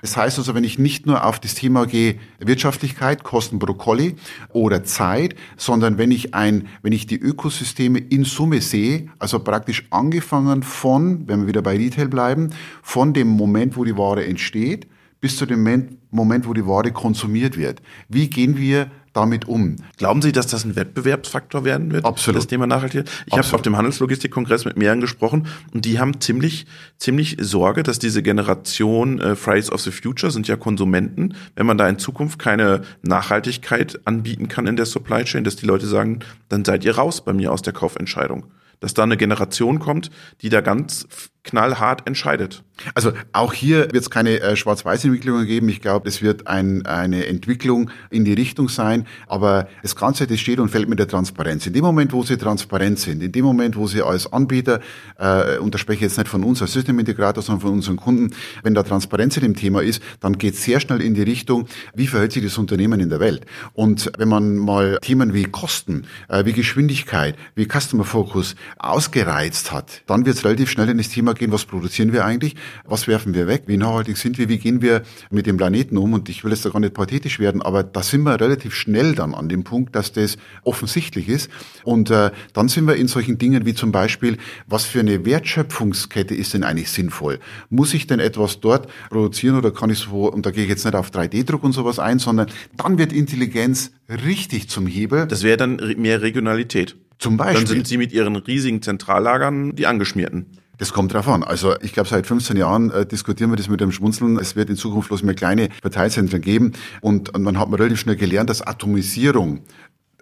Das 0.00 0.16
heißt 0.16 0.38
also, 0.38 0.54
wenn 0.54 0.64
ich 0.64 0.78
nicht 0.78 1.04
nur 1.04 1.24
auf 1.24 1.40
das 1.40 1.54
Thema 1.54 1.86
gehe, 1.86 2.18
Wirtschaftlichkeit, 2.38 3.22
Kosten 3.22 3.58
pro 3.58 3.74
Colli 3.74 4.16
oder 4.50 4.84
Zeit, 4.84 5.34
sondern 5.56 5.98
wenn 5.98 6.10
ich 6.10 6.32
ein, 6.32 6.68
wenn 6.82 6.92
ich 6.92 7.06
die 7.06 7.18
Ökosysteme 7.18 7.98
in 7.98 8.24
Summe 8.24 8.61
sehe, 8.62 9.08
also 9.18 9.38
praktisch 9.38 9.86
angefangen 9.90 10.62
von, 10.62 11.26
wenn 11.28 11.40
wir 11.40 11.48
wieder 11.48 11.62
bei 11.62 11.76
Retail 11.76 12.08
bleiben, 12.08 12.50
von 12.82 13.12
dem 13.12 13.28
Moment, 13.28 13.76
wo 13.76 13.84
die 13.84 13.96
Ware 13.96 14.24
entsteht, 14.24 14.86
bis 15.20 15.36
zu 15.36 15.46
dem 15.46 15.62
Moment, 16.10 16.48
wo 16.48 16.54
die 16.54 16.66
Ware 16.66 16.92
konsumiert 16.92 17.56
wird. 17.56 17.80
Wie 18.08 18.28
gehen 18.28 18.58
wir 18.58 18.90
damit 19.12 19.46
um. 19.46 19.76
Glauben 19.96 20.22
Sie, 20.22 20.32
dass 20.32 20.46
das 20.46 20.64
ein 20.64 20.76
Wettbewerbsfaktor 20.76 21.64
werden 21.64 21.92
wird? 21.92 22.04
Absolut. 22.04 22.38
Das 22.38 22.46
Thema 22.46 22.66
Nachhaltigkeit. 22.66 23.10
Ich 23.26 23.36
habe 23.36 23.46
auf 23.54 23.62
dem 23.62 23.76
Handelslogistikkongress 23.76 24.64
mit 24.64 24.76
mehreren 24.76 25.00
gesprochen 25.00 25.46
und 25.72 25.84
die 25.84 25.98
haben 25.98 26.20
ziemlich, 26.20 26.66
ziemlich 26.98 27.36
Sorge, 27.40 27.82
dass 27.82 27.98
diese 27.98 28.22
Generation 28.22 29.20
äh, 29.20 29.36
Fridays 29.36 29.70
of 29.70 29.80
the 29.80 29.90
Future 29.90 30.30
sind 30.30 30.48
ja 30.48 30.56
Konsumenten. 30.56 31.34
Wenn 31.54 31.66
man 31.66 31.78
da 31.78 31.88
in 31.88 31.98
Zukunft 31.98 32.38
keine 32.38 32.82
Nachhaltigkeit 33.02 34.00
anbieten 34.04 34.48
kann 34.48 34.66
in 34.66 34.76
der 34.76 34.86
Supply 34.86 35.24
Chain, 35.24 35.44
dass 35.44 35.56
die 35.56 35.66
Leute 35.66 35.86
sagen, 35.86 36.20
dann 36.48 36.64
seid 36.64 36.84
ihr 36.84 36.96
raus 36.96 37.24
bei 37.24 37.32
mir 37.32 37.52
aus 37.52 37.62
der 37.62 37.72
Kaufentscheidung 37.72 38.46
dass 38.82 38.94
da 38.94 39.04
eine 39.04 39.16
Generation 39.16 39.78
kommt, 39.78 40.10
die 40.42 40.50
da 40.50 40.60
ganz 40.60 41.06
knallhart 41.44 42.06
entscheidet. 42.06 42.62
Also 42.94 43.12
auch 43.32 43.52
hier 43.52 43.92
wird 43.92 43.96
es 43.96 44.10
keine 44.10 44.40
äh, 44.40 44.56
Schwarz-Weiß-Entwicklung 44.56 45.44
geben. 45.44 45.68
Ich 45.68 45.80
glaube, 45.80 46.08
es 46.08 46.22
wird 46.22 46.46
ein, 46.46 46.86
eine 46.86 47.26
Entwicklung 47.26 47.90
in 48.10 48.24
die 48.24 48.32
Richtung 48.32 48.68
sein. 48.68 49.06
Aber 49.26 49.68
das 49.82 49.96
Ganze, 49.96 50.26
das 50.26 50.40
steht 50.40 50.58
und 50.58 50.68
fällt 50.68 50.88
mit 50.88 50.98
der 50.98 51.08
Transparenz. 51.08 51.66
In 51.66 51.72
dem 51.72 51.84
Moment, 51.84 52.12
wo 52.12 52.22
Sie 52.22 52.36
transparent 52.36 52.98
sind, 52.98 53.22
in 53.22 53.32
dem 53.32 53.44
Moment, 53.44 53.76
wo 53.76 53.86
Sie 53.86 54.02
als 54.02 54.32
Anbieter, 54.32 54.80
äh, 55.18 55.58
und 55.58 55.74
da 55.74 55.78
spreche 55.78 55.98
ich 55.98 56.02
jetzt 56.02 56.18
nicht 56.18 56.28
von 56.28 56.44
uns 56.44 56.62
als 56.62 56.72
Systemintegrator, 56.72 57.42
sondern 57.42 57.60
von 57.60 57.72
unseren 57.72 57.96
Kunden, 57.96 58.34
wenn 58.62 58.74
da 58.74 58.82
Transparenz 58.82 59.36
in 59.36 59.42
dem 59.42 59.56
Thema 59.56 59.82
ist, 59.82 60.02
dann 60.20 60.38
geht 60.38 60.54
es 60.54 60.64
sehr 60.64 60.80
schnell 60.80 61.02
in 61.02 61.14
die 61.14 61.22
Richtung, 61.22 61.66
wie 61.94 62.06
verhält 62.06 62.32
sich 62.32 62.42
das 62.42 62.58
Unternehmen 62.58 63.00
in 63.00 63.10
der 63.10 63.20
Welt. 63.20 63.46
Und 63.74 64.10
wenn 64.16 64.28
man 64.28 64.56
mal 64.56 64.98
Themen 65.02 65.34
wie 65.34 65.44
Kosten, 65.44 66.06
äh, 66.28 66.44
wie 66.44 66.52
Geschwindigkeit, 66.52 67.36
wie 67.54 67.66
Customer 67.66 68.04
Focus 68.04 68.54
ausgereizt 68.78 69.72
hat, 69.72 70.02
dann 70.06 70.26
wird 70.26 70.36
es 70.36 70.44
relativ 70.44 70.70
schnell 70.70 70.88
in 70.88 70.98
das 70.98 71.08
Thema 71.08 71.34
gehen, 71.34 71.52
was 71.52 71.64
produzieren 71.64 72.12
wir 72.12 72.24
eigentlich, 72.24 72.56
was 72.84 73.06
werfen 73.08 73.34
wir 73.34 73.46
weg, 73.46 73.64
wie 73.66 73.76
nachhaltig 73.76 74.16
sind 74.16 74.38
wir, 74.38 74.48
wie 74.48 74.58
gehen 74.58 74.82
wir 74.82 75.02
mit 75.30 75.46
dem 75.46 75.56
Planeten 75.56 75.96
um. 75.96 76.12
Und 76.12 76.28
ich 76.28 76.44
will 76.44 76.52
jetzt 76.52 76.64
da 76.64 76.70
gar 76.70 76.80
nicht 76.80 76.94
pathetisch 76.94 77.38
werden, 77.38 77.62
aber 77.62 77.82
da 77.82 78.02
sind 78.02 78.22
wir 78.22 78.40
relativ 78.40 78.74
schnell 78.74 79.14
dann 79.14 79.34
an 79.34 79.48
dem 79.48 79.64
Punkt, 79.64 79.94
dass 79.94 80.12
das 80.12 80.36
offensichtlich 80.64 81.28
ist. 81.28 81.50
Und 81.84 82.10
äh, 82.10 82.30
dann 82.52 82.68
sind 82.68 82.86
wir 82.86 82.96
in 82.96 83.08
solchen 83.08 83.38
Dingen 83.38 83.66
wie 83.66 83.74
zum 83.74 83.92
Beispiel, 83.92 84.38
was 84.66 84.84
für 84.84 85.00
eine 85.00 85.24
Wertschöpfungskette 85.24 86.34
ist 86.34 86.54
denn 86.54 86.64
eigentlich 86.64 86.90
sinnvoll? 86.90 87.38
Muss 87.70 87.94
ich 87.94 88.06
denn 88.06 88.20
etwas 88.20 88.60
dort 88.60 88.88
produzieren 89.10 89.56
oder 89.56 89.70
kann 89.70 89.90
ich 89.90 89.98
so, 89.98 90.30
und 90.30 90.46
da 90.46 90.50
gehe 90.50 90.64
ich 90.64 90.70
jetzt 90.70 90.84
nicht 90.84 90.94
auf 90.94 91.10
3D-Druck 91.10 91.62
und 91.64 91.72
sowas 91.72 91.98
ein, 91.98 92.18
sondern 92.18 92.48
dann 92.76 92.98
wird 92.98 93.12
Intelligenz 93.12 93.92
richtig 94.08 94.68
zum 94.68 94.86
Hebel. 94.86 95.26
Das 95.26 95.42
wäre 95.42 95.56
dann 95.56 95.76
mehr 95.96 96.22
Regionalität. 96.22 96.96
Zum 97.22 97.36
Beispiel. 97.36 97.64
Dann 97.64 97.66
sind 97.66 97.86
Sie 97.86 97.98
mit 97.98 98.12
Ihren 98.12 98.34
riesigen 98.34 98.82
Zentrallagern 98.82 99.76
die 99.76 99.86
Angeschmierten. 99.86 100.46
Das 100.78 100.92
kommt 100.92 101.14
drauf 101.14 101.28
an. 101.28 101.44
Also 101.44 101.76
ich 101.80 101.92
glaube, 101.92 102.08
seit 102.08 102.26
15 102.26 102.56
Jahren 102.56 102.90
äh, 102.90 103.06
diskutieren 103.06 103.50
wir 103.50 103.56
das 103.56 103.68
mit 103.68 103.80
dem 103.80 103.92
Schmunzeln. 103.92 104.38
Es 104.38 104.56
wird 104.56 104.68
in 104.70 104.76
Zukunft 104.76 105.08
bloß 105.08 105.22
mehr 105.22 105.36
kleine 105.36 105.68
Verteilzentren 105.80 106.40
geben. 106.40 106.72
Und, 107.00 107.32
und 107.32 107.42
man 107.42 107.60
hat 107.60 107.70
mal 107.70 107.76
relativ 107.76 108.00
schnell 108.00 108.16
gelernt, 108.16 108.50
dass 108.50 108.62
Atomisierung 108.62 109.60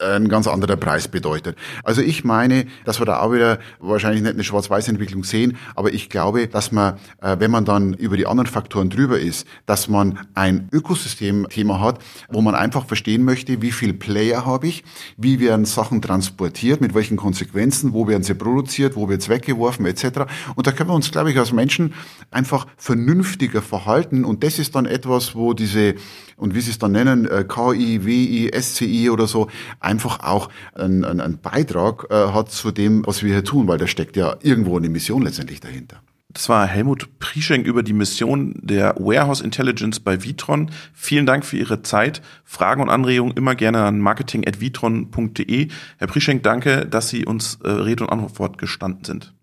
ein 0.00 0.28
ganz 0.28 0.46
anderer 0.46 0.76
Preis 0.76 1.08
bedeutet. 1.08 1.56
Also 1.84 2.02
ich 2.02 2.24
meine, 2.24 2.66
dass 2.84 3.00
wir 3.00 3.06
da 3.06 3.20
auch 3.20 3.32
wieder 3.32 3.58
wahrscheinlich 3.78 4.22
nicht 4.22 4.34
eine 4.34 4.44
Schwarz-Weiß-Entwicklung 4.44 5.24
sehen, 5.24 5.56
aber 5.74 5.92
ich 5.92 6.08
glaube, 6.08 6.48
dass 6.48 6.72
man, 6.72 6.98
äh, 7.20 7.36
wenn 7.38 7.50
man 7.50 7.64
dann 7.64 7.94
über 7.94 8.16
die 8.16 8.26
anderen 8.26 8.46
Faktoren 8.46 8.90
drüber 8.90 9.18
ist, 9.18 9.46
dass 9.66 9.88
man 9.88 10.18
ein 10.34 10.68
Ökosystem-Thema 10.72 11.80
hat, 11.80 11.98
wo 12.28 12.40
man 12.40 12.54
einfach 12.54 12.86
verstehen 12.86 13.24
möchte, 13.24 13.62
wie 13.62 13.72
viel 13.72 13.92
Player 13.92 14.46
habe 14.46 14.68
ich, 14.68 14.84
wie 15.16 15.40
werden 15.40 15.64
Sachen 15.64 16.02
transportiert, 16.02 16.80
mit 16.80 16.94
welchen 16.94 17.16
Konsequenzen, 17.16 17.92
wo 17.92 18.08
werden 18.08 18.22
sie 18.22 18.34
produziert, 18.34 18.96
wo 18.96 19.08
wird 19.08 19.22
es 19.22 19.28
weggeworfen, 19.28 19.86
etc. 19.86 20.20
Und 20.54 20.66
da 20.66 20.72
können 20.72 20.90
wir 20.90 20.94
uns, 20.94 21.10
glaube 21.10 21.30
ich, 21.30 21.38
als 21.38 21.52
Menschen 21.52 21.94
einfach 22.30 22.66
vernünftiger 22.76 23.62
verhalten 23.62 24.24
und 24.24 24.42
das 24.44 24.58
ist 24.58 24.74
dann 24.74 24.86
etwas, 24.86 25.34
wo 25.34 25.52
diese, 25.52 25.94
und 26.36 26.54
wie 26.54 26.60
sie 26.60 26.70
es 26.70 26.78
dann 26.78 26.92
nennen, 26.92 27.26
äh, 27.26 27.44
KI, 27.44 28.04
WI, 28.04 28.50
SCI 28.58 29.10
oder 29.10 29.26
so, 29.26 29.48
einfach 29.90 30.20
auch 30.20 30.48
einen, 30.74 31.04
einen 31.04 31.38
Beitrag 31.38 32.06
äh, 32.10 32.14
hat 32.14 32.50
zu 32.50 32.70
dem, 32.70 33.06
was 33.06 33.22
wir 33.22 33.32
hier 33.32 33.44
tun, 33.44 33.66
weil 33.68 33.78
da 33.78 33.86
steckt 33.86 34.16
ja 34.16 34.36
irgendwo 34.42 34.76
eine 34.76 34.88
Mission 34.88 35.22
letztendlich 35.22 35.60
dahinter. 35.60 36.00
Das 36.32 36.48
war 36.48 36.64
Helmut 36.66 37.18
Prieschenk 37.18 37.66
über 37.66 37.82
die 37.82 37.92
Mission 37.92 38.54
der 38.62 38.94
Warehouse 38.98 39.40
Intelligence 39.40 39.98
bei 39.98 40.22
Vitron. 40.22 40.70
Vielen 40.94 41.26
Dank 41.26 41.44
für 41.44 41.56
Ihre 41.56 41.82
Zeit. 41.82 42.22
Fragen 42.44 42.82
und 42.82 42.88
Anregungen 42.88 43.36
immer 43.36 43.56
gerne 43.56 43.82
an 43.82 43.98
marketing.vitron.de. 43.98 45.68
Herr 45.98 46.06
Prieschenk, 46.06 46.44
danke, 46.44 46.86
dass 46.86 47.08
Sie 47.08 47.26
uns 47.26 47.58
äh, 47.64 47.68
Rede 47.68 48.04
und 48.04 48.10
Antwort 48.10 48.58
gestanden 48.58 49.04
sind. 49.04 49.34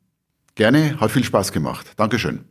Gerne, 0.56 0.98
hat 1.00 1.12
viel 1.12 1.26
Spaß 1.26 1.52
gemacht. 1.52 1.92
Dankeschön. 1.98 2.46